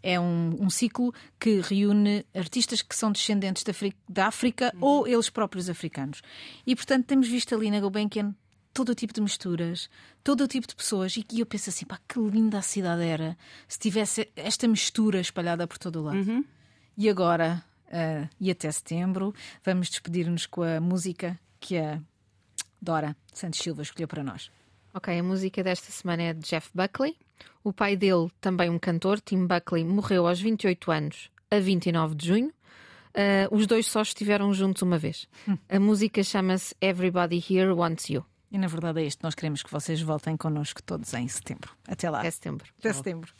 é 0.00 0.18
um, 0.18 0.56
um 0.60 0.70
ciclo 0.70 1.12
que 1.40 1.60
reúne 1.60 2.24
artistas 2.32 2.82
que 2.82 2.94
são 2.94 3.10
descendentes 3.10 3.64
da 3.64 3.72
África, 3.72 3.98
da 4.08 4.26
África 4.28 4.72
ou 4.80 5.08
eles 5.08 5.28
próprios 5.28 5.68
africanos. 5.68 6.22
E, 6.64 6.76
portanto, 6.76 7.04
temos 7.06 7.26
visto 7.26 7.52
ali 7.52 7.68
na 7.68 7.80
Gulbenkian 7.80 8.32
todo 8.72 8.90
o 8.90 8.94
tipo 8.94 9.12
de 9.12 9.20
misturas, 9.20 9.90
todo 10.22 10.42
o 10.42 10.46
tipo 10.46 10.68
de 10.68 10.76
pessoas. 10.76 11.16
E 11.16 11.40
eu 11.40 11.46
penso 11.46 11.70
assim, 11.70 11.84
pá, 11.84 11.98
que 12.08 12.20
linda 12.20 12.58
a 12.58 12.62
cidade 12.62 13.02
era 13.02 13.36
se 13.66 13.78
tivesse 13.78 14.30
esta 14.36 14.68
mistura 14.68 15.20
espalhada 15.20 15.66
por 15.66 15.78
todo 15.78 15.96
o 15.96 16.04
lado. 16.04 16.18
E 16.96 17.08
agora, 17.08 17.62
ah, 17.90 18.28
e 18.40 18.50
até 18.50 18.70
setembro, 18.70 19.34
vamos 19.64 19.88
despedir-nos 19.88 20.46
com 20.46 20.62
a 20.62 20.80
música 20.80 21.38
que 21.60 21.78
a 21.78 22.00
Dora 22.80 23.16
Santos 23.32 23.60
Silva 23.60 23.82
escolheu 23.82 24.08
para 24.08 24.22
nós. 24.22 24.50
Ok, 24.94 25.16
a 25.16 25.22
música 25.22 25.62
desta 25.62 25.92
semana 25.92 26.22
é 26.22 26.32
de 26.32 26.48
Jeff 26.48 26.70
Buckley. 26.74 27.16
O 27.62 27.72
pai 27.72 27.96
dele, 27.96 28.30
também 28.40 28.70
um 28.70 28.78
cantor, 28.78 29.20
Tim 29.20 29.46
Buckley, 29.46 29.84
morreu 29.84 30.26
aos 30.26 30.40
28 30.40 30.90
anos, 30.90 31.30
a 31.50 31.58
29 31.58 32.14
de 32.14 32.26
junho. 32.26 32.52
Ah, 33.14 33.48
os 33.50 33.66
dois 33.66 33.86
só 33.86 34.02
estiveram 34.02 34.52
juntos 34.54 34.82
uma 34.82 34.96
vez. 34.98 35.28
A 35.68 35.80
música 35.80 36.22
chama-se 36.22 36.74
Everybody 36.80 37.36
Here 37.36 37.72
Wants 37.72 38.08
You. 38.08 38.24
E 38.50 38.56
na 38.56 38.66
verdade 38.66 39.02
é 39.02 39.04
isto, 39.04 39.22
nós 39.22 39.34
queremos 39.34 39.62
que 39.62 39.70
vocês 39.70 40.00
voltem 40.00 40.36
connosco 40.36 40.82
todos 40.82 41.12
em 41.14 41.28
setembro. 41.28 41.70
Até 41.86 42.08
lá. 42.08 42.20
Até 42.20 42.30
setembro. 42.30 42.66
Até 42.78 42.92
setembro. 42.92 43.32